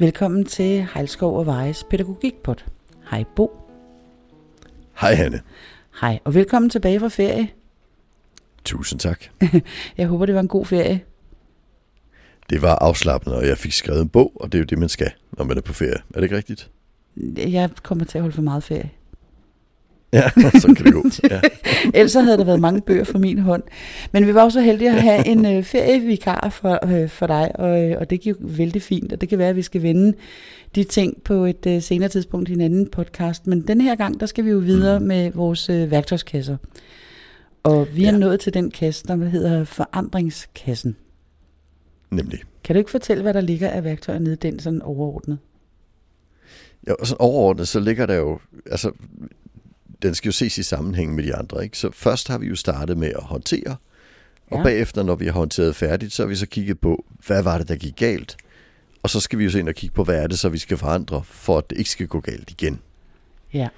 Velkommen 0.00 0.44
til 0.44 0.86
Hejlskov 0.94 1.38
og 1.38 1.46
Vejes 1.46 1.84
Pædagogikpod. 1.90 2.54
Hej 3.10 3.24
Bo. 3.36 3.50
Hej 5.00 5.14
Hanne. 5.14 5.40
Hej, 6.00 6.18
og 6.24 6.34
velkommen 6.34 6.70
tilbage 6.70 7.00
fra 7.00 7.08
ferie. 7.08 7.48
Tusind 8.64 9.00
tak. 9.00 9.24
Jeg 9.98 10.06
håber, 10.06 10.26
det 10.26 10.34
var 10.34 10.40
en 10.40 10.48
god 10.48 10.66
ferie. 10.66 11.00
Det 12.50 12.62
var 12.62 12.74
afslappende, 12.74 13.36
og 13.36 13.46
jeg 13.46 13.58
fik 13.58 13.72
skrevet 13.72 14.02
en 14.02 14.08
bog, 14.08 14.32
og 14.34 14.52
det 14.52 14.58
er 14.58 14.62
jo 14.62 14.64
det, 14.64 14.78
man 14.78 14.88
skal, 14.88 15.10
når 15.32 15.44
man 15.44 15.56
er 15.56 15.60
på 15.60 15.72
ferie. 15.72 15.94
Er 15.94 16.14
det 16.14 16.22
ikke 16.22 16.36
rigtigt? 16.36 16.70
Jeg 17.36 17.70
kommer 17.82 18.04
til 18.04 18.18
at 18.18 18.22
holde 18.22 18.34
for 18.34 18.42
meget 18.42 18.62
ferie. 18.62 18.90
Ja, 20.12 20.30
så 20.60 20.74
kan 20.76 20.84
det 20.86 20.92
gå. 20.92 21.04
Ja. 21.30 21.40
Ellers 21.98 22.14
havde 22.14 22.38
der 22.38 22.44
været 22.44 22.60
mange 22.60 22.80
bøger 22.80 23.04
fra 23.04 23.18
min 23.18 23.38
hånd. 23.38 23.62
Men 24.12 24.26
vi 24.26 24.34
var 24.34 24.42
også 24.42 24.58
så 24.58 24.64
heldige 24.64 24.90
at 24.90 25.02
have 25.02 25.26
en 25.26 25.46
øh, 25.46 25.64
ferievikar 25.64 26.48
for, 26.48 26.86
øh, 26.86 27.08
for 27.08 27.26
dig, 27.26 27.52
og, 27.54 27.84
øh, 27.90 27.96
og 28.00 28.10
det 28.10 28.20
gik 28.20 28.34
vældig 28.40 28.82
fint. 28.82 29.12
Og 29.12 29.20
det 29.20 29.28
kan 29.28 29.38
være, 29.38 29.48
at 29.48 29.56
vi 29.56 29.62
skal 29.62 29.82
vende 29.82 30.12
de 30.74 30.84
ting 30.84 31.22
på 31.22 31.34
et 31.44 31.66
øh, 31.66 31.82
senere 31.82 32.08
tidspunkt 32.08 32.48
i 32.48 32.52
en 32.52 32.60
anden 32.60 32.88
podcast. 32.90 33.46
Men 33.46 33.60
den 33.60 33.80
her 33.80 33.94
gang, 33.94 34.20
der 34.20 34.26
skal 34.26 34.44
vi 34.44 34.50
jo 34.50 34.58
videre 34.58 35.00
mm. 35.00 35.06
med 35.06 35.30
vores 35.30 35.70
øh, 35.70 35.90
værktøjskasser. 35.90 36.56
Og 37.62 37.88
vi 37.94 38.04
er 38.04 38.12
Ja. 38.12 38.18
nået 38.18 38.40
til 38.40 38.54
den 38.54 38.70
kasse, 38.70 39.06
der 39.06 39.28
hedder 39.28 39.64
forandringskassen. 39.64 40.96
Nemlig. 42.10 42.40
Kan 42.64 42.74
du 42.74 42.78
ikke 42.78 42.90
fortælle, 42.90 43.22
hvad 43.22 43.34
der 43.34 43.40
ligger 43.40 43.68
af 43.68 43.84
værktøjer 43.84 44.18
nede 44.18 44.32
i 44.32 44.36
den 44.36 44.58
sådan 44.58 44.82
overordnet? 44.82 45.38
Ja, 46.86 46.92
og 46.92 47.06
så 47.06 47.16
overordnet, 47.18 47.68
så 47.68 47.80
ligger 47.80 48.06
der 48.06 48.14
jo, 48.14 48.38
altså, 48.70 48.90
den 50.02 50.14
skal 50.14 50.28
jo 50.28 50.32
ses 50.32 50.58
i 50.58 50.62
sammenhæng 50.62 51.14
med 51.14 51.24
de 51.24 51.34
andre, 51.34 51.64
ikke? 51.64 51.78
Så 51.78 51.90
først 51.92 52.28
har 52.28 52.38
vi 52.38 52.46
jo 52.46 52.56
startet 52.56 52.96
med 52.98 53.08
at 53.08 53.22
håndtere, 53.22 53.76
og 54.50 54.58
Ja. 54.58 54.62
bagefter, 54.62 55.02
når 55.02 55.14
vi 55.14 55.24
har 55.26 55.32
håndteret 55.32 55.76
færdigt, 55.76 56.12
så 56.12 56.22
har 56.22 56.28
vi 56.28 56.36
så 56.36 56.46
kigget 56.46 56.80
på, 56.80 57.04
hvad 57.26 57.42
var 57.42 57.58
det, 57.58 57.68
der 57.68 57.76
gik 57.76 57.96
galt? 57.96 58.36
Og 59.02 59.10
så 59.10 59.20
skal 59.20 59.38
vi 59.38 59.44
jo 59.44 59.50
så 59.50 59.58
ind 59.58 59.68
og 59.68 59.74
kigge 59.74 59.94
på, 59.94 60.04
hvad 60.04 60.22
er 60.22 60.26
det, 60.26 60.38
så 60.38 60.48
vi 60.48 60.58
skal 60.58 60.76
forandre, 60.76 61.22
for 61.24 61.58
at 61.58 61.70
det 61.70 61.78
ikke 61.78 61.90
skal 61.90 62.06
gå 62.06 62.20
galt 62.20 62.50
igen. 62.50 62.80
Ja. 63.54 63.68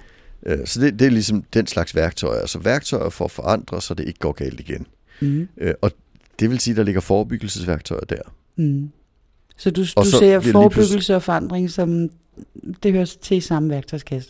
Øh, 0.45 0.67
Så 0.67 0.81
det, 0.81 0.99
det 0.99 1.05
er 1.05 1.11
ligesom 1.11 1.43
den 1.53 1.67
slags 1.67 1.95
værktøjer. 1.95 2.39
Altså 2.41 2.59
værktøjer 2.59 3.09
for 3.09 3.25
at 3.25 3.31
forandre, 3.31 3.81
så 3.81 3.93
det 3.93 4.07
ikke 4.07 4.19
går 4.19 4.31
galt 4.31 4.59
igen. 4.59 4.87
Mm. 5.21 5.47
Øh, 5.57 5.73
Og 5.81 5.91
det 6.39 6.49
vil 6.49 6.59
sige, 6.59 6.71
at 6.71 6.77
der 6.77 6.83
ligger 6.83 7.01
forebyggelsesværktøjer 7.01 8.01
der. 8.01 8.21
Mm. 8.55 8.91
Så 9.57 9.71
du, 9.71 9.81
Og 9.95 10.05
du 10.05 10.09
så 10.09 10.17
ser 10.19 10.39
forebyggelse 10.39 11.15
og 11.15 11.23
forandring 11.23 11.69
som, 11.71 12.09
det 12.83 12.93
hører 12.93 13.05
til 13.21 13.37
i 13.37 13.41
samme 13.41 13.69
værktøjskasse? 13.69 14.29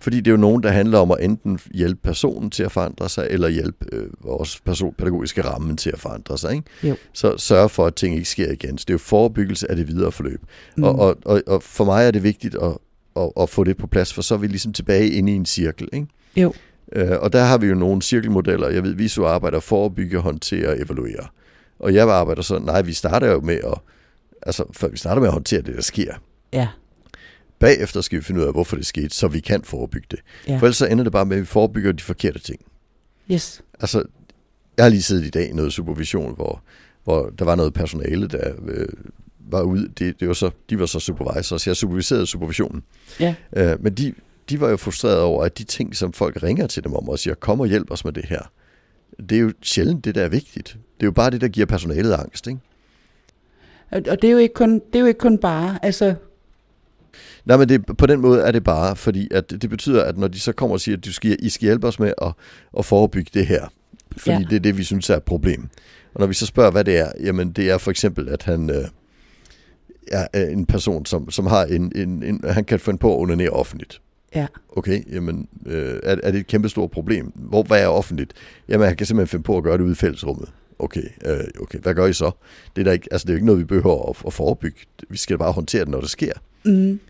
Fordi 0.00 0.16
det 0.16 0.26
er 0.26 0.30
jo 0.30 0.36
nogen, 0.36 0.62
der 0.62 0.70
handler 0.70 0.98
om 0.98 1.10
at 1.10 1.16
enten 1.20 1.58
hjælpe 1.74 2.00
personen 2.02 2.50
til 2.50 2.62
at 2.62 2.72
forandre 2.72 3.08
sig, 3.08 3.26
eller 3.30 3.48
hjælpe 3.48 3.86
øh, 3.92 4.06
vores 4.20 4.60
person, 4.60 4.94
pædagogiske 4.98 5.42
ramme 5.44 5.76
til 5.76 5.90
at 5.90 6.00
forandre 6.00 6.38
sig. 6.38 6.54
Ikke? 6.54 6.64
Jo. 6.82 6.96
Så 7.12 7.38
sørge 7.38 7.68
for, 7.68 7.86
at 7.86 7.94
ting 7.94 8.14
ikke 8.14 8.28
sker 8.28 8.52
igen. 8.52 8.78
Så 8.78 8.84
det 8.88 8.90
er 8.90 8.94
jo 8.94 8.98
forebyggelse 8.98 9.70
af 9.70 9.76
det 9.76 9.88
videre 9.88 10.12
forløb. 10.12 10.40
Mm. 10.76 10.84
Og, 10.84 10.98
og, 10.98 11.16
og, 11.24 11.42
og 11.46 11.62
for 11.62 11.84
mig 11.84 12.06
er 12.06 12.10
det 12.10 12.22
vigtigt 12.22 12.54
at, 12.54 12.78
at, 13.16 13.32
at 13.40 13.48
få 13.48 13.64
det 13.64 13.76
på 13.76 13.86
plads, 13.86 14.14
for 14.14 14.22
så 14.22 14.34
er 14.34 14.38
vi 14.38 14.46
ligesom 14.46 14.72
tilbage 14.72 15.10
inde 15.10 15.32
i 15.32 15.36
en 15.36 15.46
cirkel. 15.46 15.88
Ikke? 15.92 16.06
Jo. 16.36 16.52
Øh, 16.92 17.18
og 17.20 17.32
der 17.32 17.44
har 17.44 17.58
vi 17.58 17.66
jo 17.66 17.74
nogle 17.74 18.02
cirkelmodeller. 18.02 18.68
Jeg 18.68 18.82
ved, 18.82 18.94
VISU 18.94 19.24
arbejder 19.24 19.60
forebygge, 19.60 20.18
håndtere 20.18 20.68
og 20.68 20.80
evaluere. 20.80 21.26
Og 21.78 21.94
jeg 21.94 22.10
arbejder 22.10 22.42
så, 22.42 22.58
nej, 22.58 22.82
vi 22.82 22.92
starter 22.92 23.32
jo 23.32 23.40
med 23.40 23.54
at, 23.54 23.78
altså, 24.42 24.64
for 24.72 24.88
vi 24.88 24.96
starter 24.96 25.20
med 25.20 25.28
at 25.28 25.32
håndtere 25.32 25.62
det, 25.62 25.74
der 25.74 25.82
sker. 25.82 26.14
Ja, 26.52 26.68
Bagefter 27.58 28.00
skal 28.00 28.18
vi 28.18 28.24
finde 28.24 28.40
ud 28.40 28.46
af, 28.46 28.52
hvorfor 28.52 28.76
det 28.76 28.86
skete, 28.86 29.10
så 29.10 29.28
vi 29.28 29.40
kan 29.40 29.62
forebygge 29.64 30.06
det. 30.10 30.20
ja. 30.48 30.56
For 30.56 30.66
ellers 30.66 30.76
så 30.76 30.86
ender 30.86 31.04
det 31.04 31.12
bare 31.12 31.26
med, 31.26 31.36
at 31.36 31.40
vi 31.40 31.46
forebygger 31.46 31.92
de 31.92 32.02
forkerte 32.02 32.38
ting. 32.38 32.60
Yes. 33.32 33.62
Altså, 33.80 34.04
jeg 34.76 34.84
har 34.84 34.90
lige 34.90 35.02
siddet 35.02 35.24
i 35.24 35.30
dag 35.30 35.48
i 35.48 35.52
noget 35.52 35.72
supervision, 35.72 36.34
hvor, 36.34 36.62
hvor 37.04 37.32
der 37.38 37.44
var 37.44 37.54
noget 37.54 37.74
personale, 37.74 38.28
der 38.28 38.52
øh, 38.68 38.88
var 39.38 39.62
ude. 39.62 39.88
Det, 39.98 40.20
det 40.20 40.28
var 40.28 40.34
så, 40.34 40.50
de 40.70 40.78
var 40.78 40.86
så 40.86 41.00
supervisors, 41.00 41.62
så 41.62 41.70
jeg 41.70 41.76
superviserede 41.76 42.26
supervisionen. 42.26 42.82
Ja. 43.20 43.34
Øh, 43.56 43.82
men 43.82 43.94
de, 43.94 44.14
de 44.50 44.60
var 44.60 44.68
jo 44.68 44.76
frustrerede 44.76 45.22
over, 45.22 45.44
at 45.44 45.58
de 45.58 45.64
ting, 45.64 45.96
som 45.96 46.12
folk 46.12 46.42
ringer 46.42 46.66
til 46.66 46.84
dem 46.84 46.94
om 46.94 47.08
og 47.08 47.18
siger, 47.18 47.34
kom 47.34 47.60
og 47.60 47.66
hjælp 47.66 47.90
os 47.90 48.04
med 48.04 48.12
det 48.12 48.24
her, 48.24 48.50
det 49.28 49.32
er 49.36 49.40
jo 49.40 49.52
sjældent 49.62 50.04
det, 50.04 50.14
der 50.14 50.22
er 50.22 50.28
vigtigt. 50.28 50.68
Det 50.68 51.02
er 51.02 51.06
jo 51.06 51.12
bare 51.12 51.30
det, 51.30 51.40
der 51.40 51.48
giver 51.48 51.66
personalet 51.66 52.12
angst, 52.12 52.46
ikke? 52.46 52.60
Og, 53.90 54.02
og 54.08 54.22
det, 54.22 54.28
er 54.28 54.32
jo 54.32 54.38
ikke 54.38 54.54
kun, 54.54 54.74
det 54.74 54.94
er 54.94 55.00
jo 55.00 55.06
ikke 55.06 55.18
kun 55.18 55.38
bare, 55.38 55.78
altså, 55.82 56.14
Nej, 57.44 57.56
men 57.56 57.68
det, 57.68 57.86
på 57.98 58.06
den 58.06 58.20
måde 58.20 58.40
er 58.42 58.50
det 58.52 58.64
bare, 58.64 58.96
fordi 58.96 59.28
at 59.30 59.50
det, 59.50 59.70
betyder, 59.70 60.04
at 60.04 60.18
når 60.18 60.28
de 60.28 60.40
så 60.40 60.52
kommer 60.52 60.74
og 60.74 60.80
siger, 60.80 60.96
at 60.96 61.04
du 61.04 61.12
skal, 61.12 61.36
I 61.38 61.48
skal 61.48 61.66
hjælpe 61.66 61.86
os 61.86 61.98
med 61.98 62.12
at, 62.22 62.32
at 62.78 62.84
forebygge 62.84 63.30
det 63.34 63.46
her, 63.46 63.66
fordi 64.16 64.30
Ja. 64.36 64.44
det 64.50 64.56
er 64.56 64.60
det, 64.60 64.76
vi 64.78 64.84
synes 64.84 65.10
er 65.10 65.16
et 65.16 65.22
problem. 65.22 65.68
Og 66.14 66.20
når 66.20 66.26
vi 66.26 66.34
så 66.34 66.46
spørger, 66.46 66.70
hvad 66.70 66.84
det 66.84 66.96
er, 66.98 67.12
jamen 67.20 67.52
det 67.52 67.70
er 67.70 67.78
for 67.78 67.90
eksempel, 67.90 68.28
at 68.28 68.42
han 68.42 68.70
øh, 68.70 68.84
er 70.12 70.26
en 70.48 70.66
person, 70.66 71.06
som, 71.06 71.30
som 71.30 71.46
har 71.46 71.64
en, 71.64 71.92
en, 71.94 72.22
en, 72.22 72.40
han 72.48 72.64
kan 72.64 72.80
finde 72.80 72.98
på 72.98 73.14
at 73.16 73.20
onanere 73.20 73.50
offentligt. 73.50 74.00
ja, 74.34 74.46
Okay, 74.76 75.14
jamen 75.14 75.48
øh, 75.66 76.00
er, 76.02 76.16
er 76.22 76.30
det 76.30 76.40
et 76.40 76.46
kæmpe 76.46 76.68
stort 76.68 76.90
problem? 76.90 77.32
Hvor, 77.34 77.62
hvad 77.62 77.82
er 77.82 77.86
offentligt? 77.86 78.32
Jamen 78.68 78.86
han 78.86 78.96
kan 78.96 79.06
simpelthen 79.06 79.30
finde 79.30 79.42
på 79.42 79.56
at 79.56 79.62
gøre 79.62 79.78
det 79.78 79.84
ude 79.84 79.92
i 79.92 79.94
fællesrummet. 79.94 80.48
Okay, 80.78 81.08
øh, 81.24 81.44
okay, 81.60 81.78
hvad 81.78 81.94
gør 81.94 82.06
I 82.06 82.12
så? 82.12 82.30
Det 82.76 82.82
er, 82.82 82.84
der 82.84 82.92
ikke, 82.92 83.08
altså, 83.10 83.24
det 83.24 83.30
er 83.30 83.34
jo 83.34 83.36
ikke 83.36 83.46
noget, 83.46 83.58
vi 83.58 83.64
behøver 83.64 84.10
at, 84.10 84.16
at 84.26 84.32
forebygge. 84.32 84.78
Vi 85.08 85.16
skal 85.16 85.38
bare 85.38 85.52
håndtere 85.52 85.80
det, 85.80 85.88
når 85.88 86.00
det 86.00 86.10
sker 86.10 86.32
mm, 86.64 87.00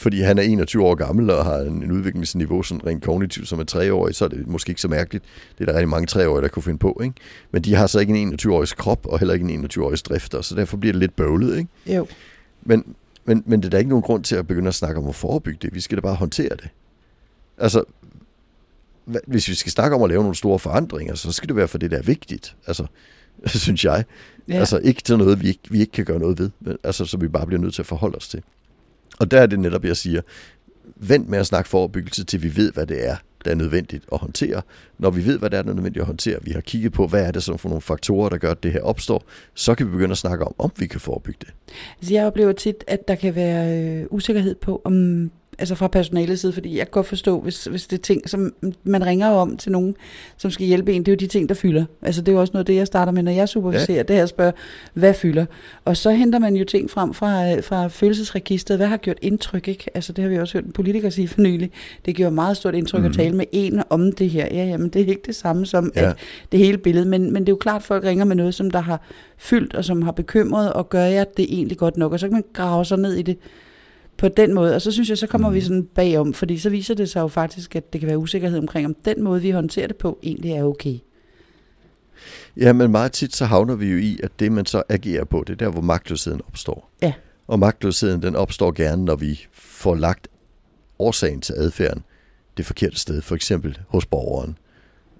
fordi 0.00 0.20
han 0.20 0.38
er 0.38 0.42
21 0.42 0.84
år 0.84 0.94
gammel 0.94 1.30
og 1.30 1.44
har 1.44 1.58
en, 1.58 1.82
en 1.82 1.92
udviklingsniveau 1.92 2.62
sådan 2.62 2.86
rent 2.86 3.04
kognitivt 3.04 3.48
som 3.48 3.60
er 3.60 3.64
treårig, 3.64 4.14
så 4.14 4.24
er 4.24 4.28
det 4.28 4.46
måske 4.46 4.70
ikke 4.70 4.80
så 4.80 4.88
mærkeligt. 4.88 5.24
Det 5.58 5.68
er 5.68 5.72
der 5.72 5.78
rigtig 5.78 5.88
mange 5.88 6.06
treårige, 6.06 6.42
der 6.42 6.48
kunne 6.48 6.62
finde 6.62 6.78
på, 6.78 7.00
ikke? 7.02 7.14
Men 7.50 7.62
de 7.62 7.74
har 7.74 7.86
så 7.86 7.98
ikke 7.98 8.14
en 8.14 8.34
21-årigs 8.34 8.72
krop 8.72 9.06
og 9.06 9.18
heller 9.18 9.34
ikke 9.34 9.48
en 9.48 9.64
21-årigs 9.64 10.02
drifter, 10.02 10.40
så 10.40 10.54
derfor 10.54 10.76
bliver 10.76 10.92
det 10.92 11.00
lidt 11.00 11.16
bøvlet, 11.16 11.58
ikke? 11.58 11.68
jo, 11.86 12.06
Men, 12.62 12.84
men, 13.24 13.42
men 13.46 13.60
det 13.60 13.66
er 13.66 13.70
der 13.70 13.78
ikke 13.78 13.88
nogen 13.88 14.02
grund 14.02 14.24
til 14.24 14.36
at 14.36 14.46
begynde 14.46 14.68
at 14.68 14.74
snakke 14.74 15.00
om 15.00 15.08
at 15.08 15.14
forebygge 15.14 15.58
det. 15.62 15.74
Vi 15.74 15.80
skal 15.80 15.96
da 15.96 16.00
bare 16.00 16.14
håndtere 16.14 16.56
det. 16.56 16.68
Altså, 17.58 17.84
hvis 19.26 19.48
vi 19.48 19.54
skal 19.54 19.72
snakke 19.72 19.96
om 19.96 20.02
at 20.02 20.08
lave 20.08 20.22
nogle 20.22 20.36
store 20.36 20.58
forandringer, 20.58 21.14
så 21.14 21.32
skal 21.32 21.48
det 21.48 21.56
være 21.56 21.68
for 21.68 21.78
det, 21.78 21.90
der 21.90 21.98
er 21.98 22.02
vigtigt. 22.02 22.56
Altså, 22.66 22.86
synes 23.46 23.84
jeg. 23.84 24.04
ja. 24.48 24.54
Altså 24.54 24.78
ikke 24.78 25.02
til 25.02 25.18
noget, 25.18 25.42
vi 25.42 25.48
ikke, 25.48 25.60
vi 25.70 25.80
ikke 25.80 25.92
kan 25.92 26.04
gøre 26.04 26.18
noget 26.18 26.38
ved, 26.38 26.50
men, 26.60 26.76
altså, 26.84 27.04
så 27.04 27.16
vi 27.16 27.28
bare 27.28 27.46
bliver 27.46 27.60
nødt 27.60 27.74
til 27.74 27.82
at 27.82 27.86
forholde 27.86 28.16
os 28.16 28.28
til. 28.28 28.42
Og 29.18 29.30
der 29.30 29.40
er 29.40 29.46
det 29.46 29.60
netop, 29.60 29.84
jeg 29.84 29.96
siger, 29.96 30.20
vent 30.96 31.28
med 31.28 31.38
at 31.38 31.46
snakke 31.46 31.70
forebyggelse, 31.70 32.24
til 32.24 32.42
vi 32.42 32.56
ved, 32.56 32.72
hvad 32.72 32.86
det 32.86 33.08
er, 33.08 33.16
der 33.44 33.50
er 33.50 33.54
nødvendigt 33.54 34.04
at 34.12 34.18
håndtere. 34.18 34.62
Når 34.98 35.10
vi 35.10 35.26
ved, 35.26 35.38
hvad 35.38 35.50
det 35.50 35.58
er, 35.58 35.62
der 35.62 35.70
er 35.70 35.74
nødvendigt 35.74 36.00
at 36.00 36.06
håndtere, 36.06 36.38
vi 36.42 36.50
har 36.50 36.60
kigget 36.60 36.92
på, 36.92 37.06
hvad 37.06 37.24
er 37.24 37.30
det 37.30 37.42
så 37.42 37.56
for 37.56 37.68
nogle 37.68 37.82
faktorer, 37.82 38.28
der 38.28 38.36
gør, 38.36 38.50
at 38.50 38.62
det 38.62 38.72
her 38.72 38.80
opstår, 38.80 39.24
så 39.54 39.74
kan 39.74 39.86
vi 39.86 39.90
begynde 39.90 40.12
at 40.12 40.18
snakke 40.18 40.44
om, 40.44 40.54
om 40.58 40.70
vi 40.76 40.86
kan 40.86 41.00
forebygge 41.00 41.38
det. 41.40 41.54
Altså, 41.98 42.14
jeg 42.14 42.26
oplever 42.26 42.52
tit, 42.52 42.84
at 42.86 43.08
der 43.08 43.14
kan 43.14 43.34
være 43.34 43.82
øh, 43.82 44.06
usikkerhed 44.10 44.54
på, 44.54 44.82
om, 44.84 45.30
altså 45.58 45.74
fra 45.74 45.88
personalets 45.88 46.40
side, 46.40 46.52
fordi 46.52 46.70
jeg 46.78 46.86
kan 46.86 46.90
godt 46.90 47.06
forstå, 47.06 47.40
hvis, 47.40 47.64
hvis 47.64 47.86
det 47.86 47.98
er 47.98 48.02
ting, 48.02 48.28
som 48.30 48.54
man 48.84 49.06
ringer 49.06 49.28
om 49.28 49.56
til 49.56 49.72
nogen, 49.72 49.96
som 50.36 50.50
skal 50.50 50.66
hjælpe 50.66 50.92
en, 50.92 51.02
det 51.02 51.08
er 51.08 51.12
jo 51.12 51.16
de 51.16 51.26
ting, 51.26 51.48
der 51.48 51.54
fylder. 51.54 51.84
Altså 52.02 52.20
det 52.22 52.28
er 52.28 52.32
jo 52.32 52.40
også 52.40 52.50
noget 52.52 52.62
af 52.62 52.66
det, 52.66 52.74
jeg 52.76 52.86
starter 52.86 53.12
med, 53.12 53.22
når 53.22 53.32
jeg 53.32 53.48
superviserer, 53.48 53.96
ja. 53.96 54.02
det 54.02 54.16
her 54.16 54.22
at 54.22 54.28
spørge, 54.28 54.52
hvad 54.94 55.14
fylder? 55.14 55.46
Og 55.84 55.96
så 55.96 56.10
henter 56.10 56.38
man 56.38 56.56
jo 56.56 56.64
ting 56.64 56.90
frem 56.90 57.14
fra, 57.14 57.52
øh, 57.52 57.62
fra 57.62 57.88
følelsesregistret, 57.88 58.78
hvad 58.78 58.86
har 58.86 58.96
gjort 58.96 59.18
indtryk, 59.22 59.68
ikke? 59.68 59.84
Altså 59.94 60.12
det 60.12 60.22
har 60.24 60.28
vi 60.28 60.38
også 60.38 60.54
hørt 60.58 60.64
en 60.64 60.72
politiker 60.72 61.10
sige 61.10 61.28
for 61.28 61.40
nylig. 61.40 61.70
Det 62.04 62.16
gjorde 62.16 62.34
meget 62.34 62.56
stort 62.56 62.74
indtryk 62.74 63.00
mm. 63.00 63.04
at 63.06 63.10
Mhm. 63.10 63.16
tale 63.16 63.36
med 63.36 63.44
en 63.52 63.82
om 63.90 64.12
det 64.12 64.30
her. 64.30 64.46
Ja, 64.50 64.64
jamen 64.64 64.88
det 64.88 65.02
er 65.02 65.06
ikke 65.06 65.22
det 65.26 65.34
samme 65.36 65.66
som 65.66 65.92
Ja. 65.96 66.08
at 66.10 66.16
det 66.52 66.60
hele 66.60 66.78
billede, 66.78 67.04
men, 67.08 67.32
men 67.32 67.42
det 67.42 67.48
er 67.48 67.52
jo 67.52 67.56
klart, 67.56 67.76
at 67.80 67.86
folk 67.86 68.04
ringer 68.04 68.24
med 68.24 68.36
noget, 68.36 68.54
som 68.54 68.70
der 68.70 68.80
har 68.80 69.00
fyldt, 69.38 69.74
og 69.74 69.84
som 69.84 70.02
har 70.02 70.12
bekymret, 70.12 70.72
og 70.72 70.88
gør 70.88 71.04
jeg 71.04 71.26
det 71.36 71.46
egentlig 71.54 71.78
godt 71.78 71.96
nok? 71.96 72.12
Og 72.12 72.20
så 72.20 72.26
kan 72.26 72.32
man 72.32 72.44
grave 72.52 72.84
sig 72.84 72.98
ned 72.98 73.14
i 73.14 73.22
det 73.22 73.36
på 74.20 74.28
den 74.28 74.54
måde, 74.54 74.74
og 74.74 74.82
så 74.82 74.92
synes 74.92 75.08
jeg, 75.08 75.18
så 75.18 75.26
kommer 75.26 75.48
mm. 75.48 75.54
vi 75.54 75.60
sådan 75.60 75.84
bagom, 75.94 76.34
fordi 76.34 76.58
så 76.58 76.70
viser 76.70 76.94
det 76.94 77.10
sig 77.10 77.20
jo 77.20 77.28
faktisk, 77.28 77.76
at 77.76 77.92
det 77.92 78.00
kan 78.00 78.08
være 78.08 78.18
usikkerhed 78.18 78.58
omkring, 78.58 78.86
om 78.86 78.94
den 79.04 79.22
måde, 79.22 79.42
vi 79.42 79.50
håndterer 79.50 79.86
det 79.86 79.96
på, 79.96 80.18
egentlig 80.22 80.52
er 80.52 80.64
okay. 80.64 80.98
Ja, 82.56 82.72
men 82.72 82.90
meget 82.90 83.12
tit 83.12 83.36
så 83.36 83.44
havner 83.44 83.74
vi 83.74 83.86
jo 83.86 83.98
i, 83.98 84.20
at 84.22 84.30
det 84.38 84.52
man 84.52 84.66
så 84.66 84.82
agerer 84.88 85.24
på, 85.24 85.44
det 85.46 85.52
er 85.52 85.56
der, 85.56 85.68
hvor 85.68 85.80
magtløsheden 85.80 86.40
opstår. 86.48 86.90
Ja. 87.02 87.12
Og 87.46 87.58
magtløsheden, 87.58 88.22
den 88.22 88.36
opstår 88.36 88.72
gerne, 88.72 89.04
når 89.04 89.16
vi 89.16 89.46
får 89.52 89.94
lagt 89.94 90.28
årsagen 90.98 91.40
til 91.40 91.52
adfærden 91.52 92.02
det 92.56 92.66
forkerte 92.66 92.98
sted, 92.98 93.22
for 93.22 93.34
eksempel 93.34 93.78
hos 93.88 94.06
borgeren. 94.06 94.58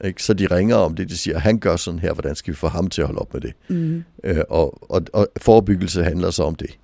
Ikke? 0.05 0.23
Så 0.23 0.35
de 0.35 0.47
ringer 0.47 0.77
om 0.77 0.95
det, 0.95 1.09
de 1.09 1.17
siger, 1.17 1.39
han 1.39 1.59
gør 1.59 1.77
sådan 1.77 2.01
her, 2.01 2.13
hvordan 2.13 2.35
skal 2.35 2.53
vi 2.53 2.57
få 2.57 2.69
ham 2.69 2.91
til 2.91 3.03
at 3.03 3.07
holde 3.07 3.21
op 3.21 3.35
med 3.35 3.41
det? 3.41 3.53
Mm. 3.69 4.05
Øh, 4.25 4.43
og, 4.49 4.91
og, 4.91 5.03
og 5.13 5.29
forebyggelse 5.37 6.05
handler 6.05 6.31
så 6.31 6.43
om 6.43 6.55
det, 6.55 6.79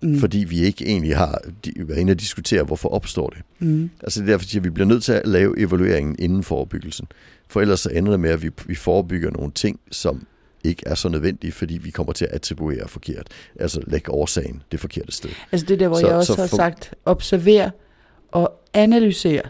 Mm. 0.00 0.18
fordi 0.18 0.38
vi 0.38 0.58
ikke 0.60 0.86
egentlig 0.86 1.16
har 1.16 1.40
været 1.76 1.98
inde 1.98 2.10
og 2.10 2.20
diskutere, 2.20 2.62
hvorfor 2.62 2.88
opstår 2.88 3.28
det. 3.28 3.38
Mm. 3.58 3.90
Altså 4.02 4.20
det 4.20 4.28
er 4.28 4.32
derfor, 4.32 4.56
at 4.58 4.64
vi 4.64 4.70
bliver 4.70 4.86
nødt 4.86 5.02
til 5.04 5.12
at 5.12 5.26
lave 5.28 5.58
evalueringen 5.60 6.16
inden 6.18 6.42
forebyggelsen. 6.42 7.06
For 7.48 7.60
ellers 7.60 7.80
så 7.80 7.90
ender 7.90 8.10
det 8.10 8.20
med, 8.20 8.30
at 8.30 8.42
vi, 8.42 8.50
vi 8.66 8.74
forebygger 8.74 9.30
nogle 9.30 9.50
ting, 9.54 9.80
som 9.90 10.26
ikke 10.64 10.82
er 10.86 10.94
så 10.94 11.08
nødvendige, 11.08 11.52
fordi 11.52 11.78
vi 11.78 11.90
kommer 11.90 12.12
til 12.12 12.24
at 12.24 12.30
attribuere 12.32 12.88
forkert. 12.88 13.26
Altså 13.60 13.80
lægge 13.86 14.10
årsagen 14.12 14.62
det 14.72 14.80
forkerte 14.80 15.12
sted. 15.12 15.30
Altså 15.52 15.66
det 15.66 15.74
er 15.74 15.78
der, 15.78 15.88
hvor 15.88 15.96
Så- 16.00 16.06
jeg 16.06 16.16
også 16.16 16.34
så 16.34 16.40
har 16.40 16.48
for- 16.48 16.56
sagt, 16.56 16.94
observer 17.04 17.70
og 18.32 18.52
analysere 18.74 19.42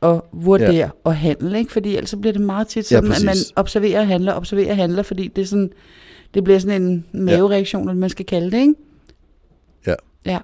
og 0.00 0.26
vurdere 0.32 0.72
ja. 0.74 0.90
og 1.04 1.16
handle, 1.16 1.58
ikke? 1.58 1.72
Fordi 1.72 1.96
ellers 1.96 2.14
bliver 2.20 2.32
det 2.32 2.40
meget 2.42 2.68
tit 2.68 2.92
Ja, 2.92 2.96
sådan, 2.96 3.12
at 3.12 3.24
man 3.24 3.36
observerer 3.56 4.00
og 4.00 4.06
handler, 4.06 4.34
observerer 4.34 4.70
og 4.70 4.76
handler, 4.76 5.02
fordi 5.02 5.28
det 5.28 5.42
er 5.42 5.46
sådan, 5.46 5.70
det 6.34 6.44
bliver 6.44 6.58
sådan 6.58 6.82
en 6.82 7.04
mavereaktion, 7.12 7.88
eller 7.88 8.00
man 8.00 8.10
skal 8.10 8.26
kalde 8.26 8.50
det, 8.50 8.58
ikke? 8.60 8.74
Ja. 10.26 10.38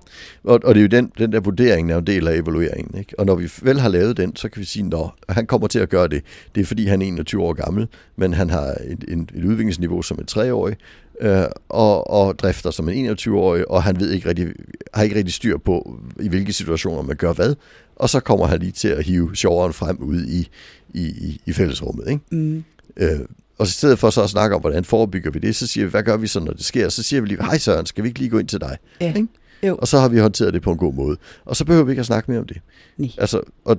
Og, 0.44 0.60
og 0.64 0.74
det 0.74 0.80
er 0.80 0.82
jo 0.82 0.88
den, 0.88 1.12
den 1.18 1.32
der 1.32 1.40
vurdering 1.40 1.90
er 1.90 1.94
jo 1.94 1.98
en 1.98 2.06
del 2.06 2.28
af 2.28 2.36
evalueringen. 2.36 2.98
Ikke? 2.98 3.18
Og 3.18 3.26
når 3.26 3.34
vi 3.34 3.50
vel 3.62 3.80
har 3.80 3.88
lavet 3.88 4.16
den, 4.16 4.36
så 4.36 4.48
kan 4.48 4.60
vi 4.60 4.66
sige, 4.66 4.90
at 5.28 5.34
han 5.34 5.46
kommer 5.46 5.66
til 5.66 5.78
at 5.78 5.88
gøre 5.88 6.08
det. 6.08 6.22
Det 6.54 6.60
er 6.60 6.64
fordi, 6.64 6.86
han 6.86 7.02
er 7.02 7.06
21 7.06 7.42
år 7.42 7.52
gammel, 7.52 7.88
men 8.16 8.32
han 8.32 8.50
har 8.50 8.66
et, 8.66 9.04
et, 9.08 9.18
et 9.34 9.44
udviklingsniveau 9.44 10.02
som 10.02 10.18
en 10.18 10.26
treårig, 10.26 10.76
øh, 11.20 11.44
og, 11.68 12.10
og 12.10 12.38
drifter 12.38 12.70
som 12.70 12.88
en 12.88 13.10
21-årig, 13.10 13.70
og 13.70 13.82
han 13.82 14.00
ved 14.00 14.10
ikke 14.10 14.28
rigtig, 14.28 14.46
har 14.94 15.02
ikke 15.02 15.16
rigtig 15.16 15.34
styr 15.34 15.58
på, 15.58 16.00
i 16.20 16.28
hvilke 16.28 16.52
situationer 16.52 17.02
man 17.02 17.16
gør 17.16 17.32
hvad. 17.32 17.54
Og 17.96 18.08
så 18.08 18.20
kommer 18.20 18.46
han 18.46 18.60
lige 18.60 18.72
til 18.72 18.88
at 18.88 19.04
hive 19.04 19.36
sjoveren 19.36 19.72
frem 19.72 19.96
ud 19.98 20.24
i, 20.24 20.48
i, 20.94 21.02
i, 21.02 21.40
i 21.46 21.52
fællesrummet. 21.52 22.08
Ikke? 22.08 22.22
Mm. 22.30 22.64
Øh, 22.96 23.20
og 23.58 23.66
i 23.66 23.70
stedet 23.70 23.98
for 23.98 24.10
så 24.10 24.22
at 24.22 24.30
snakke 24.30 24.54
om, 24.56 24.60
hvordan 24.60 24.84
forebygger 24.84 25.30
vi 25.30 25.38
det, 25.38 25.56
så 25.56 25.66
siger 25.66 25.84
vi, 25.84 25.90
hvad 25.90 26.02
gør 26.02 26.16
vi 26.16 26.26
så, 26.26 26.40
når 26.40 26.52
det 26.52 26.64
sker? 26.64 26.88
Så 26.88 27.02
siger 27.02 27.20
vi 27.20 27.28
lige, 27.28 27.44
hej 27.44 27.58
Søren, 27.58 27.86
skal 27.86 28.04
vi 28.04 28.08
ikke 28.08 28.18
lige 28.18 28.30
gå 28.30 28.38
ind 28.38 28.48
til 28.48 28.60
dig? 28.60 28.76
Ja. 29.00 29.08
Ikke? 29.08 29.28
Jo. 29.62 29.76
Og 29.76 29.88
så 29.88 29.98
har 29.98 30.08
vi 30.08 30.18
håndteret 30.18 30.54
det 30.54 30.62
på 30.62 30.70
en 30.72 30.78
god 30.78 30.94
måde. 30.94 31.16
Og 31.44 31.56
så 31.56 31.64
behøver 31.64 31.84
vi 31.84 31.92
ikke 31.92 32.00
at 32.00 32.06
snakke 32.06 32.30
mere 32.30 32.40
om 32.40 32.46
det. 32.46 32.56
Nej. 32.96 33.10
Altså, 33.18 33.40
og, 33.64 33.78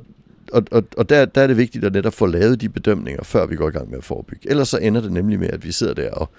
og, 0.54 0.64
og, 0.72 0.84
og 0.98 1.10
der, 1.10 1.26
der 1.26 1.42
er 1.42 1.48
det 1.48 1.58
vigtigt 1.58 1.86
at 1.86 1.94
netop 1.94 2.14
få 2.14 2.26
lavet 2.26 2.62
de 2.62 2.70
bedømninger, 2.70 3.24
før 3.24 3.46
vi 3.46 3.56
går 3.56 3.68
i 3.68 3.72
gang 3.72 3.90
med 3.90 3.98
at 3.98 4.04
forebygge. 4.04 4.50
Ellers 4.50 4.70
så 4.70 4.78
ender 4.78 5.02
det 5.02 5.12
nemlig 5.12 5.40
med, 5.40 5.50
at 5.50 5.66
vi 5.66 5.72
sidder 5.72 5.94
der 5.94 6.12
og, 6.12 6.30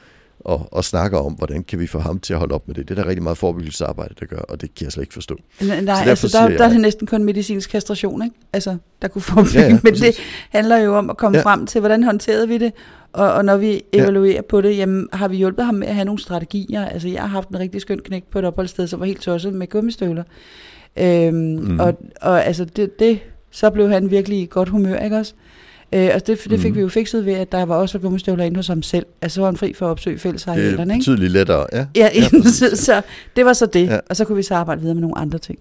og, 0.41 0.69
og 0.73 0.85
snakker 0.85 1.19
om, 1.19 1.33
hvordan 1.33 1.63
kan 1.65 1.79
vi 1.81 1.87
få 1.87 1.99
ham 1.99 2.19
til 2.21 2.33
at 2.33 2.39
holde 2.39 2.55
op 2.55 2.69
med 2.69 2.75
det. 2.75 2.89
Det 2.89 2.99
er 2.99 3.03
der 3.03 3.09
rigtig 3.09 3.23
meget 3.23 3.39
forebyggelsesarbejde, 3.39 4.15
der 4.21 4.27
gør, 4.27 4.39
og 4.39 4.61
det 4.61 4.75
kan 4.75 4.85
jeg 4.85 4.93
slet 4.93 5.03
ikke 5.03 5.15
forstå. 5.15 5.37
Nej, 5.61 5.77
altså 5.99 6.05
der, 6.05 6.15
siger 6.15 6.41
der 6.49 6.55
er 6.59 6.63
jeg- 6.65 6.71
det 6.71 6.81
næsten 6.81 7.07
kun 7.07 7.25
medicinsk 7.25 7.71
kastration, 7.71 8.23
ikke? 8.25 8.37
Altså, 8.53 8.77
der 9.03 9.09
kunne 9.09 9.23
forebygge, 9.23 9.61
Ja, 9.61 9.69
ja, 9.69 9.79
men 9.83 9.95
det 9.95 10.17
handler 10.51 10.77
jo 10.77 10.97
om 10.97 11.11
at 11.11 11.17
komme 11.17 11.39
ja. 11.39 11.45
frem 11.45 11.67
til, 11.67 11.79
hvordan 11.81 12.03
håndterede 12.05 12.49
vi 12.49 12.59
det, 12.59 12.73
og, 13.12 13.33
og 13.33 13.45
når 13.45 13.57
vi 13.57 13.83
evaluerer 13.93 14.35
ja. 14.35 14.41
på 14.49 14.61
det, 14.61 14.77
jamen, 14.77 15.09
har 15.12 15.29
vi 15.29 15.37
hjulpet 15.37 15.65
ham 15.65 15.75
med 15.75 15.87
at 15.89 15.95
have 15.95 16.05
nogle 16.05 16.19
strategier? 16.19 16.85
Altså, 16.87 17.09
jeg 17.09 17.21
har 17.21 17.29
haft 17.29 17.49
en 17.49 17.59
rigtig 17.59 17.81
skøn 17.81 17.99
knæk 17.99 18.25
på 18.31 18.39
et 18.39 18.45
opholdssted, 18.45 18.87
som 18.87 19.01
var 19.01 19.07
helt 19.07 19.21
tosset 19.21 19.55
med 19.55 19.67
gummistøvler. 19.69 20.23
Øhm, 20.97 21.35
mm. 21.35 21.81
og, 21.81 21.99
og 22.21 22.45
altså, 22.45 22.65
det, 22.65 22.99
det, 22.99 23.19
så 23.51 23.71
blev 23.71 23.89
han 23.91 24.11
virkelig 24.11 24.39
i 24.39 24.47
godt 24.51 24.69
humør, 24.69 24.99
ikke 24.99 25.17
også? 25.17 25.33
Øh, 25.95 26.11
og 26.15 26.27
det, 26.27 26.41
det 26.51 26.61
fik 26.61 26.71
Mhm. 26.71 26.75
vi 26.77 26.81
jo 26.81 26.89
fikset 26.89 27.27
ved, 27.27 27.33
at 27.35 27.53
der 27.53 27.62
var 27.65 27.77
også 27.77 27.99
gummistøvler 27.99 28.45
inde 28.45 28.57
hos 28.57 28.67
ham 28.69 28.83
selv. 28.83 29.07
Altså, 29.23 29.35
så 29.35 29.41
var 29.41 29.49
han 29.49 29.56
fri 29.56 29.73
for 29.73 29.87
at 29.87 29.91
opsøge 29.91 30.15
Det 30.15 30.23
fællesarealerne, 30.23 30.93
er 30.93 30.95
ikke? 30.95 30.99
betydeligt 31.01 31.33
lettere. 31.33 31.67
Ja, 31.73 31.87
Ja, 31.97 32.09
Ja, 32.15 32.29
så, 32.59 32.77
så 32.77 33.03
det 33.37 33.45
var 33.45 33.53
så 33.53 33.67
det. 33.67 33.87
Ja. 33.87 33.99
Og 34.11 34.17
så 34.17 34.25
kunne 34.25 34.37
vi 34.37 34.43
så 34.43 34.55
arbejde 34.55 34.81
videre 34.81 34.95
med 34.95 35.01
nogle 35.03 35.19
andre 35.19 35.39
ting. 35.39 35.59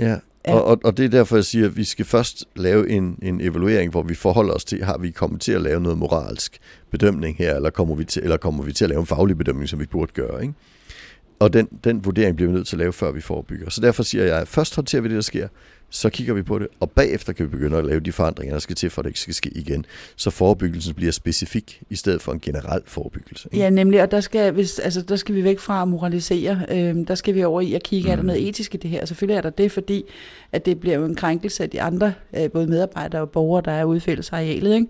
ja. 0.00 0.16
Ja. 0.46 0.54
Og, 0.54 0.64
og, 0.64 0.80
og 0.84 0.96
det 0.96 1.04
er 1.04 1.08
derfor, 1.08 1.36
jeg 1.36 1.44
siger, 1.44 1.66
at 1.66 1.76
vi 1.76 1.84
skal 1.84 2.04
først 2.04 2.44
lave 2.56 2.90
en, 2.90 3.18
en 3.22 3.40
evaluering, 3.40 3.90
hvor 3.90 4.02
vi 4.02 4.14
forholder 4.14 4.54
os 4.54 4.64
til, 4.64 4.84
har 4.84 4.98
vi 4.98 5.10
kommet 5.10 5.40
til 5.40 5.52
at 5.52 5.60
lave 5.60 5.80
noget 5.80 5.98
moralsk 5.98 6.58
bedømning 6.90 7.36
her, 7.36 7.56
eller 7.56 7.70
kommer 7.70 7.94
vi 7.94 8.04
til, 8.04 8.22
eller 8.22 8.36
kommer 8.36 8.64
vi 8.64 8.72
til 8.72 8.84
at 8.84 8.88
lave 8.90 9.00
en 9.00 9.06
faglig 9.06 9.38
bedømning, 9.38 9.68
som 9.68 9.80
vi 9.80 9.86
burde 9.86 10.12
gøre. 10.12 10.42
Ikke? 10.42 10.54
Og 11.38 11.52
den, 11.52 11.68
den 11.84 12.04
vurdering 12.04 12.36
bliver 12.36 12.50
vi 12.50 12.56
nødt 12.56 12.66
til 12.66 12.76
at 12.76 12.78
lave, 12.78 12.92
før 12.92 13.12
vi 13.12 13.20
forebygger. 13.20 13.70
Så 13.70 13.80
derfor 13.80 14.02
siger 14.02 14.24
jeg, 14.24 14.40
at 14.40 14.48
først 14.48 14.76
håndterer 14.76 15.02
vi 15.02 15.08
det, 15.08 15.14
der 15.14 15.20
sker, 15.20 15.48
så 15.90 16.10
kigger 16.10 16.34
vi 16.34 16.42
på 16.42 16.58
det, 16.58 16.68
og 16.80 16.90
bagefter 16.90 17.32
kan 17.32 17.46
vi 17.46 17.50
begynde 17.50 17.76
at 17.76 17.84
lave 17.84 18.00
de 18.00 18.12
forandringer, 18.12 18.54
der 18.54 18.60
skal 18.60 18.76
til, 18.76 18.90
for 18.90 19.02
at 19.02 19.04
det 19.04 19.10
ikke 19.10 19.20
skal 19.20 19.34
ske 19.34 19.50
igen. 19.54 19.86
Så 20.16 20.30
forebyggelsen 20.30 20.94
bliver 20.94 21.12
specifik, 21.12 21.82
i 21.90 21.96
stedet 21.96 22.22
for 22.22 22.32
en 22.32 22.40
generel 22.40 22.82
forebyggelse. 22.86 23.48
ikke? 23.52 23.64
Ja, 23.64 23.70
nemlig, 23.70 24.02
og 24.02 24.10
der 24.10 24.20
skal, 24.20 24.52
hvis, 24.52 24.78
altså, 24.78 25.02
der 25.02 25.16
skal 25.16 25.34
vi 25.34 25.44
væk 25.44 25.58
fra 25.58 25.82
at 25.82 25.88
moralisere. 25.88 26.66
Øhm, 26.70 27.04
der 27.06 27.14
skal 27.14 27.34
vi 27.34 27.44
over 27.44 27.60
i 27.60 27.74
at 27.74 27.82
kigge, 27.82 28.06
mm. 28.06 28.12
er 28.12 28.16
der 28.16 28.22
Mhm. 28.22 28.26
noget 28.26 28.48
etisk 28.48 28.74
i 28.74 28.78
det 28.78 28.90
her? 28.90 29.04
Selvfølgelig 29.04 29.36
er 29.36 29.42
der 29.42 29.50
det, 29.50 29.72
fordi 29.72 30.04
at 30.52 30.66
det 30.66 30.80
bliver 30.80 30.96
jo 30.96 31.04
en 31.04 31.14
krænkelse 31.14 31.62
af 31.62 31.70
de 31.70 31.82
andre, 31.82 32.12
øh, 32.36 32.50
både 32.50 32.66
medarbejdere 32.66 33.20
og 33.22 33.30
borgere, 33.30 33.62
der 33.64 33.72
er 33.72 33.84
ude 33.84 33.96
i 33.96 34.00
fællesarealet, 34.00 34.74
ikke? 34.74 34.86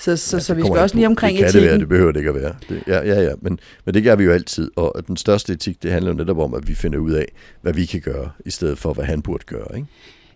Så, 0.00 0.16
så, 0.16 0.36
Ja, 0.36 0.40
så 0.40 0.54
vi 0.54 0.62
skal 0.62 0.78
også 0.78 0.94
lige 0.96 1.06
omkring 1.06 1.38
Det 1.38 1.44
kan 1.44 1.52
det 1.52 1.54
være, 1.54 1.64
etikken. 1.64 1.80
det 1.80 1.88
behøver 1.88 2.12
det 2.12 2.20
ikke 2.20 2.28
at 2.28 2.34
være. 2.36 2.54
Det, 2.68 2.82
ja, 2.86 2.98
ja, 3.14 3.20
ja, 3.22 3.32
men, 3.40 3.58
men 3.84 3.94
det 3.94 4.02
gør 4.04 4.16
vi 4.16 4.24
jo 4.24 4.32
altid, 4.32 4.70
og 4.76 5.02
den 5.06 5.16
største 5.16 5.52
etik, 5.52 5.82
det 5.82 5.92
handler 5.92 6.10
jo 6.10 6.16
netop 6.16 6.38
om, 6.38 6.54
at 6.54 6.68
vi 6.68 6.74
finder 6.74 6.98
ud 6.98 7.12
af, 7.12 7.24
hvad 7.62 7.72
vi 7.72 7.84
kan 7.86 8.00
gøre, 8.00 8.30
i 8.46 8.50
stedet 8.50 8.78
for, 8.78 8.92
hvad 8.92 9.04
han 9.04 9.22
burde 9.22 9.44
gøre. 9.46 9.66
Ikke? 9.76 9.86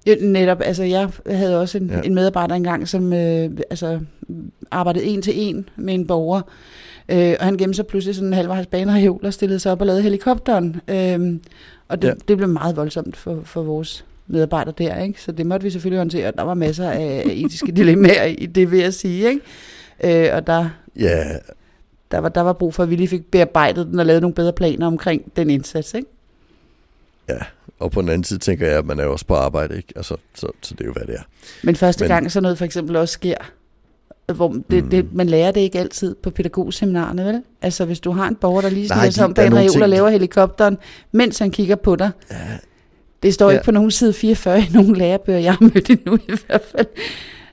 Jo, 0.07 0.15
netop, 0.31 0.61
altså 0.65 0.83
jeg 0.83 1.09
havde 1.27 1.61
også 1.61 1.79
en, 1.79 1.91
Ja. 1.91 2.01
en 2.05 2.15
medarbejder 2.15 2.55
engang, 2.55 2.89
som 2.89 3.13
øh, 3.13 3.51
altså, 3.71 4.01
arbejdede 4.71 5.05
en 5.05 5.23
til 5.23 5.33
en 5.37 5.69
med 5.77 5.95
en 5.95 6.07
borger, 6.07 6.41
øh, 7.09 7.35
og 7.41 7.45
han 7.45 7.57
gemte 7.57 7.75
sig 7.77 7.87
pludselig 7.87 8.15
sådan 8.15 8.29
en 8.29 8.33
halvvejs 8.35 8.67
banereol 8.67 9.21
og 9.27 9.33
stillede 9.33 9.59
sig 9.61 9.73
op 9.73 9.81
og 9.81 9.87
lavede 9.87 10.03
helikopteren. 10.03 10.81
Øh, 10.89 11.41
og 11.89 12.03
det, 12.03 12.09
ja. 12.09 12.15
det 12.29 12.37
blev 12.37 12.49
meget 12.49 12.77
voldsomt 12.77 13.17
for, 13.17 13.41
for 13.45 13.63
vores 13.63 14.05
medarbejdere 14.27 14.75
der, 14.79 14.99
ikke? 15.03 15.23
så 15.23 15.33
det 15.33 15.47
måtte 15.47 15.65
vi 15.65 15.71
selvfølgelig 15.71 15.99
håndtere. 16.01 16.33
Der 16.37 16.43
var 16.43 16.55
masser 16.55 16.91
af 16.91 17.23
etiske 17.27 17.73
dilemmaer 17.73 18.25
i 18.25 18.47
det, 18.47 18.71
vil 18.71 18.79
jeg 18.79 18.95
sige. 18.95 19.29
Ikke? 19.29 20.27
Øh, 20.29 20.37
og 20.37 20.47
der, 20.47 20.69
Ja, 20.97 21.25
der, 22.11 22.19
var, 22.19 22.29
der 22.29 22.41
var 22.41 22.53
brug 22.53 22.75
for, 22.75 22.83
at 22.83 22.91
vi 22.91 22.97
lige 22.97 23.09
fik 23.09 23.31
bearbejdet 23.31 23.87
den 23.87 23.99
og 23.99 24.07
lavet 24.07 24.23
nogle 24.23 24.35
bedre 24.35 24.53
planer 24.53 24.87
omkring 24.87 25.37
den 25.37 25.51
indsats. 25.51 25.95
Ikke? 25.95 26.09
ja, 27.29 27.39
og 27.79 27.91
på 27.91 28.01
den 28.01 28.09
anden 28.09 28.25
side 28.25 28.39
tænker 28.39 28.67
jeg, 28.69 28.79
at 28.79 28.87
man 28.87 28.99
er 28.99 29.05
jo 29.05 29.13
også 29.13 29.27
på 29.27 29.35
arbejde, 29.35 29.77
ikke? 29.77 29.93
Altså, 29.97 30.17
så, 30.35 30.47
så 30.63 30.75
det 30.75 30.81
er 30.81 30.85
jo, 30.85 30.93
hvad 30.93 31.07
det 31.07 31.15
er. 31.15 31.23
Men 31.63 31.77
første 31.77 32.05
Men- 32.05 32.09
gang 32.09 32.33
sådan 32.33 32.43
noget 32.43 32.59
for 32.59 32.65
eksempel 32.65 32.97
også 32.97 33.13
sker, 33.13 33.35
hvor 34.35 34.53
det, 34.71 34.85
Mm. 34.85 34.91
det, 34.91 35.15
man 35.15 35.27
lærer 35.27 35.51
det 35.53 35.61
ikke 35.61 35.79
altid 35.79 36.15
på 36.15 36.31
pædagogseminarerne, 36.31 37.25
vel? 37.25 37.43
Altså 37.63 37.85
hvis 37.85 38.01
du 38.01 38.11
har 38.13 38.29
en 38.29 38.35
borger, 38.37 38.61
der 38.61 38.69
lige 38.71 38.89
sig 39.13 39.25
om 39.25 39.35
bag 39.35 39.47
en 39.47 39.57
reol 39.57 39.83
og 39.83 39.89
laver 39.89 40.09
helikopteren, 40.09 40.79
mens 41.13 41.39
han 41.39 41.51
kigger 41.51 41.77
på 41.77 41.97
dig. 41.97 42.11
Ja, 42.31 42.37
Det 43.25 43.35
står 43.35 43.51
Ja. 43.51 43.53
ikke 43.53 43.65
på 43.65 43.71
nogen 43.71 43.91
side 43.91 44.13
44 44.13 44.59
i 44.61 44.67
nogen 44.73 44.97
lærebøger, 44.97 45.39
jeg 45.39 45.53
har 45.53 45.59
mødt 45.75 45.91
endnu 45.91 46.17
i 46.17 46.33
hvert 46.47 46.63
fald. 46.77 46.87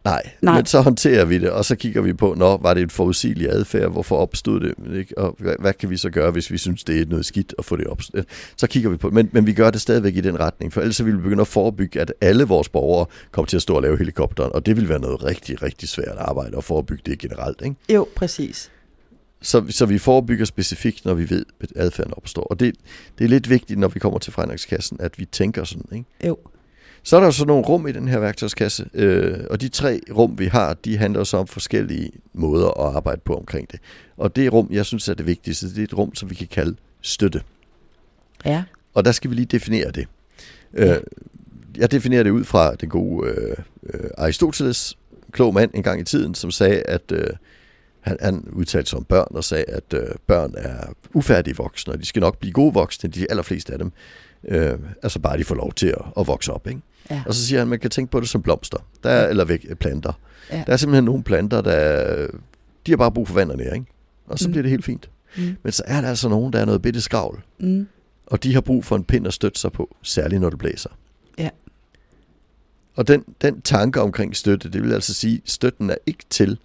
nej, 0.04 0.22
Nej. 0.42 0.56
men 0.56 0.66
så 0.66 0.82
håndterer 0.82 1.26
vi 1.26 1.38
det, 1.38 1.50
og 1.50 1.66
så 1.66 1.76
kigger 1.76 2.02
vi 2.02 2.14
på, 2.14 2.34
nå, 2.38 2.58
var 2.58 2.74
det 2.74 2.84
et 2.84 2.92
forudsigelig 2.92 3.50
adfærd, 3.50 3.92
hvorfor 3.92 4.18
opstod 4.18 4.60
det, 4.60 4.74
ikke? 4.98 5.18
og 5.18 5.36
hvad, 5.40 5.54
hvad 5.60 5.74
kan 5.74 5.90
vi 5.90 5.98
så 5.98 6.10
gøre, 6.10 6.32
hvis 6.32 6.52
vi 6.52 6.58
synes, 6.58 6.84
det 6.84 7.02
er 7.02 7.06
noget 7.06 7.26
skidt 7.26 7.54
at 7.60 7.66
få 7.66 7.76
det 7.76 7.88
opstået. 7.88 8.26
Så 8.58 8.68
kigger 8.68 8.90
vi 8.90 8.98
på 8.98 9.08
det, 9.08 9.14
men, 9.14 9.30
men 9.32 9.46
vi 9.48 9.54
gør 9.54 9.70
det 9.70 9.82
stadigvæk 9.82 10.16
i 10.16 10.22
den 10.22 10.40
retning, 10.40 10.74
for 10.74 10.82
ellers 10.82 10.96
så 10.96 11.04
vil 11.04 11.14
vi 11.18 11.22
begynde 11.22 11.42
at 11.42 11.48
forebygge, 11.48 12.02
at 12.02 12.14
alle 12.22 12.44
vores 12.44 12.70
borgere 12.70 13.06
kommer 13.32 13.48
til 13.48 13.56
at 13.56 13.62
stå 13.62 13.76
og 13.76 13.82
lave 13.82 13.98
helikopteren, 13.98 14.52
og 14.54 14.66
det 14.66 14.76
vil 14.76 14.90
være 14.90 15.00
noget 15.00 15.24
rigtig, 15.24 15.64
rigtig 15.64 15.90
svært 15.90 16.16
arbejde 16.18 16.58
at 16.58 16.64
forebygge 16.64 17.04
det 17.06 17.20
generelt. 17.20 17.62
Ikke? 17.64 17.76
Jo, 17.94 18.08
præcis. 18.16 18.72
Så, 19.42 19.66
så 19.70 19.86
vi 19.86 19.98
forebygger 19.98 20.46
specifikt, 20.46 21.06
når 21.06 21.14
vi 21.14 21.30
ved, 21.30 21.46
at 21.62 21.72
adfærden 21.76 22.14
opstår. 22.18 22.44
Og 22.44 22.60
det, 22.60 22.76
det 23.18 23.24
er 23.24 23.30
lidt 23.30 23.50
vigtigt, 23.50 23.80
når 23.80 23.88
vi 23.88 24.00
kommer 24.00 24.20
til 24.20 24.34
forandringskassen, 24.34 24.98
at 25.02 25.20
vi 25.20 25.26
tænker 25.26 25.64
sådan. 25.64 25.86
Ikke? 25.92 26.06
Jo. 26.28 26.38
Så 27.04 27.16
er 27.16 27.20
der 27.20 27.28
jo 27.28 27.32
så 27.32 27.46
nogle 27.46 27.66
rum 27.66 27.88
i 27.88 27.92
den 27.92 28.08
her 28.08 28.20
værktøjskasse, 28.20 28.90
øh, 28.94 29.40
og 29.50 29.62
de 29.62 29.70
tre 29.70 30.00
rum, 30.12 30.40
vi 30.40 30.46
har, 30.46 30.74
de 30.74 30.98
handler 30.98 31.24
så 31.24 31.38
om 31.38 31.48
forskellige 31.48 32.12
måder 32.34 32.68
at 32.88 32.96
arbejde 32.96 33.22
på 33.26 33.36
omkring 33.36 33.72
det. 33.72 33.80
Og 34.18 34.36
det 34.36 34.54
rum, 34.54 34.68
jeg 34.72 34.86
synes 34.86 35.08
er 35.10 35.14
det 35.14 35.26
vigtigste, 35.26 35.70
det 35.70 35.78
er 35.78 35.84
et 35.84 35.98
rum, 35.98 36.16
som 36.16 36.30
vi 36.30 36.36
kan 36.36 36.48
kalde 36.48 36.76
støtte. 37.02 37.42
Ja. 38.46 38.64
Og 38.94 39.06
der 39.06 39.12
skal 39.12 39.30
vi 39.30 39.36
lige 39.36 39.46
definere 39.46 39.92
det. 39.92 40.08
Øh, 40.74 40.88
Ja. 40.88 40.98
jeg 41.78 41.92
definerer 41.92 42.24
det 42.24 42.30
ud 42.30 42.44
fra 42.44 42.76
den 42.76 42.90
gode 42.90 43.30
øh, 43.30 43.56
øh, 43.94 44.10
Aristoteles, 44.18 44.98
klog 45.32 45.54
mand 45.54 45.72
en 45.74 45.84
gang 45.84 46.02
i 46.02 46.04
tiden, 46.04 46.36
som 46.36 46.52
sagde, 46.52 46.82
at 46.82 47.12
øh, 47.12 47.28
han, 48.02 48.18
han 48.22 48.48
udtalte 48.52 48.90
sig 48.90 48.98
om 48.98 49.04
børn 49.06 49.28
og 49.36 49.44
sagde, 49.44 49.64
at 49.68 49.94
øh, 49.94 50.08
børn 50.28 50.54
er 50.58 50.94
ufærdige 51.14 51.56
voksne, 51.58 51.94
og 51.94 52.00
de 52.00 52.06
skal 52.06 52.20
nok 52.20 52.38
blive 52.38 52.54
gode 52.54 52.74
voksne, 52.74 53.10
de 53.10 53.28
allerfleste 53.32 53.74
af 53.74 53.80
dem. 53.80 53.92
Øh, 54.48 54.80
altså 55.04 55.20
bare 55.20 55.38
de 55.38 55.44
får 55.44 55.56
lov 55.56 55.74
til 55.74 55.88
at, 55.88 56.02
at 56.18 56.28
vokse 56.28 56.54
op. 56.54 56.68
Ikke? 56.68 56.82
Ja. 57.10 57.24
Og 57.26 57.34
så 57.34 57.46
siger 57.48 57.60
han, 57.60 57.66
at 57.66 57.70
man 57.70 57.80
kan 57.80 57.90
tænke 57.90 58.12
på 58.12 58.20
det 58.20 58.30
som 58.30 58.42
blomster, 58.42 58.78
der 59.04 59.10
er, 59.10 59.24
Ja. 59.24 59.30
eller 59.30 59.46
væk, 59.46 59.78
planter. 59.80 60.14
Ja. 60.52 60.64
Der 60.68 60.74
er 60.74 60.78
simpelthen 60.78 61.04
nogle 61.04 61.24
planter, 61.24 61.62
der 61.62 62.28
de 62.86 62.92
har 62.92 62.98
bare 62.98 63.12
brug 63.12 63.28
for 63.28 63.36
vand 63.36 63.52
og 63.52 63.58
næring, 63.58 63.88
og 64.28 64.40
så 64.40 64.48
Mm. 64.48 64.52
bliver 64.52 64.62
det 64.62 64.70
helt 64.70 64.86
fint. 64.86 65.10
Mm. 65.38 65.56
Men 65.64 65.72
så 65.72 65.84
er 65.86 66.02
der 66.02 66.10
altså 66.10 66.30
nogen, 66.30 66.54
der 66.54 66.60
er 66.60 66.66
noget 66.66 66.82
bitte 66.82 67.02
skravl, 67.02 67.42
Mm. 67.60 67.88
og 68.26 68.44
de 68.44 68.54
har 68.54 68.62
brug 68.62 68.86
for 68.86 68.96
en 68.96 69.04
pind 69.04 69.28
at 69.28 69.34
støtte 69.34 69.60
sig 69.60 69.72
på, 69.72 69.96
særligt 70.02 70.42
når 70.42 70.50
det 70.50 70.60
blæser. 70.60 70.90
Ja. 71.38 71.50
Og 72.96 73.08
den, 73.08 73.24
den 73.42 73.62
tanke 73.62 74.02
omkring 74.02 74.36
støtte, 74.36 74.70
det 74.70 74.84
vil 74.84 74.94
altså 74.94 75.14
sige, 75.14 75.42
at 75.46 75.52
støtten 75.52 75.90
er 75.90 75.96
ikke 76.06 76.24
til 76.30 76.58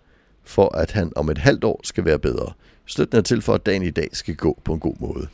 for, 0.47 0.77
at 0.77 0.91
han 0.93 1.13
om 1.17 1.29
et 1.31 1.39
halvt 1.39 1.65
år 1.65 1.81
skal 1.85 2.05
være 2.05 2.19
bedre. 2.19 2.53
Støtten 2.87 3.19
er 3.19 3.23
til 3.23 3.43
for, 3.43 3.55
at 3.55 3.67
dagen 3.67 3.83
i 3.83 3.91
dag 3.91 4.09
skal 4.13 4.35
gå 4.35 4.59
på 4.65 4.73
en 4.73 4.81
god 4.81 4.95
måde. 5.01 5.27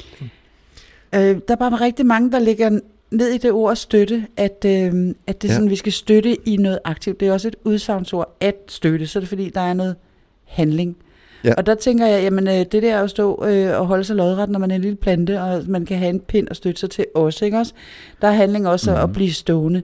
Øh, 1.15 1.21
der 1.21 1.55
er 1.55 1.57
bare 1.57 1.75
rigtig 1.75 2.07
mange, 2.07 2.33
der 2.33 2.39
ligger 2.39 2.79
ned 3.11 3.29
i 3.29 3.39
det 3.39 3.53
ord 3.53 3.77
støtte, 3.77 4.27
at, 4.37 4.65
øh, 4.67 5.15
at 5.27 5.43
det 5.43 5.49
er 5.49 5.53
Ja. 5.53 5.55
sådan, 5.55 5.71
vi 5.71 5.77
skal 5.77 5.93
støtte 5.93 6.49
i 6.49 6.57
noget 6.57 6.79
aktivt. 6.85 7.21
Det 7.21 7.29
er 7.29 7.33
også 7.33 7.49
et 7.49 7.57
udsagnsord, 7.65 8.37
at 8.41 8.55
støtte, 8.69 9.07
så 9.07 9.19
er 9.19 9.21
det 9.21 9.29
fordi, 9.29 9.51
der 9.51 9.61
er 9.61 9.75
noget 9.75 9.97
handling. 10.45 10.97
Ja. 11.45 11.55
Og 11.57 11.67
der 11.67 11.75
tænker 11.75 12.07
jeg, 12.07 12.23
jamen 12.23 12.49
øh, 12.49 12.55
det 12.73 12.83
der 12.83 13.03
at 13.03 13.11
stå 13.11 13.45
øh, 13.47 13.81
og 13.81 13.87
holde 13.87 14.05
sig 14.05 14.17
lodret, 14.17 14.51
når 14.51 14.59
man 14.59 14.71
er 14.71 14.75
en 14.75 14.81
lille 14.81 14.97
plante, 14.97 15.41
og 15.43 15.63
man 15.67 15.87
kan 15.87 15.99
have 15.99 16.11
en 16.11 16.21
pind 16.21 16.49
og 16.49 16.57
støtte 16.57 16.81
sig 16.81 16.91
til 16.91 17.07
også, 17.15 17.45
ikke 17.45 17.59
også? 17.59 17.73
Der 18.23 18.29
er 18.29 18.33
handling 18.33 18.69
også 18.69 18.91
mm-hmm. 18.91 19.03
Mhm. 19.03 19.11
at 19.11 19.15
blive 19.15 19.33
stående. 19.33 19.83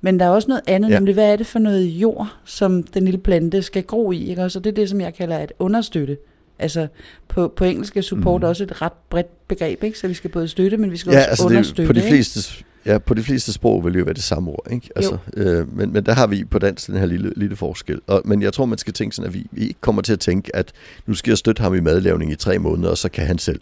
Men 0.00 0.20
der 0.20 0.26
er 0.26 0.30
også 0.30 0.48
noget 0.48 0.62
andet, 0.66 0.88
Ja. 0.90 0.94
nemlig 0.94 1.14
hvad 1.14 1.32
er 1.32 1.36
det 1.36 1.46
for 1.46 1.58
noget 1.58 1.84
jord, 1.86 2.28
som 2.44 2.82
den 2.82 3.04
lille 3.04 3.18
plante 3.20 3.62
skal 3.62 3.82
gro 3.82 4.12
i, 4.12 4.28
ikke? 4.30 4.42
Og 4.42 4.52
det 4.54 4.66
er 4.66 4.70
det, 4.72 4.88
som 4.88 5.00
jeg 5.00 5.14
kalder 5.14 5.36
at 5.36 5.52
understøtte. 5.58 6.16
Altså 6.58 6.86
på, 7.28 7.52
på 7.56 7.64
engelsk 7.64 7.96
er 7.96 8.00
support 8.00 8.40
mm. 8.42 8.48
også 8.48 8.64
et 8.64 8.82
ret 8.82 8.92
bredt 9.10 9.48
begreb, 9.48 9.84
ikke? 9.84 9.98
Så 9.98 10.08
vi 10.08 10.14
skal 10.14 10.30
både 10.30 10.48
støtte, 10.48 10.76
men 10.76 10.90
vi 10.92 10.96
skal 10.96 11.10
Ja, 11.12 11.18
også 11.18 11.28
altså 11.28 11.42
det, 11.44 11.54
er 11.54 11.56
understøtte. 11.56 11.82
jo- 11.82 11.86
på 11.86 11.92
de 11.92 11.98
ikke? 11.98 12.08
fleste, 12.10 12.64
ja, 12.86 12.98
på 12.98 13.14
de 13.14 13.22
fleste 13.22 13.52
sprog 13.52 13.84
vil 13.84 13.92
det 13.92 13.98
jo 13.98 14.04
være 14.04 14.14
det 14.14 14.22
samme 14.22 14.50
ord, 14.50 14.66
ikke? 14.70 14.88
Altså, 14.96 15.16
øh, 15.36 15.76
men, 15.76 15.92
men 15.92 16.06
der 16.06 16.12
har 16.12 16.26
vi 16.26 16.44
på 16.44 16.58
dansk 16.58 16.86
den 16.86 16.96
her 16.96 17.06
lille, 17.06 17.32
lille 17.36 17.56
forskel. 17.56 18.00
Og, 18.06 18.22
men 18.24 18.42
jeg 18.42 18.52
tror, 18.52 18.64
man 18.64 18.78
skal 18.78 18.92
tænke 18.92 19.16
sådan, 19.16 19.28
at 19.28 19.34
vi, 19.34 19.46
vi 19.52 19.62
ikke 19.62 19.80
kommer 19.80 20.02
til 20.02 20.12
at 20.12 20.20
tænke, 20.20 20.56
at 20.56 20.72
nu 21.06 21.14
skal 21.14 21.30
jeg 21.30 21.38
støtte 21.38 21.62
ham 21.62 21.74
i 21.74 21.80
madlavning 21.80 22.32
i 22.32 22.36
tre 22.36 22.58
måneder, 22.58 22.90
og 22.90 22.98
så 22.98 23.08
kan 23.08 23.26
han 23.26 23.38
selv. 23.38 23.60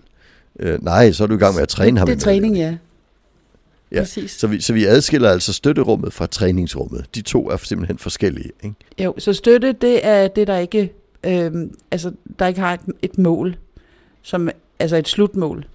Øh, 0.60 0.84
nej, 0.84 1.12
så 1.12 1.22
er 1.22 1.26
du 1.26 1.34
i 1.34 1.38
gang 1.38 1.54
med 1.54 1.62
at 1.62 1.68
træne 1.68 1.90
det, 1.90 1.98
ham 1.98 2.06
det 2.08 2.14
er 2.16 2.20
træning, 2.20 2.52
madlavning. 2.52 2.80
Ja, 3.92 4.00
præcis. 4.00 4.30
Så 4.30 4.46
vi, 4.46 4.60
så 4.60 4.72
vi 4.72 4.84
adskiller 4.84 5.30
altså 5.30 5.52
støtterummet 5.52 6.12
fra 6.12 6.26
træningsrummet. 6.26 7.06
De 7.14 7.22
to 7.22 7.50
er 7.50 7.56
simpelthen 7.56 7.98
forskellige. 7.98 8.50
Ikke? 8.62 8.76
Jo, 9.04 9.14
så 9.18 9.32
støtte, 9.32 9.72
det 9.72 10.06
er 10.06 10.28
det, 10.28 10.46
der 10.46 10.58
ikke, 10.58 10.92
øhm, 11.24 11.74
altså, 11.90 12.12
der 12.38 12.46
ikke 12.46 12.60
har 12.60 12.74
et, 12.74 12.80
et 13.02 13.18
mål, 13.18 13.56
som, 14.22 14.50
altså 14.78 14.96
et 14.96 15.08
slutmål. 15.08 15.66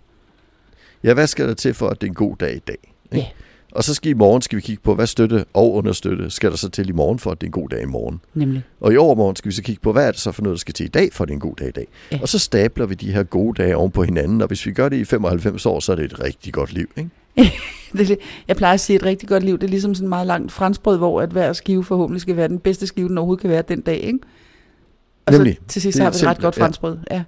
Ja, 1.04 1.14
hvad 1.14 1.28
skal 1.28 1.48
der 1.48 1.54
til 1.54 1.74
for, 1.74 1.88
at 1.88 2.02
det 2.02 2.08
er 2.08 2.12
en 2.12 2.16
god 2.16 2.36
dag 2.38 2.56
i 2.56 2.60
dag? 2.60 2.94
Ja. 3.12 3.18
Ikke? 3.18 3.34
Og 3.72 3.84
så 3.84 3.94
skal 3.94 4.10
i 4.12 4.14
morgen 4.14 4.42
skal 4.42 4.56
vi 4.56 4.62
kigge 4.62 4.82
på, 4.84 4.96
hvad 4.96 5.08
støtte 5.08 5.46
og 5.54 5.74
understøtte 5.74 6.30
skal 6.30 6.50
der 6.52 6.58
så 6.58 6.70
til 6.70 6.90
i 6.90 6.92
morgen, 6.92 7.20
for 7.20 7.32
at 7.32 7.42
det 7.42 7.48
er 7.48 7.48
en 7.48 7.52
god 7.52 7.70
dag 7.70 7.82
i 7.82 7.86
morgen. 7.86 8.22
Nemlig. 8.34 8.64
Og 8.80 8.94
i 8.94 8.98
overmorgen 8.98 9.36
skal 9.36 9.50
vi 9.50 9.56
så 9.56 9.64
kigge 9.64 9.82
på, 9.82 9.92
hvad 9.92 10.08
er 10.08 10.12
det 10.12 10.20
så 10.20 10.32
for 10.32 10.42
noget, 10.42 10.56
der 10.56 10.60
skal 10.60 10.74
til 10.74 10.86
i 10.86 10.90
dag, 10.90 11.14
for 11.14 11.24
at 11.24 11.28
det 11.28 11.34
er 11.34 11.36
en 11.36 11.40
god 11.40 11.56
dag 11.56 11.68
i 11.68 11.72
dag. 11.72 11.88
Ja. 12.12 12.20
Og 12.22 12.30
så 12.30 12.40
stabler 12.40 12.86
vi 12.86 12.96
de 12.96 13.12
her 13.12 13.24
gode 13.24 13.64
dage 13.64 13.78
oven 13.78 13.92
på 13.92 14.04
hinanden, 14.04 14.42
og 14.42 14.48
hvis 14.48 14.66
vi 14.66 14.72
gør 14.72 14.90
det 14.90 14.98
i 14.98 15.06
95 15.06 15.66
år, 15.66 15.80
så 15.80 15.92
er 15.92 15.96
det 15.96 16.06
et 16.06 16.20
rigtig 16.20 16.54
godt 16.54 16.74
liv. 16.74 16.90
Ikke? 16.98 17.10
Det, 17.98 18.20
jeg 18.48 18.56
plejer 18.56 18.74
at 18.74 18.80
sige, 18.80 18.96
at 18.96 19.02
et 19.02 19.06
rigtig 19.06 19.30
godt 19.30 19.44
liv, 19.44 19.58
det 19.58 19.64
er 19.64 19.70
ligesom 19.70 19.96
sådan 19.96 20.06
en 20.06 20.10
meget 20.10 20.28
langt 20.28 20.52
franskbrød, 20.52 20.98
hvor 20.98 21.22
at 21.22 21.30
hver 21.30 21.54
skive 21.54 21.84
forhåbentlig 21.84 22.22
skal 22.22 22.36
være 22.38 22.48
den 22.48 22.60
bedste 22.60 22.88
skive, 22.88 23.08
den 23.08 23.18
overhovedet 23.18 23.42
kan 23.42 23.50
være 23.50 23.64
den 23.68 23.82
dag, 23.82 23.98
ikke? 23.98 24.20
Og 25.26 25.34
Nemlig. 25.34 25.58
så 25.62 25.68
til 25.68 25.82
sidst 25.82 26.00
har 26.00 26.10
vi 26.10 26.16
et 26.16 26.26
ret 26.26 26.40
godt 26.40 26.58
ja. 26.58 26.64
franskbrød. 26.64 26.98
Ja. 27.12 27.24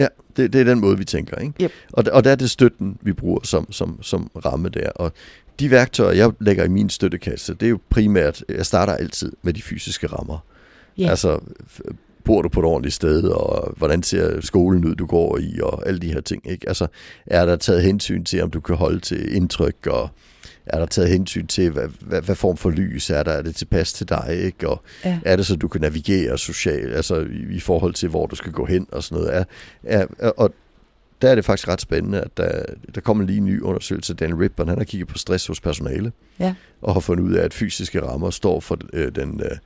Ja, 0.00 0.06
det, 0.36 0.52
det 0.52 0.60
er 0.60 0.64
den 0.64 0.80
måde, 0.80 0.98
vi 0.98 1.04
tænker. 1.04 1.36
Ikke? 1.36 1.54
Yep. 1.62 1.72
Og, 1.92 2.04
og 2.12 2.24
der 2.24 2.30
er 2.30 2.34
det 2.34 2.50
støtten, 2.50 2.98
vi 3.00 3.12
bruger 3.12 3.40
som, 3.44 3.72
som, 3.72 4.02
som 4.02 4.30
ramme 4.44 4.68
der. 4.68 4.90
Og 4.90 5.12
de 5.60 5.70
værktøjer, 5.70 6.12
jeg 6.12 6.32
lægger 6.40 6.64
i 6.64 6.68
min 6.68 6.90
støttekasse, 6.90 7.54
det 7.54 7.66
er 7.66 7.70
jo 7.70 7.78
primært, 7.90 8.44
jeg 8.48 8.66
starter 8.66 8.92
altid 8.92 9.32
med 9.42 9.52
de 9.52 9.62
fysiske 9.62 10.06
rammer. 10.06 10.38
Ja. 10.98 11.10
Altså, 11.10 11.40
bor 12.24 12.42
du 12.42 12.48
på 12.48 12.60
et 12.60 12.66
ordentligt 12.66 12.94
sted, 12.94 13.22
og 13.24 13.74
hvordan 13.76 14.02
ser 14.02 14.40
skolen 14.40 14.84
ud, 14.84 14.94
du 14.94 15.06
går 15.06 15.38
i, 15.38 15.60
og 15.62 15.86
alle 15.88 16.00
de 16.00 16.12
her 16.12 16.20
ting. 16.20 16.50
Ikke? 16.50 16.68
Altså, 16.68 16.86
er 17.26 17.46
der 17.46 17.56
taget 17.56 17.82
hensyn 17.82 18.24
til, 18.24 18.42
om 18.42 18.50
du 18.50 18.60
kan 18.60 18.76
holde 18.76 19.00
til 19.00 19.36
indtryk, 19.36 19.86
og 19.86 20.08
er 20.66 20.78
der 20.78 20.86
taget 20.86 21.10
hensyn 21.10 21.46
til, 21.46 21.70
hvad, 21.70 21.88
hvad, 22.00 22.22
hvad 22.22 22.34
form 22.34 22.56
for 22.56 22.70
lys 22.70 23.10
er 23.10 23.22
der, 23.22 23.32
er 23.32 23.42
det 23.42 23.56
tilpas 23.56 23.92
til 23.92 24.08
dig, 24.08 24.38
ikke? 24.44 24.68
og 24.68 24.82
Ja. 25.04 25.18
er 25.24 25.36
det 25.36 25.46
så, 25.46 25.56
du 25.56 25.68
kan 25.68 25.80
navigere 25.80 26.38
socialt, 26.38 26.94
altså 26.94 27.16
i, 27.16 27.54
i 27.56 27.60
forhold 27.60 27.94
til, 27.94 28.08
hvor 28.08 28.26
du 28.26 28.36
skal 28.36 28.52
gå 28.52 28.64
hen 28.64 28.86
og 28.92 29.02
sådan 29.02 29.22
noget. 29.24 29.36
Er, 29.84 30.06
er, 30.18 30.30
og 30.30 30.54
der 31.22 31.30
er 31.30 31.34
det 31.34 31.44
faktisk 31.44 31.68
ret 31.68 31.80
spændende, 31.80 32.20
at 32.20 32.36
der, 32.36 32.62
der 32.94 33.00
kommer 33.00 33.24
lige 33.24 33.38
en 33.38 33.44
ny 33.44 33.60
undersøgelse. 33.62 34.14
Dan 34.14 34.40
Rippon, 34.40 34.68
han 34.68 34.78
har 34.78 34.84
kigget 34.84 35.08
på 35.08 35.18
stress 35.18 35.46
hos 35.46 35.60
personale, 35.60 36.12
Ja. 36.40 36.54
og 36.82 36.92
har 36.92 37.00
fundet 37.00 37.24
ud 37.24 37.32
af, 37.34 37.44
at 37.44 37.54
fysiske 37.54 38.02
rammer 38.02 38.30
står 38.30 38.60
for 38.60 38.78
øh, 38.92 39.12
den 39.14 39.40
øh, 39.44 39.56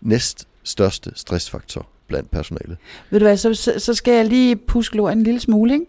næst 0.00 0.48
største 0.62 1.12
stressfaktor 1.14 1.86
blandt 2.12 2.30
personalet. 2.30 2.76
Ved 3.10 3.20
du 3.20 3.26
hvad, 3.26 3.36
så, 3.36 3.54
så, 3.78 3.94
skal 3.94 4.14
jeg 4.14 4.26
lige 4.26 4.56
puske 4.56 4.96
lort 4.96 5.12
en 5.12 5.22
lille 5.22 5.40
smule, 5.40 5.72
ikke? 5.72 5.86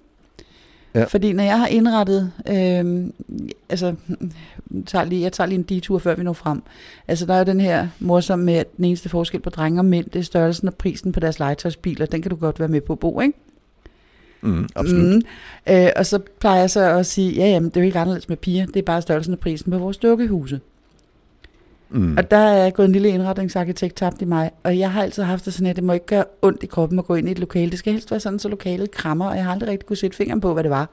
Ja. 0.95 1.03
Fordi 1.03 1.33
når 1.33 1.43
jeg 1.43 1.59
har 1.59 1.67
indrettet, 1.67 2.31
øh, 2.49 3.07
altså, 3.69 3.95
tager, 4.85 5.05
lige, 5.05 5.21
jeg 5.21 5.31
tager 5.31 5.47
lige 5.47 5.57
en 5.59 5.63
detur, 5.63 5.99
før 5.99 6.15
vi 6.15 6.23
når 6.23 6.33
frem. 6.33 6.63
Altså, 7.07 7.25
der 7.25 7.33
er 7.33 7.37
jo 7.37 7.43
den 7.43 7.59
her 7.59 7.87
morsom 7.99 8.39
med, 8.39 8.53
at 8.53 8.77
den 8.77 8.85
eneste 8.85 9.09
forskel 9.09 9.39
på 9.39 9.49
drenge 9.49 9.79
og 9.79 9.85
mænd, 9.85 10.05
det 10.05 10.19
er 10.19 10.23
størrelsen 10.23 10.67
og 10.67 10.75
prisen 10.75 11.11
på 11.11 11.19
deres 11.19 11.39
legetøjsbiler. 11.39 12.05
Den 12.05 12.21
kan 12.21 12.29
du 12.29 12.35
godt 12.35 12.59
være 12.59 12.69
med 12.69 12.81
på, 12.81 12.95
Bo, 12.95 13.21
ikke? 13.21 13.37
Mm, 14.41 14.69
absolut. 14.75 15.15
Mm. 15.15 15.21
Øh, 15.73 15.89
og 15.95 16.05
så 16.05 16.19
plejer 16.39 16.59
jeg 16.59 16.69
så 16.69 16.97
at 16.97 17.05
sige, 17.05 17.31
ja, 17.31 17.45
jamen, 17.45 17.69
det 17.69 17.77
er 17.77 17.81
jo 17.81 17.85
ikke 17.85 17.99
anderledes 17.99 18.29
med 18.29 18.37
piger, 18.37 18.65
det 18.65 18.75
er 18.75 18.83
bare 18.83 19.01
størrelsen 19.01 19.33
og 19.33 19.39
prisen 19.39 19.71
på 19.71 19.77
vores 19.77 19.97
dukkehuse. 19.97 20.59
Mm. 21.93 22.17
Og 22.17 22.31
der 22.31 22.38
er 22.38 22.69
gået 22.69 22.85
en 22.85 22.91
lille 22.91 23.09
indretningsarkitekt 23.09 23.95
tabt 23.95 24.21
i 24.21 24.25
mig, 24.25 24.51
og 24.63 24.79
jeg 24.79 24.91
har 24.91 25.01
altid 25.03 25.23
haft 25.23 25.45
det 25.45 25.53
sådan, 25.53 25.67
at 25.67 25.75
det 25.75 25.83
må 25.83 25.93
ikke 25.93 26.05
gøre 26.05 26.23
ondt 26.41 26.63
i 26.63 26.65
kroppen 26.65 27.00
at 27.00 27.05
gå 27.05 27.15
ind 27.15 27.27
i 27.27 27.31
et 27.31 27.39
lokale. 27.39 27.71
Det 27.71 27.79
skal 27.79 27.93
helst 27.93 28.12
være 28.12 28.19
sådan, 28.19 28.39
så 28.39 28.50
lokalet 28.50 28.91
krammer, 28.91 29.25
og 29.25 29.35
jeg 29.35 29.43
har 29.45 29.51
aldrig 29.51 29.69
rigtig 29.69 29.88
kunne 29.88 29.97
sætte 29.97 30.17
fingeren 30.17 30.41
på, 30.41 30.53
hvad 30.53 30.63
det 30.63 30.71
var. 30.71 30.89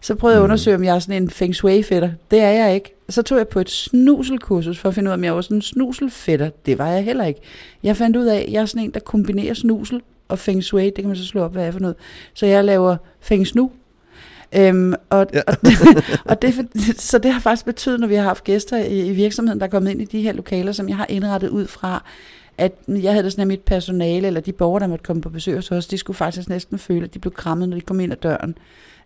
Så 0.00 0.14
prøvede 0.14 0.34
jeg 0.34 0.38
at 0.38 0.42
Mm. 0.42 0.44
undersøge, 0.44 0.76
om 0.76 0.84
jeg 0.84 0.94
er 0.94 0.98
sådan 0.98 1.22
en 1.22 1.30
feng 1.30 1.54
shui-fætter. 1.54 2.10
Det 2.30 2.40
er 2.40 2.48
jeg 2.50 2.74
ikke. 2.74 2.94
Så 3.08 3.22
tog 3.22 3.38
jeg 3.38 3.48
på 3.48 3.60
et 3.60 3.70
snuselkursus 3.70 4.78
for 4.78 4.88
at 4.88 4.94
finde 4.94 5.08
ud 5.08 5.12
af, 5.12 5.16
om 5.16 5.24
jeg 5.24 5.34
var 5.34 5.40
sådan 5.40 5.56
en 5.56 5.62
snuselfætter. 5.62 6.50
Det 6.66 6.78
var 6.78 6.88
jeg 6.88 7.04
heller 7.04 7.24
ikke. 7.24 7.40
Jeg 7.82 7.96
fandt 7.96 8.16
ud 8.16 8.24
af, 8.26 8.36
at 8.46 8.52
jeg 8.52 8.60
er 8.62 8.66
sådan 8.66 8.84
en, 8.84 8.90
der 8.90 9.00
kombinerer 9.00 9.54
snusel 9.54 10.00
og 10.28 10.38
feng 10.38 10.64
shui. 10.64 10.84
Det 10.84 10.94
kan 10.94 11.06
man 11.06 11.16
så 11.16 11.26
slå 11.26 11.42
op, 11.42 11.52
hvad 11.52 11.66
er 11.66 11.70
for 11.70 11.80
noget. 11.80 11.96
Så 12.34 12.46
jeg 12.46 12.64
laver 12.64 12.96
feng 13.20 13.46
snu. 13.46 13.70
Øhm, 14.56 14.94
og, 15.10 15.26
Ja. 15.34 15.40
og, 15.46 15.56
og 16.30 16.42
det, 16.42 16.54
så 16.96 17.18
det 17.18 17.32
har 17.32 17.40
faktisk 17.40 17.64
betydet, 17.66 18.00
når 18.00 18.06
vi 18.06 18.14
har 18.14 18.22
haft 18.22 18.44
gæster 18.44 18.76
i, 18.78 19.06
i 19.06 19.12
virksomheden, 19.12 19.60
der 19.60 19.66
er 19.66 19.70
kommet 19.70 19.90
ind 19.90 20.02
i 20.02 20.04
de 20.04 20.22
her 20.22 20.32
lokaler, 20.32 20.72
som 20.72 20.88
jeg 20.88 20.96
har 20.96 21.06
indrettet 21.08 21.48
ud 21.48 21.66
fra, 21.66 22.04
at 22.58 22.72
jeg 22.88 23.12
havde 23.12 23.24
det 23.24 23.32
sådan, 23.32 23.42
at 23.42 23.48
mit 23.48 23.60
personale, 23.60 24.26
eller 24.26 24.40
de 24.40 24.52
borgere, 24.52 24.80
der 24.80 24.86
måtte 24.86 25.02
komme 25.02 25.22
på 25.22 25.30
besøg 25.30 25.54
hos 25.54 25.70
os, 25.72 25.86
de 25.86 25.98
skulle 25.98 26.16
faktisk 26.16 26.48
næsten 26.48 26.78
føle, 26.78 27.04
at 27.04 27.14
de 27.14 27.18
blev 27.18 27.32
krammet, 27.32 27.68
når 27.68 27.76
de 27.76 27.80
kom 27.80 28.00
ind 28.00 28.12
ad 28.12 28.16
døren. 28.16 28.54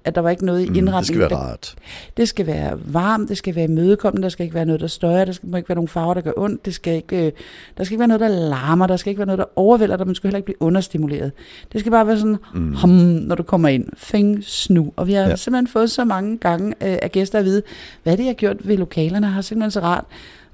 At 0.07 0.15
der 0.15 0.21
var 0.21 0.31
ikke 0.31 0.47
noget 0.47 0.67
i 0.67 0.69
Mm, 0.69 0.75
indretningen. 0.75 0.99
det 0.99 1.07
skal 1.07 1.19
være 1.21 1.29
der, 1.29 1.37
rart. 1.37 1.75
det 2.17 2.29
skal 2.29 2.47
være 2.47 2.79
varmt, 2.85 3.29
det 3.29 3.39
skal 3.39 3.55
være 3.55 3.65
imødekommende, 3.65 4.23
der 4.23 4.29
skal 4.29 4.45
ikke 4.45 4.55
være 4.55 4.65
noget, 4.67 4.81
der 4.81 4.87
støjer, 4.87 5.25
der 5.25 5.33
skal, 5.33 5.49
må 5.49 5.57
ikke 5.57 5.69
være 5.69 5.77
nogen 5.77 5.89
farver, 5.89 6.15
der 6.15 6.21
gør 6.21 6.33
ondt, 6.37 6.67
det 6.67 6.75
skal 6.75 6.95
ikke, 6.95 7.27
øh, 7.27 7.33
der 7.79 7.85
skal 7.85 7.93
ikke 7.95 7.99
være 7.99 8.09
noget, 8.09 8.21
der 8.21 8.29
larmer, 8.29 8.87
der 8.87 8.97
skal 8.97 9.11
ikke 9.11 9.19
være 9.19 9.27
noget, 9.27 9.39
der 9.39 9.45
overvælder 9.57 9.97
dig, 9.97 10.07
man 10.07 10.15
skal 10.15 10.29
heller 10.29 10.37
ikke 10.37 10.45
blive 10.45 10.63
understimuleret. 10.63 11.33
Det 11.73 11.81
skal 11.81 11.93
bare 11.93 12.07
være 12.07 12.19
sådan, 12.19 12.37
Mm. 12.55 12.61
mm. 12.61 12.75
hum, 12.75 12.91
når 12.91 13.35
du 13.35 13.43
kommer 13.43 13.69
ind. 13.69 13.85
Fing, 13.97 14.45
snu. 14.45 14.93
Og 14.97 15.07
vi 15.07 15.13
har 15.13 15.23
Ja. 15.23 15.37
simpelthen 15.37 15.67
fået 15.67 15.91
så 15.91 16.05
mange 16.05 16.39
gange 16.39 16.69
øh, 16.69 16.99
af 17.03 17.13
gæster 17.13 17.39
at 17.39 17.45
vide, 17.45 17.63
hvad 18.03 18.13
det, 18.17 18.23
jeg 18.23 18.29
har 18.29 18.35
gjort 18.35 18.69
ved 18.69 18.77
lokalerne, 18.77 19.27
har 19.27 19.41
simpelthen 19.41 19.71
så 19.71 19.81
rart. 19.81 20.05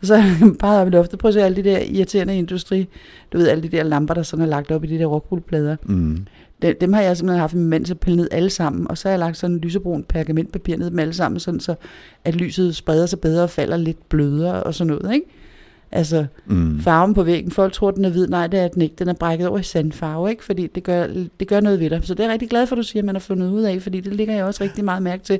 Og 0.00 0.06
så 0.06 0.22
bare 0.60 0.80
op 0.80 0.86
i 0.86 0.90
loftet, 0.90 1.18
prøv 1.18 1.28
at 1.28 1.34
se 1.34 1.42
alle 1.42 1.56
de 1.56 1.70
der 1.70 1.78
irriterende 1.78 2.36
industri, 2.38 2.88
du 3.32 3.38
ved, 3.38 3.48
alle 3.48 3.62
de 3.62 3.68
der 3.68 3.82
lamper, 3.82 4.14
der 4.14 4.22
sådan 4.22 4.42
er 4.44 4.48
lagt 4.48 4.70
op 4.70 4.84
i 4.84 4.86
de 4.86 4.98
der 4.98 5.06
rockwoolplader. 5.06 5.76
Mm. 5.84 6.26
Dem, 6.62 6.76
dem 6.80 6.92
har 6.92 7.00
jeg 7.02 7.16
simpelthen 7.16 7.40
haft 7.40 7.54
min 7.54 7.66
mand 7.66 7.84
til 7.84 7.92
at 7.94 8.00
pille 8.00 8.16
ned 8.16 8.28
alle 8.30 8.50
sammen, 8.50 8.88
og 8.90 8.98
så 8.98 9.08
har 9.08 9.10
jeg 9.12 9.18
lagt 9.18 9.36
sådan 9.36 9.54
en 9.56 9.60
lysebrun 9.60 10.04
pergamentpapir 10.04 10.76
ned 10.76 10.90
dem 10.90 10.98
alle 10.98 11.14
sammen, 11.14 11.40
sådan 11.40 11.60
så 11.60 11.74
at 12.24 12.34
lyset 12.36 12.76
spreder 12.76 13.06
sig 13.06 13.20
bedre 13.20 13.42
og 13.42 13.50
falder 13.50 13.76
lidt 13.76 14.08
blødere 14.08 14.62
og 14.62 14.74
sådan 14.74 14.92
noget, 15.02 15.14
ikke? 15.14 15.26
Altså, 15.94 16.26
Mm. 16.46 16.80
farven 16.80 17.14
på 17.14 17.22
væggen, 17.22 17.50
folk 17.50 17.72
tror, 17.72 17.90
den 17.90 18.04
er 18.04 18.10
hvid, 18.10 18.28
nej, 18.28 18.46
det 18.46 18.60
er 18.60 18.68
den 18.68 18.82
ikke, 18.82 18.94
den 18.98 19.08
er 19.08 19.12
brækket 19.14 19.48
over 19.48 19.58
i 19.58 19.62
sandfarve, 19.62 20.30
ikke? 20.30 20.44
Fordi 20.44 20.66
det 20.66 20.82
gør, 20.82 21.06
det 21.40 21.48
gør 21.48 21.60
noget 21.60 21.80
ved 21.80 21.90
dig. 21.90 22.00
Så 22.02 22.14
det 22.14 22.20
er 22.20 22.24
jeg 22.24 22.32
rigtig 22.32 22.50
glad 22.50 22.66
for, 22.66 22.76
at 22.76 22.78
du 22.78 22.82
siger, 22.82 23.00
at 23.02 23.06
man 23.06 23.14
har 23.14 23.20
fundet 23.20 23.50
ud 23.50 23.62
af, 23.62 23.82
fordi 23.82 24.00
det 24.00 24.14
ligger 24.14 24.34
jeg 24.34 24.44
også 24.44 24.64
rigtig 24.64 24.84
meget 24.84 25.02
mærke 25.02 25.22
til, 25.24 25.38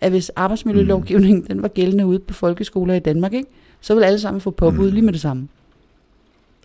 at 0.00 0.10
hvis 0.10 0.28
arbejdsmiljølovgivningen, 0.36 1.44
den 1.50 1.62
var 1.62 1.68
gældende 1.68 2.06
ude 2.06 2.18
på 2.18 2.34
folkeskoler 2.34 2.94
i 2.94 2.98
Danmark, 2.98 3.32
ikke? 3.32 3.48
Så 3.80 3.94
vil 3.94 4.02
alle 4.02 4.18
sammen 4.18 4.40
få 4.40 4.50
påbud 4.50 4.88
Mm. 4.88 4.94
lige 4.94 5.04
med 5.04 5.12
det 5.12 5.20
samme. 5.20 5.48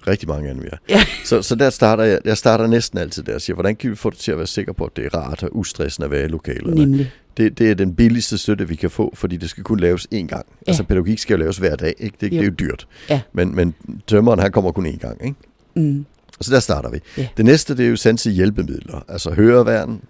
Rigtig 0.07 0.29
mange 0.29 0.49
af 0.49 0.55
dem, 0.55 0.63
ja. 0.63 0.95
Ja. 0.95 1.05
Så, 1.25 1.41
så 1.41 1.55
der 1.55 1.69
starter 1.69 2.03
jeg, 2.03 2.19
jeg 2.25 2.37
starter 2.37 2.67
næsten 2.67 2.99
altid 2.99 3.23
der 3.23 3.35
og 3.35 3.41
siger, 3.41 3.53
hvordan 3.53 3.75
kan 3.75 3.91
vi 3.91 3.95
få 3.95 4.09
det 4.09 4.17
til 4.17 4.31
at 4.31 4.37
være 4.37 4.47
sikre 4.47 4.73
på, 4.73 4.85
at 4.85 4.91
det 4.95 5.05
er 5.05 5.17
rart 5.17 5.43
og 5.43 5.55
ustressende 5.55 6.05
at 6.05 6.11
være 6.11 6.25
i 6.25 6.27
lokalerne? 6.27 6.75
Nemlig. 6.75 7.11
Det, 7.37 7.57
det 7.57 7.71
er 7.71 7.75
den 7.75 7.95
billigste 7.95 8.37
støtte, 8.37 8.67
vi 8.67 8.75
kan 8.75 8.89
få, 8.91 9.11
fordi 9.15 9.37
det 9.37 9.49
skal 9.49 9.63
kun 9.63 9.79
laves 9.79 10.07
én 10.13 10.17
gang. 10.17 10.31
Ja. 10.31 10.41
Altså 10.67 10.83
pædagogik 10.83 11.19
skal 11.19 11.33
jo 11.33 11.39
laves 11.39 11.57
hver 11.57 11.75
dag, 11.75 11.93
ikke? 11.97 12.17
Det, 12.21 12.31
det 12.31 12.39
er 12.39 12.43
jo 12.43 12.51
dyrt. 12.59 12.87
Ja. 13.09 13.21
Men, 13.33 13.55
men 13.55 13.75
tømmeren, 14.07 14.39
han 14.39 14.51
kommer 14.51 14.71
kun 14.71 14.85
én 14.85 14.97
gang, 14.97 15.25
ikke? 15.25 15.37
Mm. 15.75 16.05
Så 16.41 16.51
der 16.51 16.59
starter 16.59 16.89
vi. 16.89 16.99
Ja. 17.17 17.27
Det 17.37 17.45
næste, 17.45 17.77
det 17.77 17.85
er 17.85 17.89
jo 17.89 17.95
sanse 17.95 18.31
hjælpemidler. 18.31 19.05
Altså 19.07 19.31
høreværn, 19.31 20.01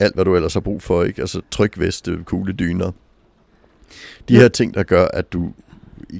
alt 0.00 0.14
hvad 0.14 0.24
du 0.24 0.36
ellers 0.36 0.54
har 0.54 0.60
brug 0.60 0.82
for, 0.82 1.04
ikke? 1.04 1.20
Altså 1.20 1.40
trykveste, 1.50 2.18
kugledyner. 2.24 2.90
De 4.28 4.36
her 4.36 4.48
ting, 4.48 4.74
der 4.74 4.82
gør, 4.82 5.06
at 5.06 5.32
du 5.32 5.52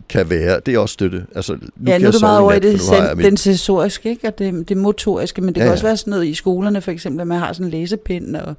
kan 0.09 0.31
være, 0.31 0.61
det 0.67 0.75
er 0.75 0.79
også 0.79 0.93
støtte. 0.93 1.27
Altså, 1.35 1.53
nu 1.53 1.61
Ja, 1.87 1.93
kan 1.93 2.01
nu 2.01 2.07
er 2.09 2.13
du 2.13 2.19
meget 2.21 2.39
over 2.41 2.53
i 2.53 2.59
det, 2.59 2.81
mit- 3.17 3.41
sensoriske, 3.41 4.11
ikke? 4.11 4.27
Og 4.29 4.39
det, 4.39 4.69
det 4.69 4.77
motoriske, 4.77 5.41
men 5.41 5.49
det 5.49 5.57
Ja, 5.57 5.61
kan 5.61 5.67
ja. 5.67 5.73
også 5.73 5.85
være 5.85 5.97
sådan 5.97 6.11
noget 6.11 6.27
i 6.27 6.35
skolerne, 6.35 6.81
for 6.81 6.91
eksempel, 6.91 7.21
at 7.21 7.27
man 7.27 7.39
har 7.39 7.53
sådan 7.53 7.67
en 7.67 7.71
læsepind 7.71 8.37
og, 8.37 8.55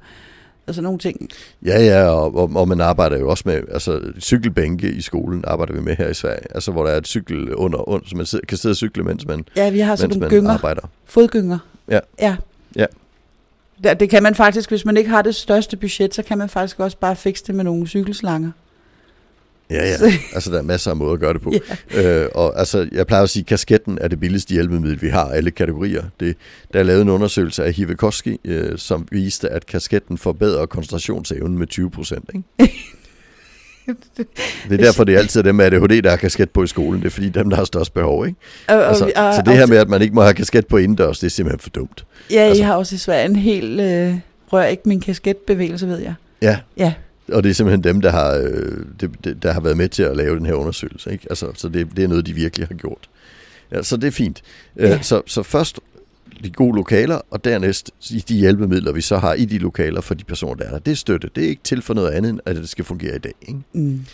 og 0.66 0.74
sådan 0.74 0.82
nogle 0.82 0.98
ting. 0.98 1.28
Ja, 1.64 1.84
ja, 1.84 2.04
og, 2.08 2.36
og, 2.36 2.50
og 2.54 2.68
man 2.68 2.80
arbejder 2.80 3.18
jo 3.18 3.28
også 3.30 3.42
med, 3.46 3.54
altså 3.70 4.00
cykelbænke 4.20 4.90
i 4.90 5.00
skolen 5.00 5.44
arbejder 5.46 5.74
vi 5.74 5.80
med 5.80 5.96
her 5.96 6.08
i 6.08 6.14
Sverige, 6.14 6.54
altså 6.54 6.72
hvor 6.72 6.84
der 6.84 6.90
er 6.92 6.96
et 6.96 7.06
cykel 7.06 7.54
under, 7.54 7.88
under 7.88 8.06
så 8.08 8.16
man 8.16 8.26
sidder, 8.26 8.46
kan 8.46 8.58
sidde 8.58 8.72
og 8.72 8.76
cykle, 8.76 9.02
mens 9.02 9.26
man, 9.26 9.44
Ja, 9.56 9.70
vi 9.70 9.80
har 9.80 9.96
sådan 9.96 10.18
nogle 10.18 10.30
gynger, 10.36 10.50
arbejder. 10.52 10.82
fodgynger. 11.04 11.58
Ja. 11.90 12.00
Ja. 12.20 12.36
Ja. 12.76 12.86
Det 13.94 14.10
kan 14.10 14.22
man 14.22 14.34
faktisk, 14.34 14.68
hvis 14.70 14.84
man 14.84 14.96
ikke 14.96 15.10
har 15.10 15.22
det 15.22 15.34
største 15.34 15.76
budget, 15.76 16.14
så 16.14 16.22
kan 16.22 16.38
man 16.38 16.48
faktisk 16.48 16.80
også 16.80 16.96
bare 17.00 17.16
fikse 17.16 17.44
det 17.46 17.54
med 17.54 17.64
nogle 17.64 17.86
cykelslanger. 17.88 18.50
Ja, 19.70 19.76
ja, 19.84 19.96
Så- 19.96 20.12
altså 20.34 20.50
der 20.50 20.58
er 20.58 20.62
masser 20.62 20.90
af 20.90 20.96
måder 20.96 21.12
at 21.14 21.20
gøre 21.20 21.32
det 21.32 21.40
på. 21.42 21.52
Ja. 21.94 22.02
Øh, 22.22 22.28
og 22.34 22.58
altså, 22.58 22.88
jeg 22.92 23.06
plejer 23.06 23.22
at 23.22 23.30
sige, 23.30 23.40
at 23.40 23.46
kasketten 23.46 23.98
er 24.00 24.08
det 24.08 24.20
billigste 24.20 24.52
hjælpemiddel, 24.54 25.02
vi 25.02 25.08
har, 25.08 25.24
alle 25.28 25.50
kategorier. 25.50 26.02
Det, 26.20 26.36
der 26.72 26.78
er 26.78 26.82
lavet 26.82 27.02
en 27.02 27.08
undersøgelse 27.08 27.64
af 27.64 27.72
Hivekoski, 27.72 28.40
øh, 28.44 28.78
som 28.78 29.08
viste, 29.12 29.48
at 29.48 29.66
kasketten 29.66 30.18
forbedrer 30.18 30.66
koncentrationsevnen 30.66 31.58
med 31.58 31.66
20 31.66 31.90
procent. 31.90 32.30
Det 34.68 34.72
er 34.72 34.76
derfor, 34.76 35.04
det 35.04 35.14
er 35.14 35.18
altid 35.18 35.42
dem 35.42 35.54
med 35.54 35.64
ADHD, 35.64 36.02
der 36.02 36.10
har 36.10 36.16
kasket 36.16 36.50
på 36.50 36.62
i 36.62 36.66
skolen. 36.66 37.00
Det 37.00 37.06
er 37.06 37.10
fordi 37.10 37.28
dem, 37.28 37.50
der 37.50 37.56
har 37.56 37.64
størst 37.64 37.94
behov. 37.94 38.26
Ikke? 38.26 38.38
Og, 38.68 38.74
og, 38.76 38.88
Altså, 38.88 39.04
vi- 39.06 39.12
og, 39.16 39.34
så 39.34 39.42
det 39.46 39.54
her 39.56 39.66
med, 39.66 39.76
at 39.76 39.88
man 39.88 40.02
ikke 40.02 40.14
må 40.14 40.22
have 40.22 40.34
kasket 40.34 40.66
på 40.66 40.76
indendørs, 40.76 41.18
det 41.18 41.26
er 41.26 41.30
simpelthen 41.30 41.60
for 41.60 41.70
dumt. 41.70 42.04
Ja, 42.30 42.34
altså- 42.40 42.60
jeg 42.62 42.66
har 42.66 42.74
også 42.76 42.94
i 42.94 42.98
Sverige 42.98 43.24
en 43.24 43.36
helt 43.36 43.80
øh, 43.80 44.14
rør 44.52 44.64
ikke 44.64 44.82
min 44.86 45.00
kasketbevægelse, 45.00 45.88
ved 45.88 45.98
jeg. 45.98 46.14
Ja, 46.42 46.58
Ja, 46.76 46.92
og 47.32 47.42
det 47.42 47.50
er 47.50 47.54
simpelthen 47.54 47.84
dem, 47.84 48.00
der 48.00 48.10
har, 48.10 48.34
øh, 48.34 48.78
det, 49.00 49.10
det, 49.24 49.42
der 49.42 49.52
har 49.52 49.60
været 49.60 49.76
med 49.76 49.88
til 49.88 50.02
at 50.02 50.16
lave 50.16 50.36
den 50.36 50.46
her 50.46 50.54
undersøgelse. 50.54 51.12
Ikke? 51.12 51.26
Altså, 51.30 51.52
så 51.54 51.68
det, 51.68 51.96
det 51.96 52.04
er 52.04 52.08
noget, 52.08 52.26
de 52.26 52.32
virkelig 52.32 52.66
har 52.66 52.74
gjort. 52.74 53.10
Ja, 53.72 53.82
så 53.82 53.96
det 53.96 54.06
er 54.06 54.10
fint. 54.10 54.42
Ja. 54.76 54.88
Ja. 54.88 55.02
Så, 55.02 55.22
så 55.26 55.42
først 55.42 55.80
de 56.44 56.50
gode 56.50 56.76
lokaler, 56.76 57.20
og 57.30 57.44
dernæst 57.44 57.90
de 58.28 58.34
hjælpemidler, 58.34 58.92
vi 58.92 59.00
så 59.00 59.18
har 59.18 59.34
i 59.34 59.44
de 59.44 59.58
lokaler 59.58 60.00
for 60.00 60.14
de 60.14 60.24
personer, 60.24 60.54
der 60.54 60.64
er 60.64 60.70
der. 60.70 60.78
Det 60.78 60.90
er 60.90 60.96
støtte. 60.96 61.30
Det 61.36 61.44
er 61.44 61.48
ikke 61.48 61.62
til 61.62 61.82
for 61.82 61.94
noget 61.94 62.10
andet, 62.10 62.30
end 62.30 62.40
at 62.46 62.56
det 62.56 62.68
skal 62.68 62.84
fungere 62.84 63.16
i 63.16 63.18
dag. 63.18 63.34
Ikke? 63.42 63.60
Mm. 63.72 64.04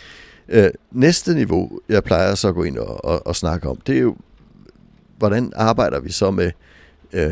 Øh, 0.49 0.69
næste 0.91 1.33
niveau, 1.33 1.79
jeg 1.89 2.03
plejer 2.03 2.35
så 2.35 2.47
at 2.47 2.55
gå 2.55 2.63
ind 2.63 2.77
og, 2.77 3.05
og, 3.05 3.27
og 3.27 3.35
snakke 3.35 3.69
om, 3.69 3.77
det 3.87 3.97
er 3.97 4.01
jo, 4.01 4.15
hvordan 5.17 5.53
arbejder 5.55 5.99
vi 5.99 6.11
så 6.11 6.31
med, 6.31 6.51
øh, 7.13 7.31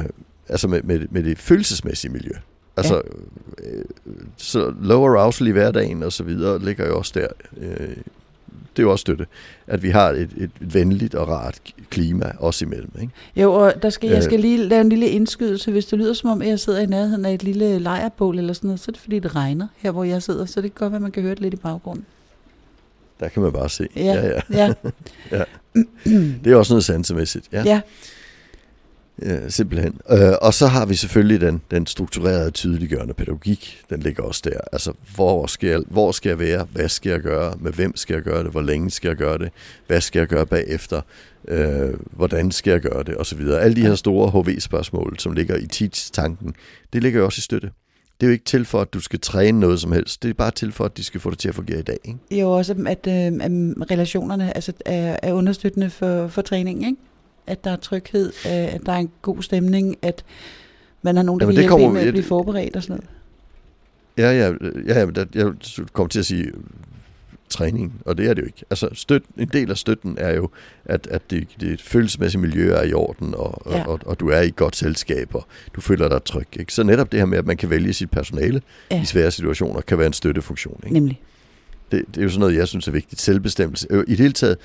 altså 0.50 0.68
med, 0.68 0.82
med, 0.84 1.08
med 1.12 1.24
det 1.24 1.40
følelsesmæssige 1.40 2.12
miljø? 2.12 2.32
Altså, 2.78 3.02
ja. 3.64 3.70
øh, 3.70 3.86
så 4.38 4.74
low 4.82 5.06
arousal 5.06 5.48
i 5.48 5.52
hverdagen 5.52 6.04
og 6.04 6.12
så 6.12 6.24
videre 6.24 6.60
ligger 6.60 6.88
jo 6.88 6.98
også 6.98 7.12
der. 7.16 7.28
Øh, 7.58 7.96
det 8.76 8.80
er 8.80 8.84
jo 8.84 8.92
også 8.92 9.02
støtte, 9.02 9.26
at 9.68 9.84
vi 9.84 9.90
har 9.90 10.10
et, 10.10 10.30
et, 10.38 10.52
venligt 10.60 11.16
og 11.16 11.28
rart 11.28 11.60
klima 11.90 12.32
også 12.40 12.66
imellem. 12.66 12.92
Ikke? 13.02 13.14
Jo, 13.36 13.54
og 13.54 13.74
der 13.82 13.90
skal, 13.90 14.10
jeg 14.10 14.24
skal 14.24 14.40
lige 14.40 14.58
lave 14.58 14.82
en 14.82 14.90
lille 14.90 15.08
indskydelse. 15.08 15.72
Hvis 15.72 15.86
det 15.86 16.00
lyder 16.00 16.14
som 16.14 16.30
om, 16.30 16.42
jeg 16.42 16.60
sidder 16.60 16.80
i 16.80 16.86
nærheden 16.86 17.26
af 17.26 17.34
et 17.34 17.44
lille 17.44 17.80
lejrbål 17.80 18.40
eller 18.40 18.54
sådan 18.54 18.68
noget, 18.68 18.80
så 18.80 18.86
er 18.90 18.92
det 18.92 19.02
fordi, 19.02 19.20
det 19.20 19.36
regner 19.36 19.68
her, 19.78 19.92
hvor 19.92 20.04
jeg 20.04 20.24
sidder. 20.24 20.46
Så 20.46 20.62
det 20.62 20.76
kan 20.76 20.86
godt 20.86 20.92
være, 20.92 20.98
at 20.98 21.02
man 21.02 21.12
kan 21.12 21.24
høre 21.24 21.32
det 21.32 21.42
lidt 21.42 21.54
i 21.54 21.58
baggrunden. 21.58 22.06
Der 23.20 23.30
kan 23.30 23.42
man 23.44 23.52
bare 23.52 23.70
se. 23.70 23.88
Ja, 23.96 24.02
ja. 24.02 24.42
ja. 24.50 24.74
ja. 25.32 25.44
Det 26.44 26.52
er 26.52 26.56
også 26.56 26.74
noget 26.74 26.84
sansemæssigt. 26.84 27.50
Ja. 27.54 27.64
ja. 27.66 27.82
Ja, 29.26 29.50
simpelthen. 29.50 30.00
Øh, 30.10 30.34
og 30.42 30.54
så 30.54 30.68
har 30.68 30.86
vi 30.86 30.96
selvfølgelig 30.96 31.42
den, 31.42 31.62
den 31.72 31.88
strukturerede, 31.88 32.52
tydeliggørende 32.52 33.14
pædagogik. 33.14 33.84
Den 33.90 34.00
ligger 34.00 34.24
også 34.24 34.42
der. 34.44 34.60
Altså, 34.72 34.94
hvor 35.16 35.46
skal, 35.48 35.70
jeg, 35.70 35.82
hvor 35.88 36.12
skal 36.12 36.30
jeg 36.30 36.40
være? 36.40 36.68
Hvad 36.72 36.90
skal 36.90 37.10
jeg 37.10 37.20
gøre? 37.20 37.54
Med 37.60 37.72
hvem 37.72 37.98
skal 37.98 38.14
jeg 38.14 38.24
gøre 38.24 38.44
det? 38.44 38.52
Hvor 38.52 38.62
længe 38.62 38.92
skal 38.92 39.08
jeg 39.08 39.18
gøre 39.18 39.38
det? 39.38 39.50
Hvad 39.88 40.02
skal 40.02 40.20
jeg 40.20 40.28
gøre 40.28 40.46
bagefter? 40.46 41.02
Øh, 41.48 41.94
hvordan 42.12 42.52
skal 42.52 42.72
jeg 42.72 42.82
gøre 42.82 43.04
det? 43.04 43.16
Og 43.16 43.26
så 43.26 43.36
videre. 43.36 43.62
Alle 43.62 43.76
de 43.76 43.82
her 43.82 43.96
store 43.96 44.30
HV-spørgsmål, 44.30 45.16
som 45.20 45.34
ligger 45.34 45.58
i 45.58 45.68
teach-tanken, 45.68 46.54
det 46.94 47.04
ligger 47.04 47.20
jo 47.20 47.26
også 47.26 47.40
i 47.40 47.42
støtte. 47.42 47.72
Det 48.22 48.28
er 48.28 48.30
jo 48.30 48.34
ikke 48.34 48.46
til 48.46 48.66
for, 48.66 48.82
at 48.82 48.94
du 48.94 49.00
skal 49.00 49.20
træne 49.20 49.60
noget 49.60 49.80
som 49.80 49.92
helst. 49.92 50.24
Det 50.24 50.30
er 50.30 50.34
bare 50.34 50.52
til 50.52 50.72
for, 50.72 50.86
at 50.86 50.98
de 50.98 51.04
skal 51.04 51.22
få 51.22 51.30
det 51.30 51.40
til 51.40 51.50
at 51.50 51.56
fungere 51.56 51.80
i 51.80 51.84
dag. 51.84 51.98
Ikke? 52.06 52.42
Jo, 52.42 52.52
også 52.52 52.72
at, 52.88 53.08
øh, 53.08 53.16
at 53.16 53.92
relationerne 53.92 54.56
altså, 54.56 54.74
er, 54.86 55.18
er 55.24 55.34
understøttende 55.34 55.90
for, 55.90 56.28
for 56.28 56.42
træningen, 56.42 56.86
ikke? 56.86 57.02
At 57.52 57.64
der 57.64 57.72
er 57.72 57.76
tryghed, 57.76 58.26
øh, 58.46 58.74
at 58.76 58.82
der 58.86 58.92
er 58.92 58.98
en 58.98 59.12
god 59.22 59.42
stemning, 59.42 59.98
at 60.02 60.24
man 61.02 61.16
har 61.16 61.24
nogen, 61.24 61.40
der 61.40 61.46
Jamen, 61.46 61.58
vil 61.58 61.78
hjælpe 61.78 61.94
med 61.94 62.02
at 62.02 62.14
blive 62.14 62.24
forberedt 62.24 62.76
og 62.76 62.84
sådan 62.84 62.94
noget. 62.96 63.10
Ja, 64.18 64.32
ja, 64.32 64.54
ja, 64.88 65.00
ja 65.00 65.18
jeg 65.34 65.54
kommer 65.94 66.10
til 66.10 66.20
at 66.20 66.26
sige 66.26 66.52
træning, 67.50 68.02
og 68.06 68.18
det 68.18 68.28
er 68.28 68.34
det 68.34 68.42
jo 68.42 68.48
ikke. 68.48 68.64
Altså, 68.70 68.90
støt, 68.94 69.24
en 69.38 69.50
del 69.54 69.72
af 69.72 69.78
støtten 69.78 70.18
er 70.20 70.34
jo, 70.36 70.50
at, 70.86 71.08
at 71.08 71.22
det, 71.32 71.48
det 71.60 71.82
følelsesmæssige 71.82 72.42
miljø 72.42 72.74
er 72.74 72.84
i 72.84 72.94
orden, 72.94 73.36
og, 73.36 73.62
ja. 73.72 73.84
og, 73.84 73.92
og, 73.92 74.00
og 74.06 74.20
du 74.20 74.30
er 74.30 74.42
i 74.42 74.48
et 74.48 74.56
godt 74.56 74.76
selskab, 74.76 75.36
og 75.36 75.46
du 75.76 75.82
føler 75.82 76.10
dig 76.10 76.24
tryg. 76.24 76.48
Ikke? 76.60 76.74
Så 76.74 76.84
netop 76.84 77.12
det 77.12 77.20
her 77.20 77.26
med, 77.26 77.38
at 77.38 77.46
man 77.46 77.58
kan 77.58 77.70
vælge 77.70 77.94
sit 77.94 78.12
personale 78.12 78.62
ja. 78.92 79.02
i 79.02 79.06
svære 79.06 79.32
situationer, 79.32 79.82
kan 79.82 79.98
være 79.98 80.08
en 80.08 80.14
støttefunktion. 80.14 80.80
Ikke? 80.84 80.94
Nemlig. 80.94 81.22
Det, 81.92 82.06
det 82.08 82.18
er 82.18 82.24
jo 82.24 82.30
sådan 82.30 82.40
noget, 82.40 82.56
jeg 82.56 82.68
synes 82.68 82.88
er 82.88 82.92
vigtigt. 82.92 83.22
Selvbestemmelse. 83.22 83.88
I 84.08 84.12
det 84.12 84.20
hele 84.20 84.34
taget, 84.34 84.58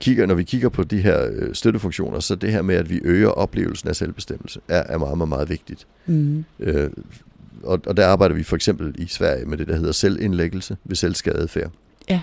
kigger, 0.00 0.26
når 0.26 0.34
vi 0.34 0.42
kigger 0.42 0.68
på 0.68 0.84
de 0.84 0.98
her 0.98 1.28
øh, 1.32 1.54
støttefunktioner, 1.54 2.20
så 2.20 2.34
det 2.34 2.52
her 2.52 2.62
med, 2.62 2.74
at 2.74 2.90
vi 2.90 3.00
øger 3.04 3.28
oplevelsen 3.28 3.88
af 3.88 3.96
selvbestemmelse, 3.96 4.60
er, 4.68 4.82
er 4.82 4.98
meget, 4.98 5.18
meget, 5.18 5.28
meget 5.28 5.48
vigtigt. 5.48 5.86
Mm. 6.06 6.44
Øh, 6.60 6.90
og, 7.62 7.80
og 7.86 7.96
der 7.96 8.06
arbejder 8.06 8.34
vi 8.34 8.42
for 8.42 8.56
eksempel 8.56 8.94
i 8.98 9.06
Sverige 9.08 9.44
med 9.46 9.58
det, 9.58 9.68
der 9.68 9.76
hedder 9.76 9.92
selvindlæggelse 9.92 10.76
ved 10.84 10.96
selvskadeadfærd. 10.96 11.70
Ja. 12.10 12.20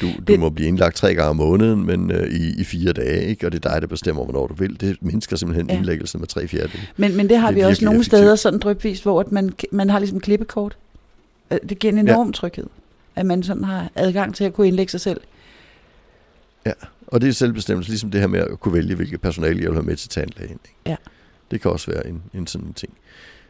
Du, 0.00 0.06
du 0.06 0.12
det... 0.26 0.40
må 0.40 0.50
blive 0.50 0.68
indlagt 0.68 0.96
tre 0.96 1.14
gange 1.14 1.30
om 1.30 1.36
måneden, 1.36 1.86
men 1.86 2.10
øh, 2.10 2.28
i, 2.28 2.60
i 2.60 2.64
fire 2.64 2.92
dage, 2.92 3.24
ikke? 3.24 3.46
og 3.46 3.52
det 3.52 3.64
er 3.64 3.70
dig, 3.70 3.82
der 3.82 3.88
bestemmer, 3.88 4.24
hvornår 4.24 4.46
du 4.46 4.54
vil. 4.54 4.80
Det 4.80 4.96
mindsker 5.00 5.36
simpelthen 5.36 5.70
ja. 5.70 5.76
indlæggelsen 5.76 6.20
med 6.20 6.28
tre 6.28 6.48
fjerde. 6.48 6.70
Men, 6.96 7.16
men 7.16 7.28
det 7.28 7.38
har 7.38 7.46
det 7.46 7.56
vi 7.56 7.60
også 7.60 7.84
nogle 7.84 8.00
effektivt. 8.00 8.18
steder 8.18 8.36
sådan 8.36 8.60
drøbvist, 8.60 9.02
hvor 9.02 9.20
at 9.20 9.32
man, 9.32 9.52
man 9.72 9.90
har 9.90 9.98
ligesom 9.98 10.20
klippekort. 10.20 10.76
Øh, 11.50 11.58
det 11.68 11.78
giver 11.78 11.92
en 11.92 11.98
enorm 11.98 12.26
ja. 12.26 12.32
tryghed, 12.32 12.66
at 13.16 13.26
man 13.26 13.42
sådan 13.42 13.64
har 13.64 13.90
adgang 13.94 14.34
til 14.34 14.44
at 14.44 14.54
kunne 14.54 14.66
indlægge 14.66 14.90
sig 14.90 15.00
selv 15.00 15.20
Ja, 16.66 16.72
og 17.06 17.20
det 17.20 17.28
er 17.28 17.32
selvbestemmelse, 17.32 17.90
ligesom 17.90 18.10
det 18.10 18.20
her 18.20 18.28
med 18.28 18.40
at 18.40 18.60
kunne 18.60 18.74
vælge, 18.74 18.94
hvilket 18.94 19.20
personale 19.20 19.60
jeg 19.60 19.68
vil 19.68 19.76
have 19.76 19.86
med 19.86 19.96
til 19.96 20.08
tandlægen. 20.08 20.50
Ikke? 20.50 20.74
Ja. 20.86 20.96
Det 21.50 21.60
kan 21.60 21.70
også 21.70 21.90
være 21.90 22.06
en, 22.06 22.22
en 22.34 22.46
sådan 22.46 22.66
en 22.66 22.74
ting. 22.74 22.92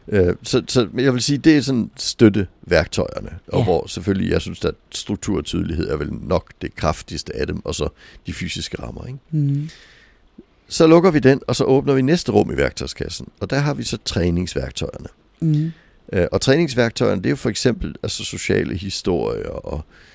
Uh, 0.07 0.35
så, 0.43 0.63
så 0.67 0.87
jeg 0.97 1.13
vil 1.13 1.21
sige, 1.21 1.37
det 1.37 1.57
er 1.57 1.61
sådan 1.61 1.91
støtteværktøjerne, 1.97 3.29
og 3.47 3.59
ja. 3.59 3.63
hvor 3.63 3.87
selvfølgelig, 3.87 4.31
jeg 4.31 4.41
synes, 4.41 4.65
at 4.65 4.75
struktur 4.91 5.37
og 5.37 5.45
tydelighed 5.45 5.89
er 5.89 5.97
vel 5.97 6.13
nok 6.13 6.51
det 6.61 6.75
kraftigste 6.75 7.35
af 7.35 7.47
dem, 7.47 7.65
og 7.65 7.75
så 7.75 7.89
de 8.27 8.33
fysiske 8.33 8.81
rammer. 8.81 9.05
Ikke? 9.05 9.19
Mm. 9.31 9.69
Så 10.67 10.87
lukker 10.87 11.11
vi 11.11 11.19
den, 11.19 11.41
og 11.47 11.55
så 11.55 11.63
åbner 11.63 11.93
vi 11.93 12.01
næste 12.01 12.31
rum 12.31 12.51
i 12.51 12.57
værktøjskassen, 12.57 13.27
og 13.39 13.49
der 13.49 13.59
har 13.59 13.73
vi 13.73 13.83
så 13.83 13.97
træningsværktøjerne. 14.05 15.07
Mm. 15.39 15.71
Uh, 16.17 16.23
og 16.31 16.41
træningsværktøjerne, 16.41 17.21
det 17.21 17.25
er 17.25 17.29
jo 17.29 17.35
for 17.35 17.49
eksempel 17.49 17.95
altså 18.03 18.23
sociale 18.23 18.77
historier 18.77 19.49
og 19.49 19.77
øh, 19.77 20.10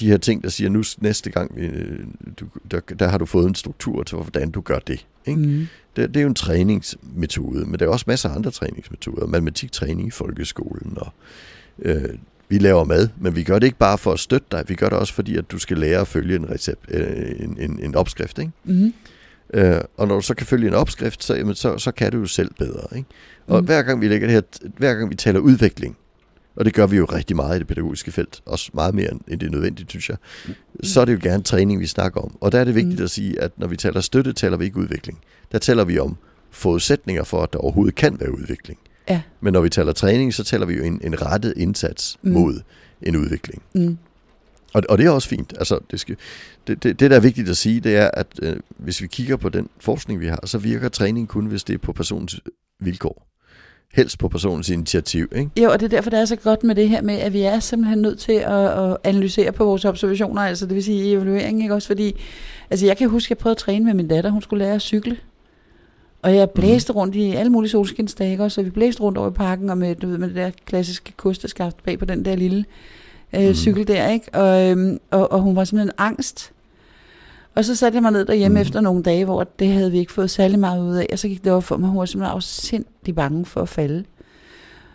de 0.00 0.06
her 0.06 0.16
ting, 0.16 0.42
der 0.42 0.48
siger, 0.48 0.70
nu 0.70 0.82
næste 0.98 1.30
gang, 1.30 1.52
øh, 1.56 1.98
du, 2.40 2.46
der, 2.70 2.80
der 2.80 3.08
har 3.08 3.18
du 3.18 3.26
fået 3.26 3.48
en 3.48 3.54
struktur 3.54 4.02
til, 4.02 4.18
hvordan 4.18 4.50
du 4.50 4.60
gør 4.60 4.78
det. 4.78 5.06
Ikke? 5.26 5.40
Mm. 5.40 5.66
Det, 5.96 6.08
det 6.08 6.16
er 6.16 6.22
jo 6.22 6.28
en 6.28 6.34
træningsmetode, 6.34 7.64
men 7.64 7.80
der 7.80 7.86
er 7.86 7.90
også 7.90 8.04
masser 8.08 8.28
af 8.28 8.34
andre 8.34 8.50
træningsmetoder. 8.50 9.26
Matematiktræning 9.26 10.08
i 10.08 10.10
folkeskolen, 10.10 10.92
og 10.96 11.12
øh, 11.78 12.14
vi 12.48 12.58
laver 12.58 12.84
mad, 12.84 13.08
men 13.20 13.36
vi 13.36 13.42
gør 13.42 13.58
det 13.58 13.66
ikke 13.66 13.78
bare 13.78 13.98
for 13.98 14.12
at 14.12 14.18
støtte 14.18 14.46
dig, 14.52 14.64
vi 14.68 14.74
gør 14.74 14.88
det 14.88 14.98
også 14.98 15.14
fordi, 15.14 15.36
at 15.36 15.50
du 15.50 15.58
skal 15.58 15.78
lære 15.78 16.00
at 16.00 16.08
følge 16.08 16.36
en 16.36 16.50
recept, 16.50 16.80
øh, 16.90 17.30
en, 17.38 17.56
en, 17.60 17.80
en 17.82 17.94
opskrift. 17.94 18.38
Ikke? 18.38 18.52
Mm. 18.64 18.92
Øh, 19.54 19.80
og 19.96 20.08
når 20.08 20.14
du 20.14 20.20
så 20.20 20.34
kan 20.34 20.46
følge 20.46 20.68
en 20.68 20.74
opskrift, 20.74 21.24
så, 21.24 21.34
jamen, 21.34 21.54
så, 21.54 21.78
så 21.78 21.92
kan 21.92 22.12
du 22.12 22.18
jo 22.18 22.26
selv 22.26 22.50
bedre. 22.58 22.96
Ikke? 22.96 23.08
Og 23.46 23.60
mm. 23.60 23.66
hver 23.66 23.82
gang 23.82 24.00
vi 24.00 24.08
lægger 24.08 24.26
det 24.26 24.34
her, 24.34 24.68
hver 24.76 24.94
gang 24.94 25.10
vi 25.10 25.14
taler 25.14 25.40
udvikling, 25.40 25.96
og 26.58 26.64
det 26.64 26.74
gør 26.74 26.86
vi 26.86 26.96
jo 26.96 27.04
rigtig 27.04 27.36
meget 27.36 27.56
i 27.56 27.58
det 27.58 27.66
pædagogiske 27.66 28.12
felt, 28.12 28.42
også 28.46 28.70
meget 28.74 28.94
mere 28.94 29.10
end 29.12 29.40
det 29.40 29.46
er 29.46 29.50
nødvendigt, 29.50 29.90
synes 29.90 30.08
jeg, 30.08 30.16
så 30.82 31.00
er 31.00 31.04
det 31.04 31.12
jo 31.12 31.18
gerne 31.22 31.42
træning, 31.42 31.80
vi 31.80 31.86
snakker 31.86 32.20
om. 32.20 32.36
Og 32.40 32.52
der 32.52 32.60
er 32.60 32.64
det 32.64 32.74
vigtigt 32.74 32.98
mm. 32.98 33.04
at 33.04 33.10
sige, 33.10 33.40
at 33.40 33.52
når 33.58 33.66
vi 33.66 33.76
taler 33.76 34.00
støtte, 34.00 34.32
taler 34.32 34.56
vi 34.56 34.64
ikke 34.64 34.76
udvikling. 34.76 35.18
Der 35.52 35.58
taler 35.58 35.84
vi 35.84 35.98
om 35.98 36.16
forudsætninger 36.50 37.24
for, 37.24 37.42
at 37.42 37.52
der 37.52 37.58
overhovedet 37.58 37.94
kan 37.94 38.20
være 38.20 38.34
udvikling. 38.34 38.78
Ja. 39.08 39.22
Men 39.40 39.52
når 39.52 39.60
vi 39.60 39.68
taler 39.68 39.92
træning, 39.92 40.34
så 40.34 40.44
taler 40.44 40.66
vi 40.66 40.74
jo 40.74 40.82
en, 40.82 41.00
en 41.04 41.22
rettet 41.22 41.54
indsats 41.56 42.18
mm. 42.22 42.32
mod 42.32 42.60
en 43.02 43.16
udvikling. 43.16 43.62
Mm. 43.74 43.98
Og, 44.74 44.82
og 44.88 44.98
det 44.98 45.06
er 45.06 45.10
også 45.10 45.28
fint. 45.28 45.54
Altså, 45.58 45.78
det, 45.90 46.00
skal, 46.00 46.16
det, 46.66 46.82
det, 46.82 47.00
det, 47.00 47.10
der 47.10 47.16
er 47.16 47.20
vigtigt 47.20 47.48
at 47.48 47.56
sige, 47.56 47.80
det 47.80 47.96
er, 47.96 48.10
at 48.14 48.26
øh, 48.42 48.56
hvis 48.76 49.02
vi 49.02 49.06
kigger 49.06 49.36
på 49.36 49.48
den 49.48 49.68
forskning, 49.80 50.20
vi 50.20 50.26
har, 50.26 50.46
så 50.46 50.58
virker 50.58 50.88
træning 50.88 51.28
kun, 51.28 51.46
hvis 51.46 51.64
det 51.64 51.74
er 51.74 51.78
på 51.78 51.92
personens 51.92 52.40
vilkår 52.80 53.28
helst 53.94 54.18
på 54.18 54.28
personens 54.28 54.68
initiativ. 54.68 55.28
Ikke? 55.36 55.50
Jo, 55.62 55.70
og 55.70 55.80
det 55.80 55.86
er 55.86 55.90
derfor, 55.90 56.10
det 56.10 56.20
er 56.20 56.24
så 56.24 56.36
godt 56.36 56.64
med 56.64 56.74
det 56.74 56.88
her 56.88 57.02
med, 57.02 57.14
at 57.14 57.32
vi 57.32 57.42
er 57.42 57.60
simpelthen 57.60 57.98
nødt 57.98 58.18
til 58.18 58.32
at, 58.32 58.90
at 58.90 58.96
analysere 59.04 59.52
på 59.52 59.64
vores 59.64 59.84
observationer, 59.84 60.42
altså 60.42 60.66
det 60.66 60.74
vil 60.74 60.84
sige 60.84 61.04
i 61.04 61.12
evalueringen, 61.12 61.62
ikke 61.62 61.74
også? 61.74 61.88
Fordi, 61.88 62.20
altså 62.70 62.86
jeg 62.86 62.96
kan 62.96 63.08
huske, 63.08 63.26
at 63.26 63.30
jeg 63.30 63.38
prøvede 63.38 63.54
at 63.54 63.58
træne 63.58 63.84
med 63.84 63.94
min 63.94 64.08
datter, 64.08 64.30
hun 64.30 64.42
skulle 64.42 64.64
lære 64.64 64.74
at 64.74 64.82
cykle. 64.82 65.16
Og 66.22 66.36
jeg 66.36 66.50
blæste 66.50 66.92
rundt 66.92 67.14
i 67.14 67.34
alle 67.34 67.52
mulige 67.52 67.70
solskinsdage, 67.70 68.50
så 68.50 68.62
vi 68.62 68.70
blæste 68.70 69.02
rundt 69.02 69.18
over 69.18 69.30
i 69.30 69.32
parken, 69.32 69.70
og 69.70 69.78
med, 69.78 69.94
du 69.94 70.06
ved, 70.08 70.18
med 70.18 70.28
det 70.28 70.36
der 70.36 70.50
klassiske 70.66 71.12
kosteskaft 71.16 71.82
bag 71.84 71.98
på 71.98 72.04
den 72.04 72.24
der 72.24 72.36
lille 72.36 72.64
øh, 73.34 73.48
mm. 73.48 73.54
cykel 73.54 73.88
der, 73.88 74.08
ikke? 74.08 74.34
Og, 74.34 74.70
øhm, 74.70 74.98
og, 75.10 75.32
og 75.32 75.40
hun 75.40 75.56
var 75.56 75.64
simpelthen 75.64 75.92
angst 75.98 76.52
og 77.58 77.64
så 77.64 77.76
satte 77.76 77.96
jeg 77.96 78.02
mig 78.02 78.12
ned 78.12 78.24
derhjemme 78.24 78.58
mm. 78.58 78.60
efter 78.60 78.80
nogle 78.80 79.02
dage, 79.02 79.24
hvor 79.24 79.44
det 79.44 79.68
havde 79.68 79.90
vi 79.90 79.98
ikke 79.98 80.12
fået 80.12 80.30
særlig 80.30 80.58
meget 80.58 80.82
ud 80.82 80.96
af. 80.96 81.06
Og 81.12 81.18
så 81.18 81.28
gik 81.28 81.44
det 81.44 81.52
over 81.52 81.60
for 81.60 81.76
mig, 81.76 81.88
hun 81.88 81.98
var 81.98 82.04
simpelthen 82.04 82.36
afsindig 82.36 83.14
bange 83.14 83.46
for 83.46 83.60
at 83.60 83.68
falde. 83.68 84.04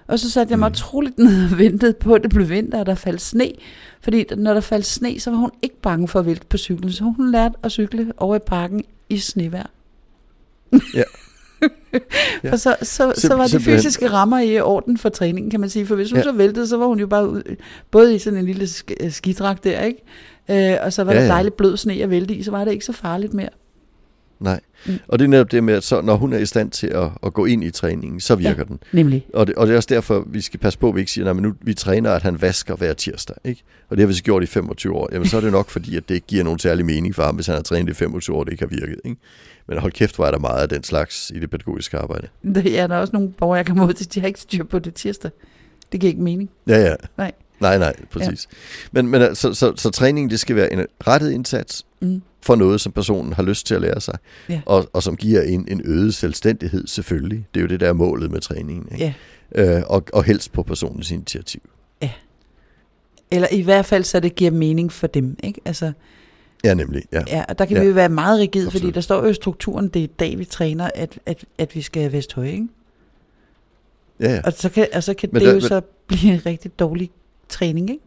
Og 0.08 0.20
så 0.20 0.30
satte 0.30 0.52
jeg 0.52 0.60
mig 0.60 0.70
mm. 0.70 0.72
utroligt 0.72 1.18
ned 1.26 1.52
og 1.52 1.58
ventede 1.58 1.94
på, 1.94 2.14
at 2.14 2.24
det 2.24 2.30
blev 2.30 2.50
vinter, 2.50 2.80
og 2.80 2.86
der 2.86 2.96
faldt 2.96 3.22
sne. 3.22 3.52
Fordi 4.02 4.26
når 4.38 4.54
der 4.54 4.62
faldt 4.62 4.86
sne, 4.86 5.20
så 5.20 5.30
var 5.30 5.38
hun 5.38 5.52
ikke 5.62 5.82
bange 5.82 6.08
for 6.08 6.20
at 6.20 6.26
vælte 6.26 6.46
på 6.46 6.58
cyklen. 6.58 6.92
Så 6.92 7.04
hun 7.04 7.32
lærte 7.32 7.56
at 7.64 7.72
cykle 7.72 8.14
over 8.18 8.36
i 8.36 8.40
parken 8.40 8.84
i 9.10 9.18
snevejr. 9.18 9.68
Ja. 10.94 11.04
ja. 12.44 12.52
for 12.52 12.56
så, 12.56 12.76
så, 12.82 13.14
så 13.16 13.36
var 13.36 13.48
de 13.48 13.60
fysiske 13.60 14.10
rammer 14.10 14.40
i 14.40 14.60
orden 14.60 14.98
for 14.98 15.10
træningen, 15.10 15.52
kan 15.52 15.60
man 15.60 15.70
sige. 15.70 15.86
For 15.86 15.96
hvis 15.96 16.12
hun 16.12 16.18
ja. 16.18 16.24
så 16.24 16.32
væltede, 16.32 16.68
så 16.68 16.78
var 16.78 16.86
hun 16.86 17.00
jo 17.00 17.08
bare 17.08 17.30
ud, 17.30 17.56
både 17.92 18.16
i 18.16 18.20
sådan 18.20 18.40
en 18.40 18.46
lille 18.46 18.68
skidragt 19.10 19.64
der, 19.64 19.82
ikke? 19.82 20.74
Øh, 20.74 20.78
og 20.82 20.94
så 20.94 21.04
var 21.04 21.14
ja, 21.14 21.22
der 21.22 21.28
dejligt 21.28 21.58
blød 21.58 21.78
sne 21.78 21.94
at 21.94 22.10
vælte 22.10 22.36
i, 22.36 22.44
så 22.44 22.52
var 22.52 22.66
det 22.66 22.72
ikke 22.72 22.86
så 22.86 22.94
farligt 22.94 23.34
mere. 23.34 23.50
Nej, 24.40 24.60
mm. 24.86 25.00
og 25.08 25.20
det 25.20 25.26
er 25.26 25.30
netop 25.30 25.52
det 25.52 25.64
med, 25.64 25.74
at 25.74 25.84
så, 25.84 26.02
når 26.02 26.16
hun 26.16 26.34
er 26.34 26.38
i 26.38 26.46
stand 26.46 26.72
til 26.72 26.88
at, 26.88 27.10
at 27.24 27.34
gå 27.34 27.46
ind 27.46 27.64
i 27.64 27.72
træningen, 27.72 28.20
så 28.20 28.36
virker 28.36 28.56
ja, 28.58 28.64
den. 28.64 28.80
nemlig. 28.92 29.26
Og 29.34 29.48
det, 29.48 29.56
og 29.56 29.68
det 29.68 29.74
er 29.74 29.78
også 29.78 29.90
derfor, 29.92 30.24
vi 30.28 30.42
skal 30.42 30.60
passe 30.60 30.80
på, 30.80 30.90
at 30.90 30.96
vi 30.96 31.00
ikke 31.00 31.12
siger, 31.12 31.30
at 31.30 31.36
nu 31.36 31.54
vi 31.62 31.74
træner, 31.74 32.12
at 32.12 32.22
han 32.22 32.42
vasker 32.42 32.76
hver 32.76 32.94
tirsdag. 32.94 33.36
Ikke? 33.44 33.64
Og 33.90 33.98
det 33.98 34.04
har 34.04 34.08
vi 34.08 34.14
så 34.14 34.24
gjort 34.24 34.44
i 34.44 34.46
25 34.46 34.96
år. 34.96 35.10
Jamen 35.12 35.28
så 35.28 35.38
er 35.38 35.42
det 35.42 35.52
nok 35.52 35.70
fordi, 35.70 35.98
at 35.98 36.10
det 36.10 36.16
ikke 36.16 36.28
giver 36.28 36.44
nogen 36.44 36.60
særlig 36.60 36.86
mening 36.86 37.16
for 37.16 37.24
ham, 37.24 37.36
hvis 37.36 37.46
han 37.46 37.56
har 37.56 37.62
trænet 37.62 37.90
i 37.90 37.94
25 37.94 38.36
år, 38.36 38.44
det 38.44 38.52
ikke 38.52 38.64
har 38.64 38.70
virket. 38.70 39.00
Ikke? 39.06 39.22
Men 39.68 39.78
hold 39.78 39.92
kæft, 39.92 40.16
hvor 40.16 40.26
er 40.26 40.32
der 40.32 40.40
meget 40.40 40.62
af 40.62 40.70
den 40.70 40.84
slags 40.84 41.32
i 41.36 41.40
det 41.40 41.50
pædagogiske 41.50 41.98
arbejde. 41.98 42.28
Er 42.80 42.88
der 42.88 42.98
også 42.98 43.14
nogle 43.14 43.32
borgere, 43.32 43.58
jeg 43.58 43.66
kan 43.66 43.76
mod 43.76 43.94
til, 43.94 44.14
de 44.14 44.20
har 44.20 44.28
ikke 44.28 44.40
styr 44.40 44.64
på 44.64 44.80
det 44.80 44.94
tirsdag. 44.94 45.32
Det 45.92 46.00
giver 46.00 46.10
ikke 46.12 46.22
mening. 46.24 46.50
Ja, 46.68 46.78
ja. 46.78 46.96
Nej. 47.18 47.32
Nej, 47.60 47.78
nej, 47.78 47.94
præcis. 48.12 48.48
Ja. 48.52 48.58
Men, 48.92 49.08
men 49.08 49.36
så, 49.36 49.36
så, 49.36 49.54
så, 49.54 49.74
så 49.76 49.90
træningen, 49.90 50.30
det 50.30 50.40
skal 50.40 50.56
være 50.56 50.74
en 50.74 50.86
rettet 51.08 51.32
indsats, 51.32 51.86
mm. 52.02 52.22
for 52.42 52.56
noget, 52.56 52.82
som 52.82 52.92
personen 52.92 53.34
har 53.34 53.44
lyst 53.44 53.68
til 53.68 53.76
at 53.76 53.82
lære 53.82 54.02
sig, 54.02 54.18
Ja. 54.50 54.62
og, 54.66 54.90
og 54.94 55.04
som 55.04 55.16
giver 55.16 55.42
en, 55.42 55.68
en 55.68 55.82
øget 55.86 56.16
selvstændighed 56.16 56.88
selvfølgelig. 56.88 57.46
Det 57.54 57.60
er 57.60 57.62
jo 57.62 57.68
det, 57.68 57.80
der 57.80 57.90
er 57.90 57.94
målet 57.94 58.32
med 58.32 58.42
træningen. 58.42 58.88
Ikke? 58.92 59.16
Ja. 59.56 59.78
Øh, 59.78 59.84
og, 59.88 60.04
og 60.14 60.24
helst 60.24 60.52
på 60.52 60.64
personens 60.64 61.12
initiativ. 61.12 61.62
Eller 63.32 63.48
i 63.52 63.62
hvert 63.62 63.86
fald, 63.86 64.04
så 64.04 64.20
det 64.20 64.36
giver 64.36 64.52
mening 64.52 64.92
for 64.92 65.08
dem. 65.08 65.38
Ikke? 65.44 65.62
Altså, 65.66 65.92
Ja, 66.64 66.74
nemlig. 66.74 67.04
Ja. 67.12 67.24
ja, 67.28 67.44
og 67.50 67.60
der 67.60 67.66
kan 67.66 67.78
Ja. 67.78 67.82
vi 67.84 67.88
jo 67.88 67.94
være 67.94 68.10
meget 68.10 68.40
rigide, 68.40 68.66
fordi 68.66 68.78
Absolut. 68.78 68.96
der 68.96 69.02
står 69.02 69.24
jo 69.24 69.30
i 69.30 69.34
strukturen, 69.34 69.88
det 69.88 70.00
er 70.00 70.04
i 70.04 70.12
dag, 70.20 70.38
vi 70.40 70.46
træner, 70.46 70.90
at, 70.96 71.20
at, 71.26 71.46
at 71.58 71.76
vi 71.76 71.82
skal 71.82 72.02
have 72.02 72.12
Vesthøj. 72.14 72.46
Ikke? 72.46 72.68
Ja, 74.20 74.32
ja. 74.34 74.42
Og 74.46 74.54
så 74.54 74.70
kan, 74.70 74.88
og 74.94 75.04
så 75.04 75.14
kan 75.14 75.30
Men 75.34 75.40
det 75.42 75.46
der- 75.48 75.54
jo 75.54 75.60
men- 75.60 75.68
så 75.68 75.82
blive 76.08 76.34
en 76.34 76.46
rigtig 76.46 76.80
dårlig 76.80 77.12
træning. 77.50 77.90
Ikke? 77.90 78.02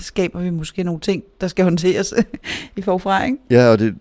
Skaber 0.00 0.40
vi 0.40 0.50
måske 0.50 0.82
nogle 0.82 1.00
ting, 1.00 1.22
der 1.40 1.48
skal 1.48 1.62
håndteres 1.64 2.14
i 2.76 2.82
forfra. 2.82 3.24
Ikke? 3.24 3.36
ja 3.50 3.68
og 3.68 3.78
det, 3.78 3.94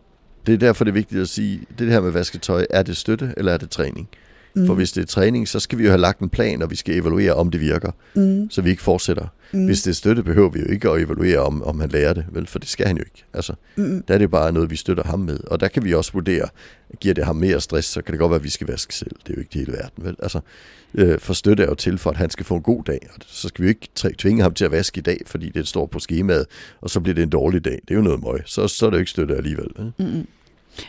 det 0.48 0.54
er 0.54 0.58
derfor, 0.58 0.84
det 0.84 0.92
er 0.92 0.94
vigtigt 0.94 1.22
at 1.22 1.30
sige, 1.30 1.62
det 1.80 1.88
her 1.92 2.02
med 2.02 2.12
vasketøj, 2.12 2.66
er 2.70 2.84
det 2.84 2.98
støtte, 2.98 3.34
eller 3.38 3.54
er 3.54 3.58
det 3.58 3.70
træning? 3.70 4.10
Mm. 4.54 4.66
For 4.66 4.74
hvis 4.74 4.92
det 4.92 5.02
er 5.02 5.06
træning, 5.06 5.48
så 5.48 5.60
skal 5.60 5.78
vi 5.78 5.84
jo 5.84 5.90
have 5.90 6.02
lagt 6.02 6.20
en 6.20 6.30
plan, 6.30 6.62
og 6.62 6.72
vi 6.72 6.76
skal 6.76 6.96
evaluere, 6.96 7.34
om 7.34 7.52
det 7.52 7.62
virker, 7.62 7.92
mm, 8.16 8.50
så 8.50 8.62
vi 8.62 8.70
ikke 8.70 8.82
fortsætter. 8.82 9.28
Mm. 9.52 9.66
Hvis 9.66 9.82
det 9.82 9.90
er 9.90 9.96
støtte, 9.96 10.24
behøver 10.24 10.50
vi 10.50 10.60
jo 10.60 10.66
ikke 10.66 10.90
at 10.90 11.02
evaluere, 11.02 11.40
om, 11.40 11.64
om 11.64 11.80
han 11.80 11.90
lærer 11.90 12.14
det, 12.14 12.26
vel? 12.32 12.48
For 12.48 12.60
det 12.60 12.70
skal 12.70 12.88
han 12.88 12.98
jo 12.98 13.04
ikke. 13.04 13.24
Altså, 13.34 13.54
mm, 13.76 14.04
der 14.08 14.14
er 14.14 14.18
det 14.18 14.32
bare 14.32 14.52
noget, 14.52 14.70
vi 14.70 14.76
støtter 14.76 15.04
ham 15.04 15.20
med. 15.20 15.40
Og 15.48 15.60
der 15.60 15.68
kan 15.68 15.86
vi 15.86 15.94
også 15.94 16.12
vurdere, 16.14 16.50
giver 17.00 17.14
det 17.14 17.26
ham 17.26 17.36
mere 17.36 17.62
stress, 17.62 17.88
så 17.88 18.02
kan 18.02 18.12
det 18.12 18.20
godt 18.20 18.30
være, 18.30 18.40
at 18.40 18.44
vi 18.44 18.50
skal 18.50 18.68
vaske 18.68 18.96
selv. 18.96 19.16
Det 19.24 19.30
er 19.30 19.34
jo 19.34 19.40
ikke 19.40 19.50
det 19.54 19.60
hele 19.60 19.72
verden, 19.72 20.06
vel? 20.06 20.16
Altså, 20.20 20.40
øh, 20.94 21.20
for 21.20 21.34
støtte 21.34 21.64
er 21.64 21.68
jo 21.68 21.76
til, 21.76 21.98
for 21.98 22.10
at 22.10 22.18
han 22.18 22.30
skal 22.30 22.46
få 22.46 22.56
en 22.56 22.62
god 22.62 22.84
dag. 22.84 23.08
Og 23.16 23.22
så 23.28 23.48
skal 23.48 23.64
vi 23.64 23.68
jo 23.68 23.70
ikke 23.70 24.14
tvinge 24.18 24.42
ham 24.42 24.54
til 24.54 24.66
at 24.66 24.72
vaske 24.72 24.98
i 24.98 25.02
dag, 25.02 25.22
fordi 25.26 25.50
det 25.50 25.68
står 25.68 25.86
på 25.86 26.00
skemaet, 26.00 26.46
og 26.82 26.90
så 26.90 27.00
bliver 27.00 27.16
det 27.16 27.24
en 27.24 27.30
dårlig 27.30 27.66
dag. 27.66 27.80
Det 27.88 27.92
er 27.92 27.96
jo 27.96 28.02
noget 28.02 28.24
møg. 28.24 28.42
Så, 28.46 28.68
så 28.68 28.86
er 28.86 28.90
det 28.90 28.98
jo 28.98 29.00
ikke 29.00 29.12
støtte 29.12 29.36
alligevel. 29.36 29.68
Vel? 29.78 29.94
mm. 29.98 30.28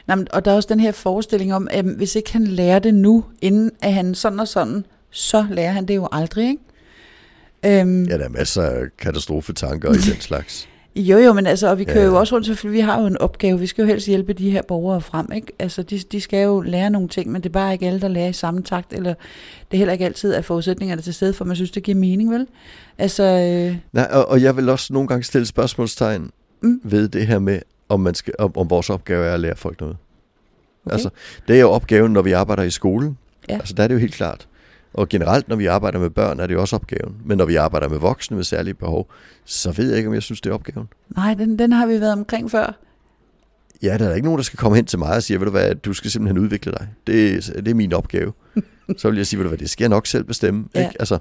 Nej, 0.06 0.16
men, 0.16 0.26
og 0.32 0.44
der 0.44 0.50
er 0.50 0.54
også 0.56 0.66
den 0.70 0.80
her 0.80 0.92
forestilling 0.92 1.54
om, 1.54 1.68
at 1.70 1.84
hvis 1.84 2.16
ikke 2.16 2.32
han 2.32 2.46
lærer 2.46 2.78
det 2.78 2.94
nu, 2.94 3.24
inden 3.42 3.70
at 3.82 3.92
han 3.94 4.14
sådan 4.14 4.40
og 4.40 4.48
sådan, 4.48 4.84
så 5.10 5.46
lærer 5.50 5.72
han 5.72 5.86
det 5.88 5.96
jo 5.96 6.08
aldrig. 6.12 6.48
Ikke? 6.48 7.80
Øhm, 7.80 8.04
Ja, 8.04 8.18
der 8.18 8.24
er 8.24 8.28
masser 8.28 8.62
af 8.62 8.82
katastrofetanker 8.98 9.90
i 9.90 9.96
den 9.96 10.20
slags. 10.30 10.68
Jo, 10.96 11.18
jo, 11.18 11.32
men 11.32 11.46
altså, 11.46 11.70
og 11.70 11.78
vi 11.78 11.84
kører 11.84 12.00
Ja. 12.00 12.04
jo 12.06 12.18
også 12.18 12.34
rundt, 12.34 12.46
selvfølgelig, 12.46 12.76
vi 12.76 12.80
har 12.86 13.00
jo 13.00 13.06
en 13.06 13.18
opgave, 13.18 13.58
vi 13.60 13.66
skal 13.66 13.82
jo 13.82 13.86
helst 13.88 14.06
hjælpe 14.06 14.32
de 14.32 14.50
her 14.50 14.62
borgere 14.68 15.00
frem, 15.00 15.32
ikke? 15.34 15.46
Altså, 15.58 15.82
de, 15.82 15.98
de 15.98 16.20
skal 16.20 16.44
jo 16.44 16.60
lære 16.60 16.90
nogle 16.90 17.08
ting, 17.08 17.32
men 17.32 17.42
det 17.42 17.48
er 17.48 17.52
bare 17.52 17.72
ikke 17.72 17.86
alle, 17.86 18.00
der 18.00 18.08
lærer 18.08 18.28
i 18.28 18.32
samme 18.32 18.62
takt, 18.62 18.92
eller 18.92 19.14
det 19.70 19.76
er 19.76 19.78
heller 19.78 19.92
ikke 19.92 20.04
altid, 20.04 20.34
at 20.34 20.44
forudsætningerne 20.44 20.98
er 20.98 21.02
til 21.02 21.14
stede, 21.14 21.32
for 21.32 21.44
man 21.44 21.56
synes, 21.56 21.70
det 21.70 21.82
giver 21.82 21.98
mening, 21.98 22.30
vel? 22.30 22.46
Altså, 22.98 23.22
øh, 23.22 23.76
Nej, 23.92 24.08
og, 24.12 24.28
og 24.28 24.42
jeg 24.42 24.56
vil 24.56 24.68
også 24.68 24.92
nogle 24.92 25.08
gange 25.08 25.24
stille 25.24 25.46
spørgsmålstegn 25.46 26.30
Mm. 26.62 26.80
ved 26.84 27.08
det 27.08 27.26
her 27.26 27.38
med, 27.38 27.58
om, 27.88 28.00
man 28.00 28.14
skal, 28.14 28.34
om, 28.38 28.56
om 28.56 28.70
vores 28.70 28.90
opgave 28.90 29.26
er 29.26 29.34
at 29.34 29.40
lære 29.40 29.56
folk 29.56 29.80
noget. 29.80 29.96
okay. 30.84 30.92
Altså, 30.92 31.10
det 31.48 31.56
er 31.56 31.60
jo 31.60 31.70
opgaven, 31.70 32.12
når 32.12 32.22
vi 32.22 32.32
arbejder 32.32 32.62
i 32.62 32.70
skolen. 32.70 33.18
Ja. 33.48 33.54
Altså, 33.54 33.74
der 33.74 33.82
er 33.82 33.88
det 33.88 33.94
jo 33.94 34.00
helt 34.00 34.14
klart. 34.14 34.48
Og 34.94 35.08
generelt, 35.08 35.48
når 35.48 35.56
vi 35.56 35.66
arbejder 35.66 35.98
med 35.98 36.10
børn, 36.10 36.40
er 36.40 36.46
det 36.46 36.54
jo 36.54 36.60
også 36.60 36.76
opgaven. 36.76 37.16
Men 37.24 37.38
når 37.38 37.44
vi 37.44 37.56
arbejder 37.56 37.88
med 37.88 37.98
voksne 37.98 38.36
med 38.36 38.44
særlige 38.44 38.74
behov, 38.74 39.10
så 39.44 39.72
ved 39.72 39.88
jeg 39.88 39.96
ikke, 39.96 40.08
om 40.08 40.14
jeg 40.14 40.22
synes, 40.22 40.40
det 40.40 40.50
er 40.50 40.54
opgaven. 40.54 40.88
nej, 41.16 41.34
den, 41.34 41.58
den 41.58 41.72
har 41.72 41.86
vi 41.86 42.00
været 42.00 42.12
omkring 42.12 42.50
før. 42.50 42.78
Ja, 43.82 43.98
der 43.98 44.08
er 44.08 44.14
ikke 44.14 44.24
nogen, 44.24 44.38
der 44.38 44.44
skal 44.44 44.58
komme 44.58 44.76
hen 44.76 44.86
til 44.86 44.98
mig 44.98 45.16
og 45.16 45.22
sige, 45.22 45.38
ved 45.40 45.46
du 45.46 45.50
hvad, 45.50 45.74
du 45.74 45.92
skal 45.92 46.10
simpelthen 46.10 46.38
udvikle 46.38 46.72
dig. 46.72 46.88
Det, 47.06 47.46
det 47.56 47.68
er 47.68 47.74
min 47.74 47.92
opgave. 47.92 48.32
så 48.98 49.10
vil 49.10 49.16
jeg 49.16 49.26
sige, 49.26 49.38
ved 49.38 49.44
du 49.44 49.48
hvad, 49.48 49.58
det 49.58 49.70
skal 49.70 49.84
jeg 49.84 49.88
nok 49.88 50.06
selv 50.06 50.24
bestemme. 50.24 50.64
Ja. 50.74 50.80
Ikke? 50.80 50.96
Altså, 50.98 51.18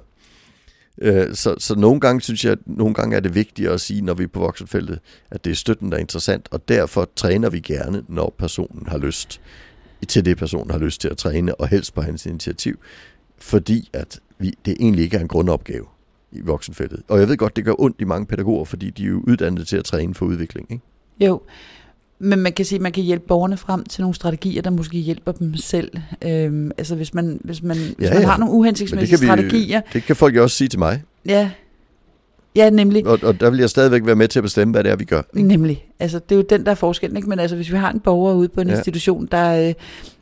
øh, 1.02 1.34
så, 1.34 1.54
så 1.58 1.74
nogle 1.74 2.00
gange 2.00 2.20
synes 2.20 2.44
jeg, 2.44 2.52
at 2.52 2.58
nogle 2.66 2.94
gange 2.94 3.16
er 3.16 3.20
det 3.20 3.34
vigtigt 3.34 3.70
at 3.70 3.80
sige, 3.80 4.02
når 4.02 4.14
vi 4.14 4.24
er 4.24 4.28
på 4.28 4.40
voksenfeltet, 4.40 4.98
at 5.30 5.44
det 5.44 5.50
er 5.50 5.54
støtten, 5.54 5.90
der 5.90 5.96
er 5.96 6.00
interessant, 6.00 6.48
og 6.50 6.68
derfor 6.68 7.10
træner 7.16 7.50
vi 7.50 7.60
gerne, 7.60 8.02
når 8.08 8.34
personen 8.38 8.86
har 8.86 8.98
lyst 8.98 9.40
til 10.08 10.24
det, 10.24 10.36
personen 10.36 10.70
har 10.70 10.78
lyst 10.78 11.00
til 11.00 11.08
at 11.08 11.16
træne, 11.16 11.54
og 11.54 11.68
helst 11.68 11.94
på 11.94 12.02
hans 12.02 12.26
initiativ, 12.26 12.78
fordi 13.38 13.90
at 13.92 14.20
vi, 14.38 14.54
det 14.64 14.76
egentlig 14.80 15.04
ikke 15.04 15.16
er 15.16 15.20
en 15.20 15.28
grundopgave 15.28 15.86
i 16.32 16.40
voksenfeltet. 16.40 17.02
Og 17.08 17.20
jeg 17.20 17.28
ved 17.28 17.36
godt, 17.36 17.56
det 17.56 17.64
gør 17.64 17.74
ondt 17.78 17.96
i 18.00 18.04
mange 18.04 18.26
pædagoger, 18.26 18.64
fordi 18.64 18.90
de 18.90 19.02
er 19.02 19.08
jo 19.08 19.22
uddannet 19.26 19.68
til 19.68 19.76
at 19.76 19.84
træne 19.84 20.14
for 20.14 20.26
udvikling. 20.26 20.72
Ikke? 20.72 20.84
Jo, 21.20 21.42
men 22.18 22.38
man 22.38 22.52
kan 22.52 22.64
sige, 22.64 22.76
at 22.76 22.82
man 22.82 22.92
kan 22.92 23.02
hjælpe 23.02 23.26
borgerne 23.28 23.56
frem 23.56 23.84
til 23.84 24.00
nogle 24.02 24.14
strategier, 24.14 24.62
der 24.62 24.70
måske 24.70 24.98
hjælper 24.98 25.32
dem 25.32 25.56
selv. 25.56 25.90
Øhm, 26.24 26.70
altså 26.78 26.94
hvis 26.94 27.14
man, 27.14 27.40
hvis 27.44 27.62
man, 27.62 27.76
hvis 27.76 28.08
Ja, 28.08 28.12
man 28.14 28.22
ja. 28.22 28.28
har 28.28 28.36
nogle 28.38 28.54
uhensigtsmæssige 28.54 29.16
det 29.18 29.26
kan, 29.28 29.38
vi, 29.38 29.42
strategier. 29.42 29.80
det 29.92 30.02
kan 30.02 30.16
folk 30.16 30.36
jo 30.36 30.42
også 30.42 30.56
sige 30.56 30.68
til 30.68 30.78
mig. 30.78 31.02
Ja, 31.26 31.50
ja 32.56 32.70
nemlig. 32.70 33.06
Og, 33.06 33.18
og 33.22 33.40
der 33.40 33.50
vil 33.50 33.58
jeg 33.58 33.70
stadigvæk 33.70 34.06
være 34.06 34.16
med 34.16 34.28
til 34.28 34.38
at 34.38 34.42
bestemme, 34.42 34.72
hvad 34.72 34.84
det 34.84 34.92
er, 34.92 34.96
vi 34.96 35.04
gør. 35.04 35.22
Nemlig. 35.32 35.84
Altså, 36.00 36.18
det 36.18 36.32
er 36.32 36.36
jo 36.36 36.44
den, 36.50 36.64
der 36.64 36.70
er 36.70 36.74
forskellen. 36.74 37.16
Ikke? 37.16 37.28
Men 37.28 37.38
altså, 37.38 37.56
hvis 37.56 37.72
vi 37.72 37.76
har 37.76 37.92
en 37.92 38.00
borger 38.00 38.34
ude 38.34 38.48
på 38.48 38.60
en 38.60 38.68
Ja. 38.68 38.74
institution, 38.74 39.28
der, 39.32 39.68
øh, 39.68 39.74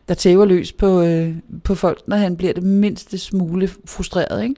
der 0.08 0.14
tæver 0.14 0.44
løs 0.44 0.72
på, 0.72 1.02
øh, 1.02 1.34
på 1.64 1.74
folk, 1.74 2.00
når 2.06 2.16
han 2.16 2.36
bliver 2.36 2.52
det 2.52 2.62
mindste 2.62 3.18
smule 3.18 3.68
frustreret, 3.86 4.42
ikke? 4.42 4.54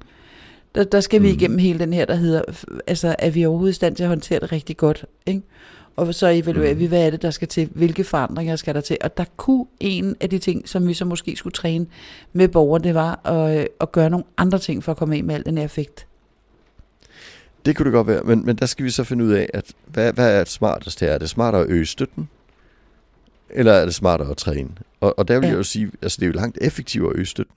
Der, 0.75 0.85
der 0.85 1.01
skal 1.01 1.23
vi 1.23 1.27
Mhm. 1.29 1.37
igennem 1.39 1.59
hele 1.59 1.79
den 1.79 1.93
her, 1.93 2.05
der 2.05 2.15
hedder, 2.15 2.43
altså, 2.87 3.15
er 3.19 3.31
vi 3.31 3.45
overhovedet 3.45 3.73
i 3.73 3.77
stand 3.77 3.97
til 3.97 4.03
at 4.03 4.09
håndtere 4.09 4.41
det 4.41 4.53
rigtig 4.53 4.77
godt? 4.77 5.05
Ikke? 5.27 5.43
Og 5.99 6.15
så 6.15 6.27
evaluerer 6.29 6.73
Mhm. 6.73 6.81
vi, 6.81 6.87
hvad 6.87 7.07
er 7.07 7.11
det, 7.11 7.23
der 7.23 7.31
skal 7.31 7.49
til? 7.49 7.69
Hvilke 7.75 8.05
forandringer 8.05 8.57
skal 8.57 8.75
der 8.75 8.81
til? 8.81 8.97
Og 9.01 9.17
der 9.17 9.25
kunne 9.37 9.67
en 9.81 10.17
af 10.21 10.31
de 10.31 10.39
ting, 10.39 10.69
som 10.69 10.89
vi 10.89 10.95
så 10.95 11.05
måske 11.05 11.37
skulle 11.37 11.55
træne 11.55 11.87
med 12.33 12.49
borgere, 12.49 12.83
det 12.83 12.95
var 12.95 13.27
at, 13.27 13.59
øh, 13.61 13.67
at 13.81 13.93
gøre 13.93 14.11
nogle 14.11 14.25
andre 14.37 14.59
ting 14.59 14.85
for 14.85 14.93
at 14.93 14.99
komme 14.99 15.17
af 15.17 15.25
med 15.25 15.35
al 15.35 15.45
den 15.45 15.59
her 15.59 15.65
effekt. 15.65 16.07
Det 17.67 17.77
kunne 17.77 17.85
det 17.85 17.93
godt 17.93 18.07
være, 18.07 18.23
men, 18.23 18.47
men 18.47 18.57
der 18.57 18.67
skal 18.67 18.85
vi 18.85 18.91
så 18.91 19.05
finde 19.05 19.25
ud 19.25 19.31
af, 19.31 19.49
at 19.55 19.73
hvad, 19.87 20.13
hvad 20.13 20.35
er 20.35 20.39
det 20.39 20.49
smartest 20.49 21.01
her? 21.01 21.09
Er 21.09 21.19
det 21.19 21.31
smartere 21.31 21.63
at 21.63 21.71
øge 21.71 21.87
støtten? 21.87 22.29
Eller 23.51 23.73
er 23.73 23.85
det 23.85 23.95
smartere 23.95 24.31
at 24.31 24.37
træne? 24.37 24.71
Og, 25.01 25.19
og 25.19 25.29
der 25.29 25.35
vil 25.39 25.47
ja. 25.47 25.51
Jeg 25.51 25.59
jo 25.59 25.63
sige, 25.63 25.91
altså 26.03 26.17
det 26.21 26.23
er 26.23 26.27
jo 26.27 26.33
langt 26.33 26.59
effektivere 26.61 27.11
at 27.11 27.17
øge 27.17 27.27
støtten. 27.27 27.55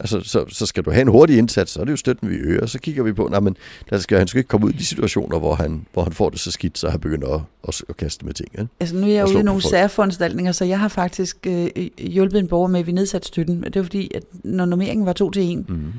Altså, 0.00 0.20
så, 0.20 0.44
så 0.48 0.66
skal 0.66 0.82
du 0.84 0.90
have 0.90 1.02
en 1.02 1.08
hurtig 1.08 1.38
indsats, 1.38 1.72
så 1.72 1.80
er 1.80 1.84
det 1.84 1.92
jo 1.92 1.96
støtten, 1.96 2.30
vi 2.30 2.34
øger. 2.34 2.66
Så 2.66 2.78
kigger 2.78 3.02
vi 3.02 3.12
på, 3.12 3.28
nej, 3.30 3.40
men 3.40 3.56
der 3.90 3.98
skal, 3.98 4.18
han 4.18 4.26
skal 4.28 4.38
ikke 4.38 4.48
komme 4.48 4.66
ud 4.66 4.72
i 4.72 4.76
de 4.76 4.84
situationer, 4.84 5.38
hvor 5.38 5.54
han, 5.54 5.86
hvor 5.92 6.02
han 6.02 6.12
får 6.12 6.30
det 6.30 6.40
så 6.40 6.50
skidt, 6.50 6.78
så 6.78 6.88
han 6.88 7.00
begynder 7.00 7.34
at, 7.34 7.40
at, 7.68 7.82
at 7.88 7.96
kaste 7.96 8.26
med 8.26 8.34
ting. 8.34 8.48
Ikke? 8.52 8.68
Altså 8.80 8.96
nu 8.96 9.06
er 9.06 9.10
jeg 9.10 9.24
ude 9.28 9.38
i 9.38 9.42
nogle 9.42 9.60
folk. 9.62 9.70
særforanstaltninger, 9.70 10.52
så 10.52 10.64
jeg 10.64 10.80
har 10.80 10.88
faktisk 10.88 11.46
øh, 11.46 11.68
hjulpet 11.98 12.38
en 12.38 12.48
borger 12.48 12.68
med, 12.68 12.80
at 12.80 12.86
vi 12.86 12.92
nedsatte 12.92 13.28
støtten. 13.28 13.62
Det 13.62 13.76
var 13.76 13.82
fordi, 13.82 14.10
at 14.14 14.22
når 14.44 14.64
normeringen 14.64 15.06
var 15.06 15.12
to 15.12 15.30
til 15.30 15.42
en, 15.42 15.66
Mm-hmm. 15.68 15.92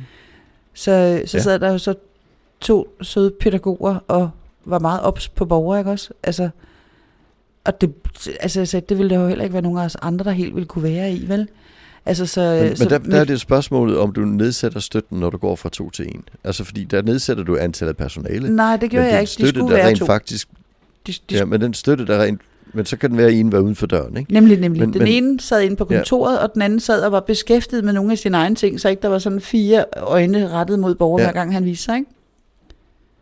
så, 0.74 1.22
så 1.26 1.38
ja. 1.38 1.44
sad 1.44 1.60
der 1.60 1.72
jo 1.72 1.78
så 1.78 1.94
to 2.60 2.96
søde 3.02 3.32
pædagoger 3.40 3.96
og 4.08 4.30
var 4.66 4.80
meget 4.80 5.02
ops 5.02 5.28
på 5.28 5.46
borgere, 5.46 5.80
ikke 5.80 5.92
også? 5.92 6.10
Altså, 6.24 6.50
og 7.64 7.82
det, 7.82 7.94
altså, 8.40 8.60
jeg 8.60 8.68
sagde, 8.68 8.86
det 8.90 8.98
ville 8.98 9.10
der 9.16 9.22
jo 9.22 9.28
heller 9.28 9.44
ikke 9.44 9.54
være 9.54 9.62
nogen 9.62 9.78
af 9.80 9.86
os 9.86 9.98
andre, 10.02 10.26
der 10.26 10.32
helt 10.32 10.56
ville 10.56 10.68
kunne 10.68 10.84
være 10.84 11.14
i, 11.14 11.30
vel? 11.30 11.48
Altså, 12.06 12.26
så, 12.26 12.60
Men, 12.64 12.76
så, 12.76 12.84
men 12.84 12.90
der, 12.90 12.98
der 12.98 13.20
er 13.20 13.24
det 13.24 13.42
spørgsmålet, 13.42 13.98
om 13.98 14.12
du 14.14 14.22
nedsætter 14.22 14.80
støtten, 14.80 15.20
når 15.20 15.30
du 15.30 15.38
går 15.38 15.56
fra 15.56 15.70
to 15.70 15.90
til 15.90 16.06
en. 16.06 16.24
Altså 16.44 16.64
fordi 16.64 16.84
der 16.84 17.02
nedsætter 17.02 17.44
du 17.44 17.58
antallet 17.58 17.90
af 17.90 17.98
personale. 17.98 18.56
Nej, 18.56 18.78
det 18.78 18.90
gjorde 18.90 19.06
jeg 19.08 19.20
ikke. 19.22 19.30
De 19.30 19.34
støtte, 19.34 19.50
skulle 19.60 19.70
der 19.72 19.76
være 19.78 19.88
rent 19.88 20.00
to. 20.00 20.06
faktisk 20.06 20.48
De, 21.08 21.14
de, 21.30 21.36
Ja, 21.36 21.46
men 21.46 21.62
den 21.62 21.74
støtte, 21.74 22.06
der 22.06 22.24
rent... 22.24 22.42
Men 22.74 22.86
så 22.86 22.98
kan 22.98 23.10
den 23.10 23.18
være, 23.18 23.28
at 23.28 23.34
en 23.34 23.52
var 23.52 23.60
uden 23.60 23.76
for 23.76 23.86
døren, 23.88 24.18
ikke? 24.18 24.34
Nemlig, 24.34 24.60
nemlig. 24.60 24.82
Men- 24.82 24.94
den 24.94 25.00
men- 25.04 25.08
ene 25.08 25.40
sad 25.40 25.62
inde 25.62 25.76
på 25.76 25.88
Ja. 25.92 25.96
kontoret, 25.98 26.40
og 26.40 26.54
den 26.54 26.62
anden 26.62 26.80
sad 26.80 27.02
og 27.02 27.12
var 27.12 27.20
beskæftiget 27.20 27.84
med 27.84 27.94
nogle 27.94 28.12
af 28.12 28.18
sine 28.18 28.38
egne 28.38 28.56
ting, 28.56 28.80
så 28.80 28.90
ikke 28.90 29.02
der 29.02 29.08
var 29.08 29.20
sådan 29.20 29.42
fire 29.42 29.86
øjne 29.98 30.50
rettet 30.50 30.80
mod 30.80 30.96
borgeren, 30.96 31.22
Ja. 31.22 31.26
ja. 31.28 31.32
hver 31.32 31.40
gang 31.42 31.54
han 31.54 31.66
viste 31.66 31.84
sig, 31.86 31.96
ikke? 31.98 32.10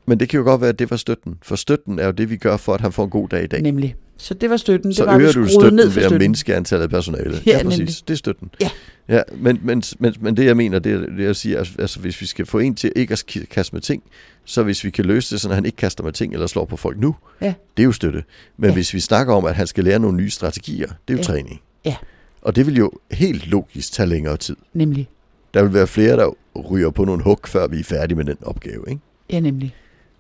Men 0.06 0.20
det 0.20 0.30
kan 0.30 0.38
jo 0.38 0.44
godt 0.44 0.62
være, 0.62 0.70
at 0.70 0.80
det 0.80 0.92
var 0.92 0.98
støtten. 0.98 1.36
For 1.42 1.56
støtten 1.56 2.00
er 2.00 2.06
jo 2.06 2.12
det, 2.12 2.30
vi 2.30 2.38
gør 2.38 2.58
for, 2.58 2.74
at 2.74 2.82
han 2.82 2.92
får 2.92 3.04
en 3.04 3.10
god 3.10 3.30
dag 3.30 3.44
i 3.44 3.48
dag. 3.48 3.62
Nemlig. 3.62 3.96
Så 4.18 4.34
det 4.34 4.50
var 4.50 4.58
støtten. 4.58 4.94
så 4.94 5.04
det 5.04 5.12
var, 5.12 5.20
øger 5.20 5.32
du 5.32 5.48
støtten 5.48 5.74
ned 5.76 5.92
for 5.92 6.00
ved 6.00 6.12
at 6.12 6.18
mindske 6.22 6.56
antallet 6.56 6.84
af 6.84 6.90
personale. 6.90 7.42
Ja, 7.46 7.64
præcis. 7.64 7.80
nemlig. 7.80 7.96
Det 8.08 8.14
er 8.14 8.18
støtten. 8.18 8.50
Ja. 8.62 8.70
ja 9.10 9.22
men, 9.38 9.60
men, 9.64 9.84
men, 10.00 10.14
men 10.20 10.38
det, 10.38 10.46
jeg 10.46 10.58
mener, 10.58 10.80
det 10.80 10.92
er, 10.94 10.98
det 11.00 11.26
er 11.26 11.30
at 11.30 11.36
sige, 11.36 11.58
altså, 11.58 12.00
hvis 12.00 12.22
vi 12.22 12.26
skal 12.26 12.46
få 12.46 12.60
en 12.60 12.76
til 12.76 12.92
ikke 12.96 13.12
at 13.12 13.26
kaste 13.50 13.76
med 13.76 13.82
ting, 13.82 14.04
så 14.46 14.64
hvis 14.64 14.84
vi 14.84 14.90
kan 14.90 15.06
løse 15.06 15.36
det, 15.36 15.42
så 15.42 15.54
han 15.54 15.66
ikke 15.66 15.76
kaster 15.76 16.04
med 16.04 16.12
ting 16.12 16.34
eller 16.34 16.48
slår 16.48 16.66
på 16.66 16.78
folk 16.78 17.00
nu, 17.00 17.16
Ja. 17.42 17.54
det 17.78 17.84
er 17.84 17.86
jo 17.86 17.92
støtte. 17.92 18.24
Men 18.58 18.70
Ja. 18.70 18.74
hvis 18.74 18.94
vi 18.94 19.00
snakker 19.00 19.34
om, 19.34 19.46
at 19.46 19.56
han 19.56 19.68
skal 19.68 19.84
lære 19.84 20.00
nogle 20.00 20.18
nye 20.18 20.30
strategier, 20.30 20.88
det 20.88 20.94
er 21.08 21.14
jo 21.14 21.18
Ja. 21.18 21.24
træning. 21.24 21.62
Ja. 21.86 21.96
Og 22.42 22.56
det 22.56 22.66
vil 22.68 22.78
jo 22.78 22.92
helt 23.12 23.48
logisk 23.48 23.92
tage 23.94 24.10
længere 24.10 24.38
tid. 24.38 24.56
Nemlig. 24.74 25.10
Der 25.54 25.64
vil 25.64 25.74
være 25.74 25.88
flere, 25.88 26.18
der 26.18 26.36
ryger 26.72 26.90
på 26.90 27.06
nogle 27.06 27.24
hug, 27.24 27.40
før 27.48 27.68
vi 27.68 27.80
er 27.80 27.84
færdige 27.84 28.16
med 28.18 28.26
den 28.26 28.38
opgave. 28.42 28.84
Ikke? 28.88 29.02
Ja, 29.30 29.40
nemlig. 29.40 29.76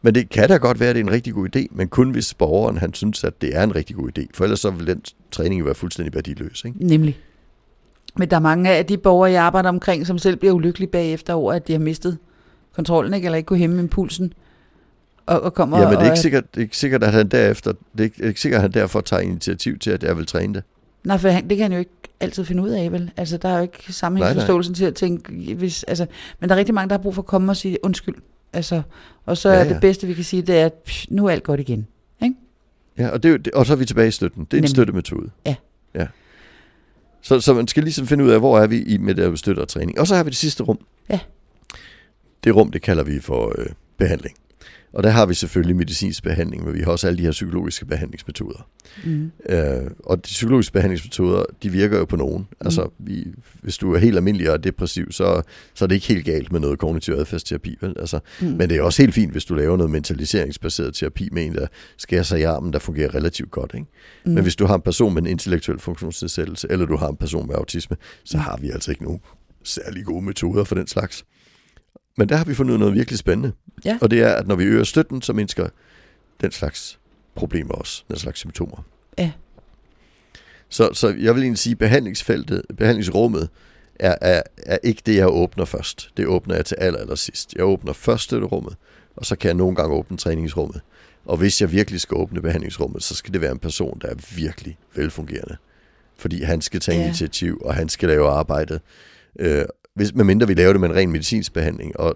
Men 0.05 0.15
det 0.15 0.29
kan 0.29 0.49
da 0.49 0.57
godt 0.57 0.79
være, 0.79 0.89
at 0.89 0.95
det 0.95 1.01
er 1.01 1.05
en 1.05 1.11
rigtig 1.11 1.33
god 1.33 1.55
idé, 1.55 1.65
men 1.71 1.87
kun 1.87 2.11
hvis 2.11 2.33
borgeren 2.33 2.77
han 2.77 2.93
synes, 2.93 3.23
at 3.23 3.41
det 3.41 3.55
er 3.55 3.63
en 3.63 3.75
rigtig 3.75 3.95
god 3.95 4.09
idé. 4.17 4.25
For 4.33 4.43
ellers 4.43 4.59
så 4.59 4.69
vil 4.71 4.87
den 4.87 5.01
træning 5.31 5.65
være 5.65 5.75
fuldstændig 5.75 6.13
værdiløs. 6.13 6.63
Ikke? 6.65 6.87
Nemlig. 6.87 7.17
Men 8.15 8.29
der 8.29 8.35
er 8.35 8.41
mange 8.41 8.69
af 8.69 8.85
de 8.85 8.97
borgere, 8.97 9.31
jeg 9.31 9.43
arbejder 9.43 9.69
omkring, 9.69 10.07
som 10.07 10.17
selv 10.17 10.35
bliver 10.35 10.53
ulykkelige 10.53 10.89
bagefter 10.89 11.33
over, 11.33 11.53
at 11.53 11.67
de 11.67 11.71
har 11.71 11.79
mistet 11.79 12.17
kontrollen, 12.75 13.13
ikke? 13.13 13.25
eller 13.25 13.37
ikke 13.37 13.47
kunne 13.47 13.59
hæmme 13.59 13.79
impulsen. 13.79 14.33
Og, 15.25 15.41
og 15.41 15.53
kommer 15.53 15.79
Ja, 15.79 15.89
men 15.89 15.93
det 15.93 16.01
er 16.01 16.11
ikke 16.11 16.19
sikkert, 16.19 16.55
det 16.55 16.59
er 16.59 16.63
ikke 16.63 16.77
sikkert, 16.77 17.03
at 17.03 17.11
han 17.11 17.27
derefter, 17.27 17.71
det 17.71 17.99
er 17.99 18.03
ikke, 18.03 18.17
det 18.17 18.23
er 18.23 18.27
ikke 18.27 18.41
sikkert, 18.41 18.57
at 18.57 18.61
han 18.61 18.71
derfor 18.71 19.01
tager 19.01 19.21
initiativ 19.21 19.79
til, 19.79 19.91
at 19.91 20.03
jeg 20.03 20.17
vil 20.17 20.25
træne 20.25 20.53
det. 20.53 20.63
Nej, 21.03 21.17
for 21.17 21.29
han, 21.29 21.49
det 21.49 21.57
kan 21.57 21.63
han 21.63 21.71
jo 21.71 21.79
ikke 21.79 21.91
altid 22.19 22.45
finde 22.45 22.63
ud 22.63 22.69
af, 22.69 22.91
vel? 22.91 23.11
Altså, 23.17 23.37
der 23.37 23.49
er 23.49 23.55
jo 23.55 23.61
ikke 23.61 23.93
sammenhængsforståelsen 23.93 24.75
til 24.75 24.85
at 24.85 24.95
tænke, 24.95 25.55
hvis, 25.55 25.83
altså, 25.83 26.05
men 26.39 26.49
der 26.49 26.55
er 26.55 26.59
rigtig 26.59 26.75
mange, 26.75 26.89
der 26.89 26.95
har 26.95 27.01
brug 27.01 27.15
for 27.15 27.21
at 27.21 27.25
komme 27.25 27.51
og 27.51 27.57
sige 27.57 27.77
undskyld. 27.83 28.15
Altså, 28.53 28.81
og 29.25 29.37
så 29.37 29.49
Ja, 29.49 29.55
ja, 29.55 29.65
er 29.65 29.67
det 29.67 29.81
bedste, 29.81 30.07
vi 30.07 30.13
kan 30.13 30.23
sige, 30.23 30.41
det 30.41 30.57
er, 30.59 30.65
at 30.65 30.73
psh, 30.73 31.07
nu 31.11 31.25
er 31.25 31.31
alt 31.31 31.43
godt 31.43 31.59
igen. 31.59 31.87
Ikke? 32.23 32.35
Ja, 32.97 33.09
og, 33.09 33.23
det, 33.23 33.47
og 33.47 33.65
så 33.65 33.73
er 33.73 33.77
vi 33.77 33.85
tilbage 33.85 34.07
i 34.07 34.11
støtten. 34.11 34.43
Det 34.43 34.53
er 34.53 34.57
en 34.57 34.61
Nemlig. 34.61 34.69
støttemetode. 34.69 35.29
Ja. 35.45 35.55
ja. 35.95 36.07
Så, 37.21 37.39
så 37.39 37.53
man 37.53 37.67
skal 37.67 37.83
ligesom 37.83 38.07
finde 38.07 38.23
ud 38.23 38.29
af, 38.29 38.39
hvor 38.39 38.59
er 38.59 38.67
vi 38.67 38.81
i 38.83 38.97
med 38.97 39.15
det 39.15 39.39
støtte 39.39 39.59
og 39.59 39.67
træning. 39.67 39.99
Og 39.99 40.07
så 40.07 40.15
har 40.15 40.23
vi 40.23 40.29
det 40.29 40.37
sidste 40.37 40.63
rum. 40.63 40.79
Ja. 41.09 41.19
Det 42.43 42.55
rum, 42.55 42.71
det 42.71 42.81
kalder 42.81 43.03
vi 43.03 43.19
for 43.19 43.55
øh, 43.57 43.65
behandling. 43.97 44.35
Og 44.93 45.03
der 45.03 45.09
har 45.09 45.25
vi 45.25 45.33
selvfølgelig 45.33 45.75
medicinsk 45.75 46.23
behandling, 46.23 46.65
men 46.65 46.73
vi 46.73 46.79
har 46.81 46.91
også 46.91 47.07
alle 47.07 47.17
de 47.17 47.23
her 47.23 47.31
psykologiske 47.31 47.85
behandlingsmetoder. 47.85 48.67
Mm. 49.05 49.31
Øh, 49.49 49.91
og 49.99 50.17
de 50.17 50.21
psykologiske 50.21 50.73
behandlingsmetoder, 50.73 51.43
de 51.63 51.69
virker 51.69 51.97
jo 51.97 52.05
på 52.05 52.15
nogen. 52.15 52.47
Altså, 52.61 52.89
vi, 52.99 53.27
hvis 53.61 53.77
du 53.77 53.93
er 53.93 53.97
helt 53.97 54.15
almindelig 54.17 54.51
og 54.51 54.63
depressiv, 54.63 55.11
så, 55.11 55.41
så 55.73 55.85
er 55.85 55.87
det 55.87 55.95
ikke 55.95 56.07
helt 56.07 56.25
galt 56.25 56.51
med 56.51 56.59
noget 56.59 56.79
kognitiv 56.79 57.13
adfærdsterapi. 57.13 57.77
Vel? 57.81 57.95
Altså, 57.99 58.19
Mm. 58.41 58.47
men 58.47 58.69
det 58.69 58.77
er 58.77 58.81
også 58.81 59.01
helt 59.01 59.13
fint, 59.13 59.31
hvis 59.31 59.45
du 59.45 59.55
laver 59.55 59.77
noget 59.77 59.91
mentaliseringsbaseret 59.91 60.95
terapi 60.95 61.29
med 61.31 61.45
en, 61.45 61.53
der 61.55 61.67
skærer 61.97 62.23
sig 62.23 62.39
i 62.39 62.43
armen, 62.43 62.73
der 62.73 62.79
fungerer 62.79 63.15
relativt 63.15 63.51
godt. 63.51 63.71
Ikke? 63.73 63.87
Mm. 64.25 64.31
Men 64.31 64.43
hvis 64.43 64.55
du 64.55 64.65
har 64.65 64.75
en 64.75 64.81
person 64.81 65.13
med 65.13 65.21
en 65.21 65.27
intellektuel 65.27 65.79
funktionsnedsættelse, 65.79 66.67
eller 66.69 66.85
du 66.85 66.97
har 66.97 67.07
en 67.07 67.17
person 67.17 67.47
med 67.47 67.55
autisme, 67.55 67.97
så 68.23 68.37
har 68.37 68.57
vi 68.61 68.69
altså 68.69 68.91
ikke 68.91 69.03
nogen 69.03 69.19
særlig 69.63 70.05
gode 70.05 70.25
metoder 70.25 70.63
for 70.63 70.75
den 70.75 70.87
slags. 70.87 71.25
Men 72.17 72.29
der 72.29 72.35
har 72.35 72.45
vi 72.45 72.53
fundet 72.53 72.79
noget 72.79 72.93
virkelig 72.93 73.19
spændende. 73.19 73.51
Ja. 73.85 73.97
Og 74.01 74.11
det 74.11 74.21
er, 74.21 74.33
at 74.33 74.47
når 74.47 74.55
vi 74.55 74.63
øger 74.63 74.83
støtten, 74.83 75.21
så 75.21 75.33
mindsker 75.33 75.67
den 76.41 76.51
slags 76.51 76.99
problemer 77.35 77.73
også, 77.73 78.03
den 78.07 78.17
slags 78.17 78.39
symptomer. 78.39 78.85
Ja. 79.17 79.31
Så, 80.69 80.89
så 80.93 81.07
jeg 81.07 81.35
vil 81.35 81.43
egentlig 81.43 81.59
sige, 81.59 81.71
at 81.71 81.77
behandlingsfeltet, 81.77 82.61
behandlingsrummet, 82.77 83.49
er, 83.99 84.15
er, 84.21 84.41
er 84.57 84.77
ikke 84.83 85.01
det, 85.05 85.15
jeg 85.15 85.27
åbner 85.27 85.65
først. 85.65 86.09
Det 86.17 86.27
åbner 86.27 86.55
jeg 86.55 86.65
til 86.65 86.75
aller, 86.79 86.99
aller 86.99 87.15
sidst. 87.15 87.53
Jeg 87.55 87.63
åbner 87.65 87.93
først 87.93 88.23
støtterummet, 88.23 88.75
og 89.15 89.25
så 89.25 89.35
kan 89.35 89.47
jeg 89.47 89.55
nogle 89.55 89.75
gange 89.75 89.95
åbne 89.95 90.17
træningsrummet. 90.17 90.81
Og 91.25 91.37
hvis 91.37 91.61
jeg 91.61 91.71
virkelig 91.71 92.01
skal 92.01 92.15
åbne 92.17 92.41
behandlingsrummet, 92.41 93.03
så 93.03 93.15
skal 93.15 93.33
det 93.33 93.41
være 93.41 93.51
en 93.51 93.59
person, 93.59 93.99
der 94.01 94.07
er 94.07 94.15
virkelig 94.35 94.77
velfungerende. 94.95 95.57
Fordi 96.17 96.43
han 96.43 96.61
skal 96.61 96.79
tage 96.79 96.97
Ja. 96.99 97.05
initiativ, 97.05 97.61
og 97.65 97.75
han 97.75 97.89
skal 97.89 98.09
lave 98.09 98.29
arbejdet. 98.29 98.81
Øh, 99.39 99.65
hvis, 99.95 100.13
medmindre 100.15 100.47
vi 100.47 100.53
laver 100.53 100.71
det 100.73 100.81
med 100.81 100.89
en 100.89 100.95
ren 100.95 101.11
medicinsk 101.11 101.53
behandling. 101.53 101.99
Og 101.99 102.15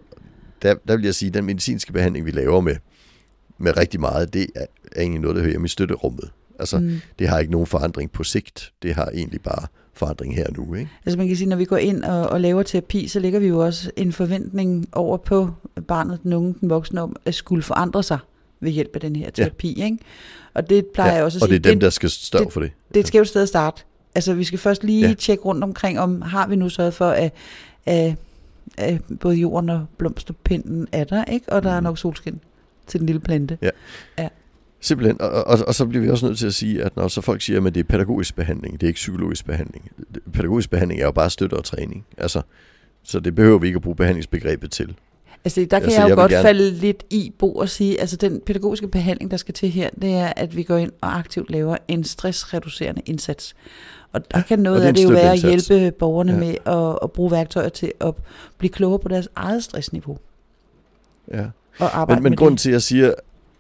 der, 0.62 0.76
der 0.88 0.96
vil 0.96 1.06
jeg 1.06 1.16
sige, 1.16 1.28
at 1.30 1.34
den 1.34 1.46
medicinske 1.46 1.94
behandling, 1.94 2.26
vi 2.26 2.32
laver 2.32 2.62
med, 2.62 2.76
med 3.58 3.78
rigtig 3.78 4.00
meget, 4.00 4.34
det 4.34 4.48
er, 4.56 4.66
er 4.92 5.02
egentlig 5.02 5.22
noget, 5.22 5.36
der 5.36 5.42
hører 5.42 5.52
hjemme 5.52 5.66
i 5.66 5.70
støtterummet. 5.70 6.30
Altså, 6.60 6.78
Mm. 6.80 7.00
det 7.20 7.28
har 7.30 7.40
ikke 7.40 7.52
nogen 7.52 7.68
forandring 7.68 8.12
på 8.12 8.24
sigt. 8.24 8.74
Det 8.84 8.94
har 8.96 9.06
egentlig 9.14 9.42
bare 9.42 9.68
forandring 9.94 10.36
her 10.36 10.46
nu. 10.58 10.74
Ikke? 10.74 10.90
Altså 11.06 11.18
man 11.18 11.28
kan 11.28 11.38
sige, 11.38 11.50
når 11.50 11.56
vi 11.58 11.66
går 11.66 11.78
ind 11.78 12.04
og, 12.04 12.30
og 12.30 12.42
laver 12.42 12.64
terapi, 12.64 13.08
så 13.08 13.20
lægger 13.20 13.40
vi 13.40 13.48
jo 13.48 13.60
også 13.66 13.92
en 13.96 14.14
forventning 14.14 14.86
over 14.92 15.18
på 15.18 15.50
barnet, 15.88 16.20
den 16.24 16.34
unge, 16.34 16.56
den 16.62 16.70
voksne 16.70 17.02
om 17.02 17.16
at 17.26 17.36
skulle 17.36 17.64
forandre 17.64 18.04
sig 18.04 18.18
ved 18.60 18.72
hjælp 18.72 18.92
af 18.96 19.02
den 19.02 19.16
her 19.16 19.30
terapi. 19.30 19.76
Ja. 19.78 19.86
Ikke? 19.86 19.98
Og 20.54 20.70
det 20.70 20.86
plejer 20.94 21.14
jeg 21.16 21.24
også 21.24 21.38
at 21.38 21.42
og 21.42 21.48
sige, 21.50 21.60
det 21.60 21.66
er 21.66 21.72
dem, 21.72 21.80
der 21.80 21.90
skal 21.90 22.10
stå 22.10 22.40
det- 22.44 22.54
for 22.54 22.60
det. 22.62 22.72
det 22.90 22.96
er 22.98 23.00
et 23.02 23.08
skævt 23.08 23.28
sted 23.28 23.42
at 23.42 23.48
starte. 23.48 23.84
Altså 24.16 24.34
vi 24.34 24.44
skal 24.44 24.60
først 24.60 24.84
lige 24.84 25.02
Ja. 25.02 25.08
ja. 25.08 25.14
tjekke 25.14 25.44
rundt 25.44 25.64
omkring, 25.64 26.00
om 26.00 26.22
har 26.22 26.48
vi 26.48 26.56
nu 26.56 26.70
sørget 26.70 26.94
for, 26.94 27.10
at, 27.10 27.34
at, 27.88 28.16
at 28.78 29.02
både 29.20 29.36
jorden 29.36 29.70
og 29.70 29.86
blomsterpinden 29.98 30.88
er 30.92 31.04
der, 31.04 31.24
ikke? 31.24 31.50
og 31.54 31.64
der 31.64 31.70
er 31.72 31.80
Mhm. 31.80 31.84
nok 31.84 31.98
solskin 31.98 32.40
til 32.88 33.00
den 33.00 33.06
lille 33.08 33.20
plante. 33.20 33.58
Simpelthen, 34.82 35.22
og, 35.22 35.30
og, 35.30 35.58
og 35.68 35.76
så 35.76 35.86
bliver 35.86 36.04
vi 36.04 36.10
også 36.10 36.26
nødt 36.26 36.38
til 36.38 36.48
at 36.48 36.54
sige, 36.54 36.84
at 36.84 36.96
når 36.96 37.08
så 37.08 37.22
folk 37.22 37.42
siger, 37.42 37.66
at 37.66 37.76
det 37.76 37.80
er 37.80 37.84
pædagogisk 37.84 38.36
behandling, 38.36 38.74
det 38.74 38.84
er 38.84 38.88
ikke 38.88 38.98
psykologisk 38.98 39.46
behandling. 39.46 39.92
Pædagogisk 40.34 40.70
behandling 40.70 41.02
er 41.02 41.06
jo 41.06 41.12
bare 41.12 41.30
støtte 41.30 41.54
og 41.54 41.64
træning. 41.64 42.06
Altså, 42.18 42.42
så 43.04 43.20
det 43.20 43.36
behøver 43.36 43.60
vi 43.60 43.68
ikke 43.68 43.78
at 43.78 43.82
bruge 43.82 43.96
behandlingsbegrebet 43.96 44.72
til. 44.72 44.96
Altså 45.48 45.68
der 45.72 45.80
kan 45.80 45.84
Altså, 45.84 46.00
jeg 46.02 46.04
jo 46.04 46.08
jeg 46.08 46.16
godt 46.18 46.32
gerne- 46.32 46.44
falde 46.48 46.72
lidt 46.72 47.04
i 47.10 47.34
bo 47.40 47.54
og 47.56 47.70
sige, 47.70 48.00
altså 48.02 48.16
den 48.16 48.42
pædagogiske 48.46 48.88
behandling, 48.88 49.32
der 49.32 49.38
skal 49.38 49.54
til 49.54 49.70
her, 49.70 49.90
det 50.02 50.14
er, 50.14 50.34
at 50.36 50.56
vi 50.56 50.64
går 50.64 50.78
ind 50.78 50.92
og 51.02 51.18
aktivt 51.18 51.50
laver 51.52 51.78
en 51.88 52.04
stressreducerende 52.04 53.02
indsats. 53.06 53.56
Og 54.14 54.32
der 54.32 54.42
kan 54.42 54.60
og 54.60 54.64
noget 54.64 54.82
af 54.82 54.94
det 54.94 55.04
jo 55.04 55.10
være 55.10 55.32
at 55.32 55.40
hjælpe 55.40 55.92
borgerne 55.92 56.32
Ja. 56.32 56.38
ja. 56.38 56.44
med 56.46 56.56
at, 56.94 57.00
at 57.04 57.12
bruge 57.12 57.32
værktøjer 57.32 57.70
til 57.70 57.92
at 58.02 58.14
blive 58.58 58.72
klogere 58.72 59.00
på 59.00 59.08
deres 59.08 59.30
eget 59.36 59.64
stressniveau. 59.64 60.18
Ja. 61.34 61.46
Og 61.80 61.98
arbejde 62.00 62.20
Men, 62.20 62.24
men 62.24 62.30
med 62.32 62.38
grunden 62.38 62.56
det. 62.56 62.62
til, 62.62 62.70
at 62.70 62.74
jeg 62.74 62.82
siger, 62.82 63.14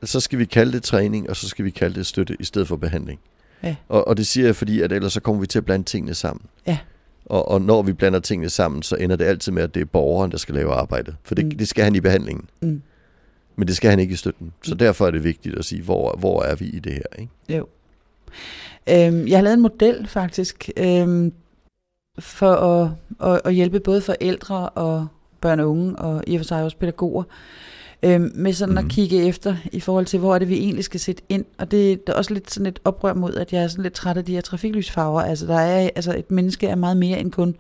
så 0.03 0.19
skal 0.19 0.39
vi 0.39 0.45
kalde 0.45 0.71
det 0.71 0.83
træning, 0.83 1.29
og 1.29 1.35
så 1.35 1.49
skal 1.49 1.65
vi 1.65 1.69
kalde 1.69 1.95
det 1.95 2.05
støtte 2.05 2.37
i 2.39 2.43
stedet 2.43 2.67
for 2.67 2.75
behandling. 2.75 3.19
Ja. 3.63 3.75
Og, 3.89 4.07
og 4.07 4.17
det 4.17 4.27
siger 4.27 4.45
jeg, 4.47 4.55
fordi 4.55 4.81
at 4.81 4.91
ellers 4.91 5.13
så 5.13 5.19
kommer 5.19 5.39
vi 5.41 5.47
til 5.47 5.57
at 5.59 5.65
blande 5.65 5.85
tingene 5.85 6.13
sammen. 6.13 6.45
Ja. 6.67 6.77
Og, 7.29 7.47
og 7.47 7.61
når 7.61 7.81
vi 7.81 7.93
blander 7.93 8.19
tingene 8.19 8.49
sammen, 8.49 8.83
så 8.83 8.95
ender 8.95 9.15
det 9.15 9.25
altid 9.25 9.51
med, 9.51 9.63
at 9.63 9.75
det 9.75 9.81
er 9.81 9.85
borgeren, 9.85 10.31
der 10.31 10.37
skal 10.37 10.55
lave 10.55 10.73
arbejdet. 10.73 11.15
For 11.23 11.35
det, 11.35 11.45
Mm. 11.45 11.51
det 11.51 11.67
skal 11.67 11.83
han 11.83 11.95
i 11.95 11.99
behandlingen, 11.99 12.49
Mm. 12.61 12.81
men 13.55 13.67
det 13.67 13.75
skal 13.75 13.89
han 13.89 13.99
ikke 13.99 14.13
i 14.13 14.15
støtten. 14.15 14.53
Så 14.63 14.73
Mm. 14.73 14.77
derfor 14.77 15.07
er 15.07 15.11
det 15.11 15.23
vigtigt 15.23 15.57
at 15.57 15.65
sige, 15.65 15.81
hvor, 15.81 16.15
hvor 16.19 16.43
er 16.43 16.55
vi 16.55 16.65
i 16.65 16.79
det 16.79 16.93
her? 16.93 17.19
Ikke? 17.19 17.31
Jo. 17.49 17.67
Øhm, 18.89 19.27
jeg 19.27 19.37
har 19.37 19.41
lavet 19.43 19.53
en 19.53 19.61
model 19.61 20.07
faktisk, 20.07 20.69
øhm, 20.77 21.33
for 22.19 22.51
at, 22.53 22.89
at, 23.33 23.41
at 23.45 23.53
hjælpe 23.53 23.79
både 23.79 24.01
forældre 24.01 24.69
og 24.69 25.07
børn 25.41 25.59
og 25.59 25.69
unge, 25.69 25.95
og 25.95 26.23
i 26.27 26.35
og 26.35 26.39
for 26.39 26.45
sig 26.45 26.63
også 26.63 26.77
pædagoger, 26.77 27.23
øhm, 28.03 28.31
med 28.35 28.53
sådan 28.53 28.75
Mhm. 28.75 28.85
at 28.85 28.91
kigge 28.91 29.27
efter 29.27 29.55
i 29.71 29.79
forhold 29.79 30.05
til, 30.05 30.19
hvor 30.19 30.35
er 30.35 30.39
det, 30.39 30.49
vi 30.49 30.57
egentlig 30.57 30.83
skal 30.83 30.99
sætte 30.99 31.21
ind. 31.29 31.45
Og 31.57 31.71
det, 31.71 32.07
det 32.07 32.13
er 32.13 32.17
også 32.17 32.33
lidt 32.33 32.51
sådan 32.51 32.65
et 32.65 32.79
oprør 32.85 33.13
mod, 33.13 33.33
at 33.35 33.53
jeg 33.53 33.63
er 33.63 33.67
sådan 33.67 33.83
lidt 33.83 33.93
træt 33.93 34.17
af 34.17 34.25
de 34.25 34.33
her 34.33 34.41
trafiklysfarver. 34.41 35.21
Altså, 35.21 35.45
der 35.47 35.55
er, 35.59 35.89
altså 35.95 36.15
et 36.17 36.31
menneske 36.31 36.67
er 36.67 36.75
meget 36.75 36.97
mere 36.97 37.19
end 37.19 37.31
kun 37.31 37.55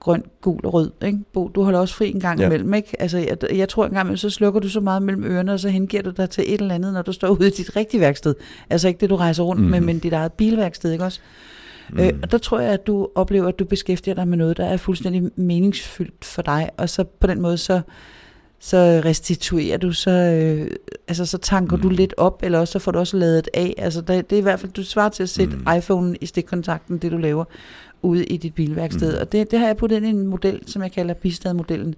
grøn, 0.00 0.22
gul 0.40 0.60
og 0.66 0.74
rød. 0.74 0.90
Ikke? 1.06 1.18
Bo, 1.32 1.48
du 1.48 1.62
holder 1.62 1.78
også 1.78 1.94
fri 1.94 2.10
en 2.10 2.20
gang 2.20 2.40
Ja. 2.40 2.46
imellem. 2.46 2.74
Ikke? 2.74 3.02
Altså, 3.02 3.18
jeg, 3.18 3.36
jeg 3.56 3.68
tror 3.68 3.84
en 3.86 3.90
gang 3.92 4.04
imellem, 4.06 4.16
så 4.16 4.30
slukker 4.30 4.60
du 4.60 4.68
så 4.68 4.80
meget 4.80 5.02
mellem 5.02 5.24
ørerne, 5.24 5.52
og 5.52 5.60
så 5.60 5.68
hengiver 5.68 6.02
du 6.02 6.10
dig 6.10 6.30
til 6.30 6.44
et 6.54 6.60
eller 6.60 6.74
andet, 6.74 6.92
når 6.92 7.02
du 7.02 7.12
står 7.12 7.28
ude 7.28 7.48
i 7.48 7.50
dit 7.50 7.76
rigtige 7.76 8.00
værksted. 8.00 8.34
Altså 8.70 8.88
ikke 8.88 9.00
det, 9.00 9.10
du 9.10 9.16
rejser 9.16 9.42
rundt 9.42 9.62
mm. 9.62 9.68
med, 9.68 9.80
Mhm. 9.80 9.86
men 9.86 9.98
dit 9.98 10.12
eget 10.12 10.32
bilværksted. 10.32 10.92
Ikke 10.92 11.04
også? 11.04 11.20
Mm. 11.92 12.00
Øh, 12.00 12.12
og 12.22 12.30
der 12.30 12.38
tror 12.38 12.60
jeg, 12.60 12.72
at 12.72 12.86
du 12.86 13.08
oplever, 13.14 13.48
at 13.48 13.58
du 13.58 13.64
beskæftiger 13.64 14.14
dig 14.14 14.28
med 14.28 14.38
noget, 14.38 14.56
der 14.56 14.64
er 14.66 14.76
fuldstændig 14.76 15.22
meningsfyldt 15.36 16.24
for 16.24 16.42
dig, 16.42 16.70
og 16.76 16.88
så 16.88 17.04
på 17.04 17.26
den 17.26 17.40
måde, 17.40 17.58
så, 17.58 17.80
så 18.60 19.02
restituerer 19.04 19.76
du, 19.76 19.92
så, 19.92 20.10
øh, 20.10 20.70
altså, 21.08 21.26
så 21.26 21.38
tanker 21.38 21.76
mm. 21.76 21.82
du 21.82 21.88
lidt 21.88 22.14
op, 22.16 22.40
eller 22.42 22.58
også 22.58 22.72
så 22.72 22.78
får 22.78 22.92
du 22.92 22.98
også 22.98 23.16
lavet 23.16 23.48
af. 23.54 23.74
Altså, 23.78 24.00
det, 24.00 24.30
det 24.30 24.36
er 24.36 24.40
i 24.40 24.42
hvert 24.42 24.60
fald, 24.60 24.72
du 24.72 24.84
svarer 24.84 25.08
til 25.08 25.22
at 25.22 25.28
sætte 25.28 25.56
Mm. 25.56 25.62
mm. 25.66 25.76
iPhone 25.76 26.16
i 26.20 26.26
stikkontakten, 26.26 26.98
det 26.98 27.12
du 27.12 27.16
laver, 27.16 27.44
ude 28.02 28.24
i 28.24 28.36
dit 28.36 28.54
bilværksted. 28.54 29.14
Mm. 29.14 29.20
Og 29.20 29.32
det, 29.32 29.50
det 29.50 29.58
har 29.58 29.66
jeg 29.66 29.76
puttet 29.76 29.96
ind 29.96 30.06
i 30.06 30.10
en 30.10 30.26
model, 30.26 30.60
som 30.66 30.82
jeg 30.82 30.92
kalder 30.92 31.14
bistadmodellen. 31.14 31.94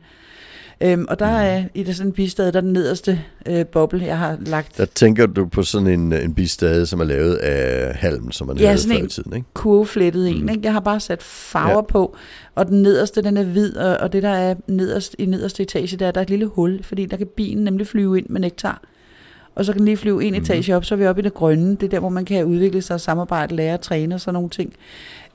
Øhm, 0.82 1.06
og 1.08 1.18
der 1.18 1.26
er 1.26 1.64
i 1.74 1.82
det 1.82 1.96
sådan 1.96 2.08
en 2.08 2.12
bistad, 2.12 2.52
der 2.52 2.58
er 2.58 2.60
den 2.62 2.72
nederste 2.72 3.20
øh, 3.48 3.66
boble, 3.66 4.04
jeg 4.06 4.18
har 4.18 4.36
lagt 4.46 4.76
Der 4.78 4.84
tænker 4.84 5.26
du 5.26 5.46
på 5.46 5.62
sådan 5.62 5.86
en, 5.86 6.12
en 6.12 6.34
bistade, 6.34 6.86
som 6.86 7.00
er 7.00 7.04
lavet 7.04 7.34
af 7.34 7.94
halm, 7.94 8.32
som 8.32 8.46
man 8.46 8.56
Ja, 8.56 8.66
havde 8.66 8.78
sådan 8.78 8.94
før 8.96 8.98
i 9.00 9.02
en- 9.02 9.08
tiden, 9.08 9.32
ikke? 9.36 9.46
kurveflettet 9.54 10.28
en. 10.28 10.42
Mm. 10.42 10.48
Ikke? 10.48 10.60
Jeg 10.64 10.72
har 10.72 10.80
bare 10.80 11.00
sat 11.00 11.22
farver 11.22 11.70
Ja. 11.74 11.80
på, 11.80 12.16
og 12.54 12.66
den 12.66 12.82
nederste, 12.82 13.22
den 13.22 13.36
er 13.36 13.42
hvid, 13.44 13.76
og, 13.76 13.96
og 13.96 14.12
det 14.12 14.22
der 14.22 14.28
er 14.28 14.54
nederst, 14.66 15.16
i 15.18 15.26
nederste 15.26 15.62
etage, 15.62 15.96
der, 15.96 16.10
der 16.10 16.20
er 16.20 16.22
et 16.22 16.30
lille 16.30 16.46
hul, 16.46 16.82
fordi 16.82 17.06
der 17.06 17.16
kan 17.16 17.26
bilen 17.36 17.64
nemlig 17.64 17.86
flyve 17.86 18.18
ind 18.18 18.26
med 18.28 18.40
nektar. 18.40 18.82
Og 19.60 19.66
så 19.66 19.72
kan 19.72 19.78
den 19.78 19.84
lige 19.84 19.96
flyve 19.96 20.24
en 20.24 20.32
Mhm. 20.32 20.42
etage 20.42 20.76
op, 20.76 20.84
så 20.84 20.94
er 20.94 20.96
vi 20.96 21.06
oppe 21.06 21.22
i 21.22 21.24
det 21.24 21.34
grønne. 21.34 21.70
Det 21.70 21.82
er 21.82 21.88
der, 21.88 21.98
hvor 21.98 22.08
man 22.08 22.24
kan 22.24 22.44
udvikle 22.44 22.82
sig, 22.82 23.00
samarbejde, 23.00 23.56
lære, 23.56 23.78
træne 23.78 24.14
og 24.14 24.20
sådan 24.20 24.34
nogle 24.34 24.48
ting. 24.48 24.72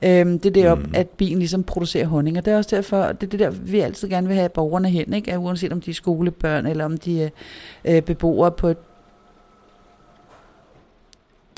Øhm, 0.01 0.39
det 0.39 0.57
er 0.57 0.63
deroppe, 0.63 0.83
mm. 0.83 0.91
at 0.95 1.09
bilen 1.09 1.39
ligesom 1.39 1.63
producerer 1.63 2.07
honning. 2.07 2.37
Og 2.37 2.45
det 2.45 2.53
er 2.53 2.57
også 2.57 2.75
derfor, 2.75 3.03
det 3.03 3.23
er 3.23 3.29
det 3.29 3.39
der, 3.39 3.49
vi 3.49 3.79
altid 3.79 4.09
gerne 4.09 4.27
vil 4.27 4.35
have 4.35 4.49
borgerne 4.49 4.89
hen, 4.89 5.13
ikke? 5.13 5.31
At 5.31 5.37
uanset 5.37 5.73
om 5.73 5.81
de 5.81 5.89
er 5.89 5.93
skolebørn, 5.93 6.65
eller 6.65 6.85
om 6.85 6.97
de 6.97 7.23
er 7.23 7.29
øh, 7.85 8.01
beboere 8.01 8.51
på 8.51 8.67
et 8.67 8.77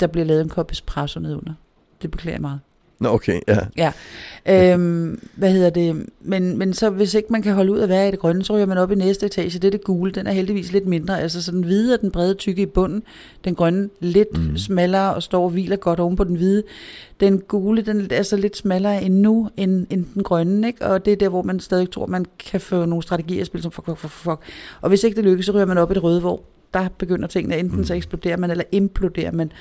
der 0.00 0.06
bliver 0.06 0.24
lavet 0.24 0.40
en 0.40 0.48
kop 0.48 0.70
espresso 0.72 1.20
nedunder. 1.20 1.52
Det 2.02 2.10
beklager 2.10 2.34
jeg 2.34 2.40
meget. 2.40 2.60
Nå, 3.00 3.08
okay, 3.08 3.40
ja. 3.76 3.92
Øhm, 4.50 5.28
hvad 5.34 5.52
hedder 5.52 5.70
det? 5.70 6.06
Men, 6.20 6.58
men 6.58 6.74
så 6.74 6.90
hvis 6.90 7.14
ikke 7.14 7.28
man 7.32 7.42
kan 7.42 7.54
holde 7.54 7.72
ud 7.72 7.78
at 7.80 7.88
være 7.88 8.08
i 8.08 8.10
det 8.10 8.18
grønne, 8.18 8.44
så 8.44 8.56
ryger 8.56 8.66
man 8.66 8.78
op 8.78 8.92
i 8.92 8.94
næste 8.94 9.26
etage. 9.26 9.50
Det 9.58 9.64
er 9.64 9.70
det 9.70 9.84
gule. 9.84 10.12
Den 10.12 10.26
er 10.26 10.32
heldigvis 10.32 10.72
lidt 10.72 10.86
mindre. 10.86 11.20
Altså 11.20 11.42
så 11.42 11.50
den 11.52 11.62
hvide 11.62 11.94
og 11.94 12.00
den 12.00 12.10
brede 12.10 12.34
tykke 12.34 12.62
i 12.62 12.66
bunden. 12.66 13.02
Den 13.44 13.54
grønne 13.54 13.88
lidt 14.00 14.38
mm. 14.38 14.56
smallere 14.56 15.14
og 15.14 15.22
står 15.22 15.44
og 15.44 15.50
hviler 15.50 15.76
godt 15.76 16.00
oven 16.00 16.16
på 16.16 16.24
den 16.24 16.36
hvide. 16.36 16.62
Den 17.20 17.38
gule, 17.40 17.82
den 17.82 18.08
er 18.10 18.22
så 18.22 18.36
lidt 18.36 18.56
smallere 18.56 19.02
endnu 19.02 19.50
end, 19.56 19.86
end 19.90 20.06
den 20.14 20.22
grønne. 20.22 20.66
Ikke? 20.66 20.86
Og 20.86 21.04
det 21.04 21.12
er 21.12 21.16
der, 21.16 21.28
hvor 21.28 21.42
man 21.42 21.60
stadig 21.60 21.90
tror, 21.90 22.06
man 22.06 22.24
kan 22.50 22.60
få 22.60 22.84
nogle 22.84 23.02
strategier 23.02 23.40
at 23.40 23.46
spille 23.46 23.62
som 23.62 23.72
fuck, 23.72 23.86
fuck, 23.86 23.98
fuck, 23.98 24.12
fuck. 24.12 24.40
Og 24.80 24.88
hvis 24.88 25.04
ikke 25.04 25.16
det 25.16 25.24
lykkes, 25.24 25.46
så 25.46 25.52
ryger 25.52 25.66
man 25.66 25.78
op 25.78 25.90
i 25.90 25.94
det 25.94 26.02
røde, 26.02 26.20
hvor 26.20 26.42
der 26.74 26.88
begynder 26.98 27.28
tingene. 27.28 27.56
Enten 27.58 27.84
så 27.84 27.92
Mhm. 27.92 27.96
eksploderer 27.98 28.36
man, 28.36 28.50
eller 28.50 28.64
imploderer 28.72 29.32
man. 29.32 29.52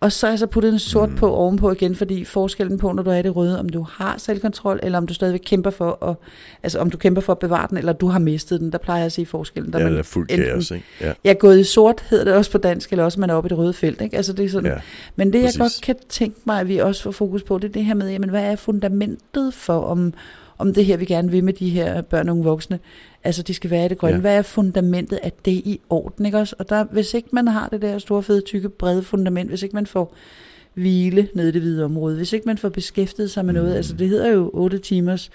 Og 0.00 0.12
så 0.12 0.26
er 0.26 0.30
jeg 0.30 0.38
så 0.38 0.46
puttet 0.46 0.72
en 0.72 0.78
sort 0.78 1.08
Mm. 1.10 1.16
på 1.16 1.34
ovenpå 1.34 1.72
igen, 1.72 1.94
fordi 1.96 2.24
forskellen 2.24 2.78
på, 2.78 2.92
når 2.92 3.02
du 3.02 3.10
er 3.10 3.22
det 3.22 3.36
røde, 3.36 3.58
om 3.60 3.68
du 3.68 3.86
har 3.90 4.14
selvkontrol, 4.18 4.80
eller 4.82 4.98
om 4.98 5.06
du 5.06 5.14
stadigvæk 5.14 5.40
kæmper 5.46 5.70
for 5.70 6.04
at, 6.08 6.16
altså 6.62 6.78
om 6.78 6.90
du 6.90 6.96
kæmper 6.96 7.20
for 7.20 7.32
at 7.32 7.38
bevare 7.38 7.66
den, 7.70 7.76
eller 7.78 7.92
du 7.92 8.06
har 8.06 8.18
mistet 8.18 8.60
den, 8.60 8.72
der 8.72 8.78
plejer 8.78 8.98
jeg 8.98 9.06
at 9.06 9.12
sige 9.12 9.26
forskellen. 9.26 9.72
Der 9.72 9.78
Ja, 9.78 9.84
man 9.84 9.92
det 9.92 9.98
er 9.98 10.02
fuld 10.02 10.30
enten- 10.30 10.44
kaos, 10.52 10.70
ikke? 10.70 10.84
Ja, 11.00 11.12
Jeg 11.24 11.30
er 11.30 11.34
gået 11.34 11.58
i 11.58 11.64
sort, 11.64 12.04
hedder 12.10 12.24
det 12.24 12.34
også 12.34 12.50
på 12.50 12.58
dansk, 12.58 12.90
eller 12.90 13.04
også 13.04 13.20
man 13.20 13.30
er 13.30 13.34
oppe 13.34 13.48
i 13.48 13.50
det 13.50 13.58
røde 13.58 13.72
felt. 13.72 14.00
Ikke? 14.00 14.16
Altså 14.16 14.32
det 14.32 14.44
er 14.44 14.48
sådan, 14.48 14.70
ja. 14.70 14.76
Men 15.16 15.32
det, 15.32 15.38
jeg 15.38 15.44
præcis. 15.44 15.58
godt 15.58 15.80
kan 15.82 15.96
tænke 16.08 16.36
mig, 16.44 16.60
at 16.60 16.68
vi 16.68 16.78
også 16.78 17.02
får 17.02 17.10
fokus 17.10 17.42
på, 17.42 17.58
det 17.58 17.68
er 17.68 17.72
det 17.72 17.84
her 17.84 17.94
med, 17.94 18.10
jamen, 18.10 18.30
hvad 18.30 18.42
er 18.44 18.56
fundamentet 18.56 19.54
for, 19.54 19.78
om, 19.80 20.14
om 20.60 20.74
det 20.74 20.84
her, 20.84 20.96
vi 20.96 21.04
gerne 21.04 21.30
vil 21.30 21.44
med 21.44 21.52
de 21.52 21.70
her 21.70 22.02
børn 22.02 22.28
og 22.28 22.32
unge 22.32 22.44
voksne. 22.44 22.78
Altså, 23.24 23.42
de 23.42 23.54
skal 23.54 23.70
være 23.70 23.84
i 23.84 23.88
det 23.88 23.98
grønne. 23.98 24.14
Ja. 24.16 24.20
Hvad 24.20 24.36
er 24.36 24.42
fundamentet? 24.42 25.18
Er 25.22 25.30
det 25.44 25.52
i 25.52 25.80
orden, 25.90 26.26
ikke 26.26 26.38
også? 26.38 26.56
Og 26.58 26.68
der, 26.68 26.84
hvis 26.84 27.14
ikke 27.14 27.28
man 27.32 27.48
har 27.48 27.68
det 27.68 27.82
der 27.82 27.98
store, 27.98 28.22
fede, 28.22 28.40
tykke, 28.40 28.68
brede 28.68 29.02
fundament, 29.02 29.48
hvis 29.48 29.62
ikke 29.62 29.74
man 29.76 29.86
får 29.86 30.14
hvile 30.74 31.28
nede 31.34 31.48
i 31.48 31.52
det 31.52 31.60
hvide 31.60 31.84
område, 31.84 32.16
hvis 32.16 32.32
ikke 32.32 32.46
man 32.46 32.58
får 32.58 32.68
beskæftiget 32.68 33.30
sig 33.30 33.44
med 33.44 33.54
noget, 33.54 33.70
Mm. 33.70 33.76
altså 33.76 33.94
det 33.96 34.08
hedder 34.08 34.28
jo 34.28 34.50
8 34.52 34.78
timers 34.78 35.30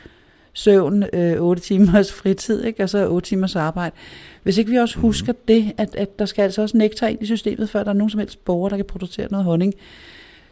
søvn, 0.53 1.03
øh, 1.13 1.41
8 1.41 1.61
timers 1.61 2.13
fritid, 2.13 2.63
ikke? 2.63 2.83
og 2.83 2.89
så 2.89 3.07
8 3.09 3.29
timers 3.29 3.55
arbejde. 3.55 3.95
Hvis 4.43 4.57
ikke 4.57 4.71
vi 4.71 4.77
også 4.77 4.99
husker 4.99 5.33
det, 5.47 5.71
at, 5.77 5.95
at 5.95 6.19
der 6.19 6.25
skal 6.25 6.41
altså 6.41 6.61
også 6.61 6.77
nektar 6.77 7.07
ind 7.07 7.21
i 7.21 7.25
systemet, 7.25 7.69
før 7.69 7.83
der 7.83 7.89
er 7.89 7.95
nogen 7.95 8.09
som 8.09 8.19
helst 8.19 8.45
borger, 8.45 8.69
der 8.69 8.75
kan 8.75 8.85
producere 8.85 9.27
noget 9.31 9.45
honning, 9.45 9.73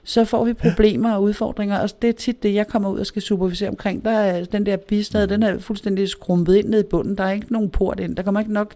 så 0.03 0.25
får 0.25 0.45
vi 0.45 0.53
problemer 0.53 1.13
og 1.13 1.23
udfordringer, 1.23 1.79
og 1.79 2.01
det 2.01 2.07
er 2.07 2.13
tit 2.13 2.43
det, 2.43 2.53
jeg 2.53 2.67
kommer 2.67 2.89
ud 2.89 2.99
og 2.99 3.05
skal 3.05 3.21
supervisere 3.21 3.69
omkring. 3.69 4.05
Der 4.05 4.11
er 4.11 4.45
den 4.45 4.65
der 4.65 4.77
bistad, 4.77 5.27
den 5.27 5.43
er 5.43 5.59
fuldstændig 5.59 6.09
skrumpet 6.09 6.55
ind 6.55 6.69
ned 6.69 6.79
i 6.79 6.87
bunden. 6.87 7.17
Der 7.17 7.23
er 7.23 7.31
ikke 7.31 7.53
nogen 7.53 7.69
port 7.69 7.99
ind. 7.99 8.15
Der 8.15 8.23
kommer 8.23 8.39
ikke 8.39 8.53
nok 8.53 8.73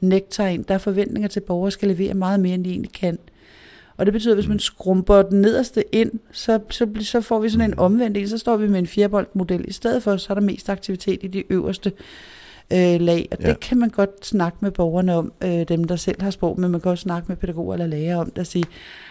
nektar 0.00 0.46
ind. 0.46 0.64
Der 0.64 0.74
er 0.74 0.78
forventninger 0.78 1.28
til, 1.28 1.40
at 1.40 1.44
borgere 1.44 1.70
skal 1.70 1.88
levere 1.88 2.14
meget 2.14 2.40
mere, 2.40 2.54
end 2.54 2.64
de 2.64 2.70
egentlig 2.70 2.92
kan. 2.92 3.18
Og 3.96 4.06
det 4.06 4.12
betyder, 4.12 4.32
at 4.32 4.36
hvis 4.36 4.48
man 4.48 4.58
skrumper 4.58 5.22
den 5.22 5.40
nederste 5.40 5.84
ind, 5.92 6.12
så, 6.32 6.60
så, 6.70 6.88
så 7.00 7.20
får 7.20 7.40
vi 7.40 7.48
sådan 7.48 7.70
en 7.70 7.78
omvendt 7.78 8.16
en. 8.16 8.28
Så 8.28 8.38
står 8.38 8.56
vi 8.56 8.68
med 8.68 8.78
en 8.78 8.86
fireboldmodel 8.86 9.64
i 9.68 9.72
stedet 9.72 10.02
for, 10.02 10.16
så 10.16 10.32
er 10.32 10.34
der 10.34 10.42
mest 10.42 10.68
aktivitet 10.68 11.18
i 11.22 11.26
de 11.26 11.52
øverste 11.52 11.92
øh, 12.72 13.00
lag. 13.00 13.28
Og 13.30 13.38
Ja. 13.40 13.48
det 13.48 13.60
kan 13.60 13.78
man 13.78 13.88
godt 13.88 14.26
snakke 14.26 14.58
med 14.60 14.70
borgerne 14.70 15.14
om, 15.14 15.32
øh, 15.44 15.68
dem 15.68 15.84
der 15.84 15.96
selv 15.96 16.22
har 16.22 16.30
sprog, 16.30 16.60
men 16.60 16.70
man 16.70 16.80
kan 16.80 16.90
også 16.90 17.02
snakke 17.02 17.26
med 17.28 17.36
pædagoger 17.36 17.72
eller 17.74 17.86
lærere 17.86 18.16
om 18.20 18.30
det 18.30 18.38
og 18.38 18.46
sige, 18.46 18.64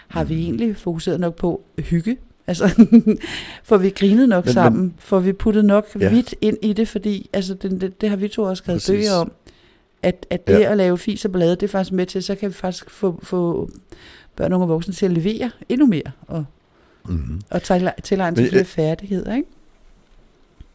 har 0.07 0.23
vi 0.23 0.43
egentlig 0.43 0.77
fokuseret 0.77 1.19
nok 1.19 1.35
på 1.35 1.61
hygge? 1.79 2.17
Altså, 2.49 2.85
får 3.63 3.77
vi 3.77 3.89
grinet 3.89 4.29
nok 4.29 4.45
Men- 4.45 4.49
men- 4.49 4.53
sammen? 4.53 4.93
Får 4.99 5.19
vi 5.19 5.33
puttet 5.33 5.65
nok 5.65 5.85
Ja. 5.99 6.09
vidt 6.09 6.35
ind 6.41 6.57
i 6.61 6.73
det? 6.73 6.87
Fordi 6.87 7.29
altså, 7.33 7.53
det, 7.53 7.81
det, 7.81 8.01
det 8.01 8.09
har 8.09 8.15
vi 8.17 8.27
to 8.27 8.43
også 8.43 8.61
skrevet 8.63 8.77
Præcis. 8.77 8.89
bøger 9.09 9.13
om. 9.13 9.31
At, 10.03 10.25
at 10.29 10.47
det 10.47 10.53
Ja. 10.59 10.71
at 10.71 10.77
lave 10.77 10.97
fis 10.97 11.25
og 11.25 11.31
ballade, 11.31 11.51
det 11.51 11.63
er 11.63 11.67
faktisk 11.67 11.91
med 11.91 12.05
til, 12.05 12.23
så 12.23 12.35
kan 12.35 12.49
vi 12.49 12.53
faktisk 12.53 12.89
få, 12.89 13.19
få 13.23 13.69
børn, 14.35 14.53
og 14.53 14.69
voksne 14.69 14.93
til 14.93 15.05
at 15.05 15.11
levere 15.11 15.51
endnu 15.69 15.85
mere, 15.85 16.11
og, 16.27 16.45
Mm-hmm. 17.09 17.41
og 17.49 17.61
tilegne 17.63 17.93
sig 18.35 18.43
Men, 18.43 18.49
flere 18.49 18.65
færdigheder, 18.65 19.35
ikke? 19.35 19.49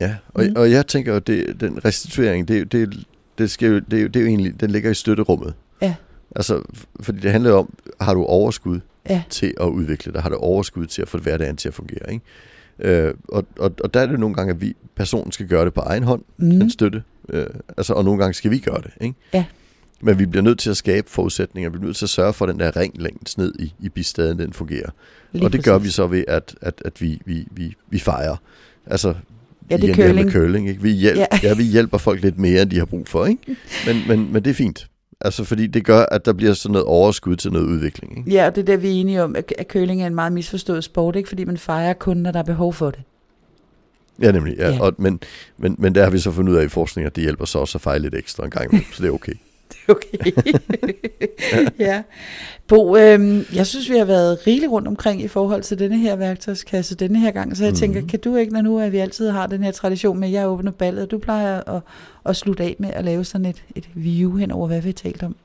Ja, 0.02 0.16
og, 0.28 0.44
Mm. 0.44 0.52
og 0.56 0.70
jeg 0.70 0.86
tænker 0.86 1.12
jo, 1.12 1.18
det, 1.18 1.60
den 1.60 1.84
restituering, 1.84 2.48
det, 2.48 2.72
det, 2.72 3.06
det, 3.38 3.50
skal 3.50 3.68
jo, 3.68 3.78
det, 3.78 4.02
er 4.02 4.08
det 4.08 4.16
er 4.16 4.20
jo 4.20 4.26
egentlig, 4.28 4.60
den 4.60 4.70
ligger 4.70 4.90
i 4.90 4.94
støtterummet. 4.94 5.54
Ja. 5.82 5.94
Altså, 6.36 6.62
fordi 7.00 7.20
det 7.20 7.30
handler 7.32 7.52
om, 7.52 7.74
har 8.00 8.14
du 8.14 8.24
overskud 8.24 8.80
Ja. 9.10 9.22
til 9.30 9.54
at 9.60 9.66
udvikle 9.66 10.12
dig? 10.12 10.22
Har 10.22 10.28
du 10.30 10.36
overskud 10.36 10.86
til 10.86 11.02
at 11.02 11.08
få 11.08 11.18
hverdagen 11.18 11.56
til 11.56 11.68
at 11.68 11.74
fungere? 11.74 12.12
Ikke? 12.12 12.24
Øh, 13.04 13.14
og, 13.28 13.44
og, 13.58 13.72
og 13.84 13.94
der 13.94 14.00
er 14.00 14.06
det 14.06 14.20
nogle 14.20 14.34
gange, 14.34 14.50
at 14.54 14.60
vi, 14.60 14.76
personen 14.96 15.32
skal 15.32 15.46
gøre 15.48 15.64
det 15.64 15.74
på 15.74 15.80
egen 15.80 16.02
hånd, 16.02 16.22
mm. 16.36 16.50
Den 16.50 16.70
støtte. 16.70 17.02
Øh, 17.28 17.46
altså, 17.76 17.92
og 17.92 18.04
nogle 18.04 18.20
gange 18.20 18.34
skal 18.34 18.50
vi 18.50 18.58
gøre 18.58 18.80
det. 18.82 18.90
Ikke? 19.00 19.14
Ja. 19.34 19.44
Men 20.04 20.18
vi 20.18 20.26
bliver 20.26 20.42
nødt 20.42 20.58
til 20.58 20.70
at 20.70 20.76
skabe 20.76 21.10
forudsætninger. 21.10 21.70
Vi 21.70 21.78
bliver 21.78 21.86
nødt 21.88 21.96
til 21.96 22.06
at 22.06 22.10
sørge 22.10 22.32
for, 22.32 22.44
at 22.46 22.52
den 22.52 22.60
der 22.60 22.76
ring 22.76 23.02
længst 23.02 23.38
ned 23.38 23.54
i, 23.58 23.74
i 23.80 23.88
bistaden, 23.88 24.38
den 24.38 24.52
fungerer. 24.52 24.90
Lige 25.32 25.44
og 25.44 25.52
det 25.52 25.64
gør 25.64 25.78
vi 25.78 25.82
præcis. 25.82 25.94
så 25.94 26.06
ved, 26.06 26.24
at, 26.28 26.54
at, 26.60 26.82
at 26.84 27.00
vi, 27.00 27.20
vi, 27.24 27.46
vi, 27.50 27.74
vi 27.90 27.98
fejrer. 27.98 28.36
Altså, 28.86 29.14
Ja, 29.72 29.76
det 29.76 29.90
er 29.90 29.94
curling. 29.94 30.24
Med 30.24 30.32
curling 30.32 30.68
ikke? 30.68 30.82
Vi, 30.82 30.90
hjælp, 30.90 31.18
ja. 31.18 31.26
Ja. 31.42 31.54
vi 31.54 31.62
hjælper 31.62 31.98
folk 31.98 32.22
lidt 32.22 32.38
mere, 32.38 32.62
end 32.62 32.70
de 32.70 32.78
har 32.78 32.84
brug 32.84 33.08
for. 33.08 33.26
Ikke? 33.26 33.56
Men, 33.86 33.96
men, 34.08 34.32
men 34.32 34.44
det 34.44 34.50
er 34.50 34.54
fint. 34.54 34.86
Altså, 35.20 35.44
fordi 35.44 35.66
det 35.66 35.84
gør, 35.84 36.00
at 36.00 36.26
der 36.26 36.32
bliver 36.32 36.52
sådan 36.52 36.72
noget 36.72 36.86
overskud 36.86 37.36
til 37.36 37.52
noget 37.52 37.66
udvikling. 37.66 38.18
Ikke? 38.18 38.30
Ja, 38.30 38.46
og 38.46 38.54
det 38.54 38.60
er 38.60 38.66
der, 38.66 38.76
vi 38.76 38.88
er 38.88 38.92
enige 38.92 39.22
om, 39.22 39.36
at, 39.36 39.52
curling 39.68 40.02
er 40.02 40.06
en 40.06 40.14
meget 40.14 40.32
misforstået 40.32 40.84
sport, 40.84 41.16
ikke? 41.16 41.28
fordi 41.28 41.44
man 41.44 41.58
fejrer 41.58 41.92
kun, 41.92 42.16
når 42.16 42.32
der 42.32 42.38
er 42.38 42.42
behov 42.42 42.72
for 42.74 42.90
det. 42.90 43.00
Ja, 44.22 44.32
nemlig. 44.32 44.56
Ja. 44.56 44.68
Ja. 44.68 44.74
Ja. 44.74 44.82
Og, 44.82 44.94
men, 44.98 45.20
men, 45.58 45.76
men 45.78 45.94
der 45.94 46.02
har 46.04 46.10
vi 46.10 46.18
så 46.18 46.30
fundet 46.30 46.52
ud 46.52 46.58
af 46.58 46.64
i 46.64 46.68
forskning, 46.68 47.06
at 47.06 47.16
det 47.16 47.22
hjælper 47.22 47.44
så 47.44 47.58
også 47.58 47.78
at 47.78 47.82
fejle 47.82 48.02
lidt 48.02 48.14
ekstra 48.14 48.44
en 48.44 48.50
gang 48.50 48.64
imellem, 48.64 48.92
så 48.92 49.02
det 49.02 49.08
er 49.08 49.12
okay. 49.12 49.32
Okay. 49.88 50.18
ja. 51.78 52.02
Bo, 52.68 52.96
øhm, 52.96 53.44
jeg 53.54 53.66
synes, 53.66 53.90
vi 53.90 53.96
har 53.96 54.04
været 54.04 54.46
rigeligt 54.46 54.72
rundt 54.72 54.88
omkring 54.88 55.22
i 55.22 55.28
forhold 55.28 55.62
til 55.62 55.78
denne 55.78 55.98
her 55.98 56.16
værktøjskasse 56.16 56.94
denne 56.94 57.18
her 57.20 57.30
gang, 57.30 57.56
så 57.56 57.64
jeg 57.64 57.72
mm. 57.72 57.76
tænker, 57.76 58.00
Mhm. 58.00 58.08
kan 58.08 58.20
du 58.20 58.36
ikke, 58.36 58.52
når 58.52 58.60
nu 58.62 58.78
at 58.78 58.92
vi 58.92 58.98
altid 58.98 59.30
har 59.30 59.46
den 59.46 59.62
her 59.62 59.70
tradition 59.70 60.18
med, 60.20 60.28
at 60.28 60.34
jeg 60.34 60.48
åbner 60.48 60.70
ballet, 60.70 61.02
og 61.02 61.10
du 61.10 61.18
plejer 61.18 61.60
at, 61.76 61.82
at 62.26 62.36
slutte 62.36 62.64
af 62.64 62.76
med 62.78 62.90
at 62.92 63.04
lave 63.04 63.24
sådan 63.24 63.46
et, 63.46 63.62
et 63.74 63.88
view 63.94 64.36
hen 64.36 64.50
over, 64.50 64.66
hvad 64.66 64.80
vi 64.80 64.88
har 64.88 64.92
talt 64.92 65.22
om? 65.22 65.36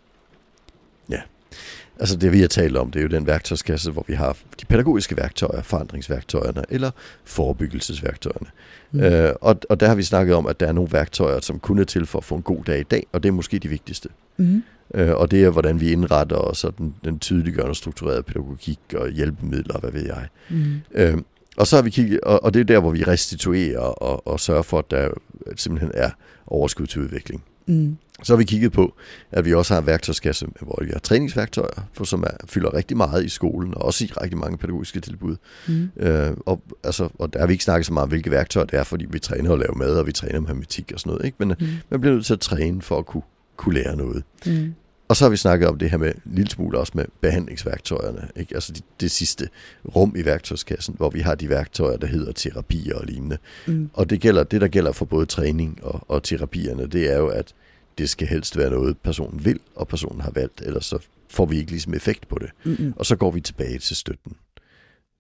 Altså 2.00 2.18
det, 2.18 2.32
vi 2.32 2.42
har 2.42 2.48
talt 2.48 2.78
om, 2.78 2.92
det 2.92 3.00
er 3.00 3.04
jo 3.04 3.10
den 3.10 3.28
værktøjskasse, 3.28 3.92
hvor 3.92 4.06
vi 4.08 4.14
har 4.14 4.38
de 4.62 4.66
pædagogiske 4.66 5.18
værktøjer, 5.18 5.62
forandringsværktøjerne 5.62 6.64
eller 6.70 6.92
forebyggelsesværktøjerne. 7.26 8.48
Mm. 8.92 9.00
Øh, 9.00 9.34
og, 9.42 9.60
og 9.70 9.80
der 9.80 9.88
har 9.88 9.96
vi 9.96 10.04
snakket 10.04 10.36
om, 10.36 10.48
at 10.48 10.60
der 10.60 10.68
er 10.68 10.72
nogle 10.72 10.92
værktøjer, 10.92 11.40
som 11.42 11.60
kun 11.60 11.80
er 11.80 11.84
til 11.84 12.06
for 12.06 12.20
at 12.20 12.24
få 12.24 12.36
en 12.36 12.42
god 12.42 12.64
dag 12.64 12.80
i 12.80 12.84
dag, 12.84 13.08
og 13.12 13.24
det 13.24 13.30
er 13.30 13.34
måske 13.34 13.60
de 13.60 13.68
vigtigste. 13.68 14.10
Mm. 14.38 14.64
Øh, 14.96 15.16
og 15.16 15.32
det 15.32 15.44
er, 15.44 15.50
hvordan 15.50 15.80
vi 15.80 15.92
indretter 15.92 16.36
os, 16.36 16.64
og 16.64 16.78
den, 16.78 16.96
den 17.06 17.20
tydeliggørende 17.20 17.76
strukturerede 17.76 18.24
pædagogik 18.24 18.80
og 18.96 19.10
hjælpemidler, 19.10 19.74
og 19.74 19.80
hvad 19.80 19.92
ved 19.92 20.06
jeg. 20.06 20.28
Mm. 20.50 20.74
Øh, 20.92 21.18
og 21.58 21.68
så 21.68 21.76
har 21.76 21.84
vi 21.84 21.90
kigget, 21.90 22.22
og, 22.22 22.44
og 22.44 22.54
det 22.54 22.60
er 22.60 22.64
der, 22.64 22.80
hvor 22.80 22.92
vi 22.92 23.04
restituerer 23.04 23.80
og, 23.80 24.28
og 24.28 24.40
sørger 24.40 24.62
for, 24.62 24.80
at 24.80 24.92
der 24.92 25.10
simpelthen 25.56 25.92
er 25.94 26.10
overskud 26.48 26.88
til 26.88 27.02
udvikling. 27.02 27.44
Mm. 27.68 27.98
Så 28.24 28.34
har 28.34 28.38
vi 28.38 28.44
kigget 28.44 28.72
på, 28.72 28.94
at 29.32 29.46
vi 29.46 29.54
også 29.54 29.74
har 29.74 29.82
en 29.82 29.88
værktøjskasse, 29.88 30.48
hvor 30.62 30.80
vi 30.84 30.90
har 30.94 31.00
træningsværktøjer, 31.00 31.88
for 31.94 32.04
som 32.04 32.24
er, 32.24 32.46
fylder 32.50 32.74
rigtig 32.74 32.98
meget 32.98 33.26
i 33.26 33.30
skolen, 33.30 33.74
og 33.76 33.82
også 33.86 34.04
i 34.06 34.08
rigtig 34.22 34.38
mange 34.40 34.58
pædagogiske 34.58 35.00
tilbud. 35.00 35.36
Mm. 35.68 35.90
Øh, 36.00 36.32
og, 36.46 36.62
altså, 36.84 37.10
og 37.20 37.34
der 37.34 37.40
har 37.40 37.48
vi 37.48 37.54
ikke 37.54 37.64
snakket 37.64 37.86
så 37.86 37.94
meget 37.94 38.04
om, 38.04 38.10
hvilke 38.10 38.32
værktøjer 38.32 38.66
det 38.66 38.80
er, 38.80 38.84
fordi 38.84 39.06
vi 39.10 39.20
træner 39.20 39.54
at 39.54 39.60
lave 39.60 39.74
mad, 39.76 40.00
og 40.00 40.08
vi 40.08 40.12
træner 40.12 40.40
matematik 40.40 40.92
og 40.94 41.00
sådan 41.00 41.10
noget. 41.12 41.26
Ikke? 41.26 41.36
Men 41.40 41.48
Mm. 41.60 41.66
man 41.90 42.02
bliver 42.02 42.14
nødt 42.16 42.26
til 42.26 42.34
at 42.34 42.40
træne 42.40 42.82
for 42.82 42.98
at 42.98 43.06
kunne, 43.06 43.24
kunne 43.58 43.76
lære 43.76 43.96
noget. 43.96 44.24
Mm. 44.46 44.74
Og 45.08 45.16
så 45.16 45.26
har 45.26 45.30
vi 45.30 45.38
snakket 45.38 45.68
om 45.68 45.78
det 45.78 45.90
her 45.90 45.98
med 45.98 46.14
en 46.14 46.22
lille 46.26 46.52
smule 46.52 46.80
også 46.80 46.92
med 46.96 47.06
behandlingsværktøjerne. 47.22 48.28
Ikke? 48.36 48.56
Altså 48.56 48.74
de, 48.74 48.82
det 49.00 49.12
sidste 49.12 49.50
rum 49.96 50.16
i 50.18 50.26
værktøjskassen, 50.26 50.96
hvor 50.98 51.10
vi 51.10 51.20
har 51.20 51.36
de 51.36 51.50
værktøjer, 51.50 51.98
der 51.98 52.08
hedder 52.08 52.32
terapier 52.32 52.96
og 52.96 53.06
lignende. 53.06 53.38
Mm. 53.68 53.90
Og 53.94 54.10
det, 54.10 54.22
gælder, 54.22 54.44
det 54.44 54.62
der 54.62 54.68
gælder 54.68 54.92
for 54.92 55.06
både 55.06 55.26
træning 55.26 55.80
og, 55.84 56.02
og 56.08 56.24
terapierne, 56.24 56.88
det 56.88 57.12
er 57.14 57.18
jo, 57.18 57.28
at 57.28 57.54
det 57.98 58.10
skal 58.10 58.28
helst 58.28 58.58
være 58.58 58.70
noget, 58.70 58.98
personen 58.98 59.46
vil, 59.46 59.60
og 59.76 59.88
personen 59.88 60.22
har 60.22 60.32
valgt, 60.32 60.62
ellers 60.62 60.86
så 60.86 61.00
får 61.30 61.46
vi 61.46 61.58
ikke 61.58 61.72
ligesom 61.72 61.94
effekt 61.94 62.28
på 62.28 62.40
det. 62.40 62.50
Mm. 62.64 62.94
Og 62.96 63.06
så 63.06 63.16
går 63.16 63.32
vi 63.32 63.42
tilbage 63.42 63.80
til 63.80 63.96
støtten. 63.96 64.34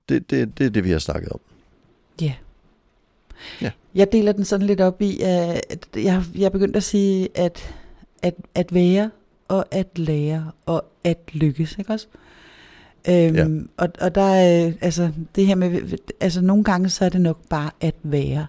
Det, 0.09 0.29
det, 0.29 0.57
det 0.57 0.65
er 0.65 0.69
det, 0.69 0.83
vi 0.83 0.91
har 0.91 0.99
snakket 0.99 1.31
om. 1.31 1.39
Ja. 2.21 2.33
Ja. 3.61 3.71
Jeg 3.95 4.11
deler 4.11 4.31
den 4.31 4.45
sådan 4.45 4.67
lidt 4.67 4.81
op 4.81 5.01
i, 5.01 5.19
at 5.21 5.87
jeg, 5.95 6.23
jeg 6.35 6.45
er 6.45 6.49
begyndt 6.49 6.75
at 6.75 6.83
sige, 6.83 7.29
at, 7.35 7.75
at, 8.23 8.35
at 8.55 8.73
være 8.73 9.11
og 9.47 9.65
at 9.71 9.99
lære 9.99 10.51
og 10.65 10.85
at 11.03 11.17
lykkes, 11.33 11.75
ikke 11.79 11.93
også? 11.93 12.07
Øhm, 13.09 13.35
Ja. 13.35 13.47
og, 13.77 13.89
og 14.01 14.15
der 14.15 14.21
er, 14.21 14.71
altså, 14.81 15.11
det 15.35 15.47
her 15.47 15.55
med, 15.55 15.97
altså 16.19 16.41
nogle 16.41 16.63
gange 16.63 16.89
så 16.89 17.05
er 17.05 17.09
det 17.09 17.21
nok 17.21 17.37
bare 17.49 17.69
at 17.81 17.95
være. 18.03 18.47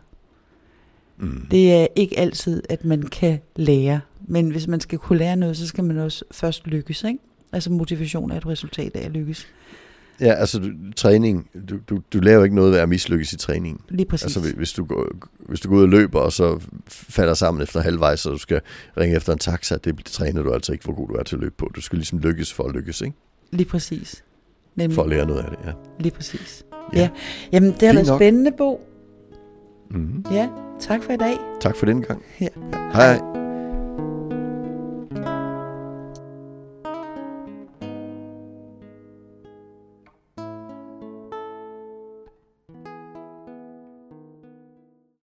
Mm. 1.17 1.47
Det 1.51 1.73
er 1.75 1.87
ikke 1.97 2.19
altid, 2.19 2.63
at 2.69 2.85
man 2.85 3.03
kan 3.03 3.39
lære, 3.57 4.01
men 4.27 4.51
hvis 4.51 4.67
man 4.69 4.81
skal 4.81 4.99
kunne 4.99 5.19
lære 5.19 5.37
noget, 5.37 5.57
så 5.57 5.67
skal 5.67 5.85
man 5.85 5.99
også 5.99 6.25
først 6.31 6.67
lykkes, 6.67 7.05
ikke? 7.05 7.19
Altså 7.53 7.73
motivation 7.73 8.31
er 8.31 8.37
et 8.37 8.47
resultat 8.47 8.97
af 8.97 9.05
at 9.05 9.11
lykkes. 9.11 9.47
Ja, 10.21 10.33
altså 10.35 10.59
du, 10.59 10.71
træning, 10.97 11.51
du, 11.71 11.79
du, 11.89 12.01
du 12.13 12.21
laver 12.21 12.45
ikke 12.45 12.57
noget 12.57 12.73
ved 12.73 12.79
at 12.79 12.89
mislykkes 12.89 13.33
i 13.33 13.37
træningen. 13.37 13.81
Lige 13.89 14.07
præcis. 14.07 14.37
Altså 14.37 14.53
hvis- 14.57 14.73
du, 14.73 14.85
går, 14.85 15.07
hvis 15.39 15.61
du 15.61 15.69
går 15.69 15.77
ud 15.77 15.83
og 15.83 15.89
løber, 15.89 16.21
og 16.21 16.33
så 16.33 16.61
falder 16.89 17.35
sammen 17.35 17.63
efter 17.63 17.81
halvvejs, 17.81 18.21
så 18.21 18.31
du 18.31 18.39
skal 18.39 18.61
ringe 18.97 19.17
efter 19.17 19.33
en 19.33 19.39
taxa, 19.39 19.77
det, 19.77 20.05
træner 20.05 20.43
du 20.43 20.53
altså 20.53 20.73
ikke, 20.73 20.85
hvor 20.85 20.95
god 20.95 21.09
du 21.09 21.15
er 21.15 21.23
til 21.23 21.37
at 21.37 21.41
løbe 21.41 21.55
på. 21.59 21.71
Du 21.77 21.81
skal 21.81 21.99
ligesom 21.99 22.19
lykkes 22.19 22.53
for 22.53 22.65
at 22.65 22.75
lykkes, 22.75 23.01
ikke? 23.01 23.17
Lige 23.51 23.69
præcis. 23.69 24.25
Nemlig. 24.77 24.95
For 24.95 25.03
at 25.03 25.09
lære 25.09 25.27
noget 25.27 25.41
af 25.43 25.51
det, 25.51 25.59
ja. 25.67 25.73
Lige 26.01 26.13
præcis. 26.13 26.65
Ja. 26.93 26.99
Ja. 26.99 27.03
ja. 27.03 27.09
Jamen, 27.53 27.73
det 27.73 27.83
har 27.83 27.95
Fint 27.95 28.07
været 28.09 28.19
spændende, 28.19 28.53
Bo. 28.59 28.81
Mm-hmm. 29.91 30.25
Ja, 30.33 30.49
tak 30.81 31.03
for 31.03 31.13
i 31.13 31.17
dag. 31.17 31.37
Tak 31.61 31.77
for 31.77 31.87
den 31.87 32.03
gang. 32.03 32.23
Ja. 32.41 32.49
Hej. 32.93 33.38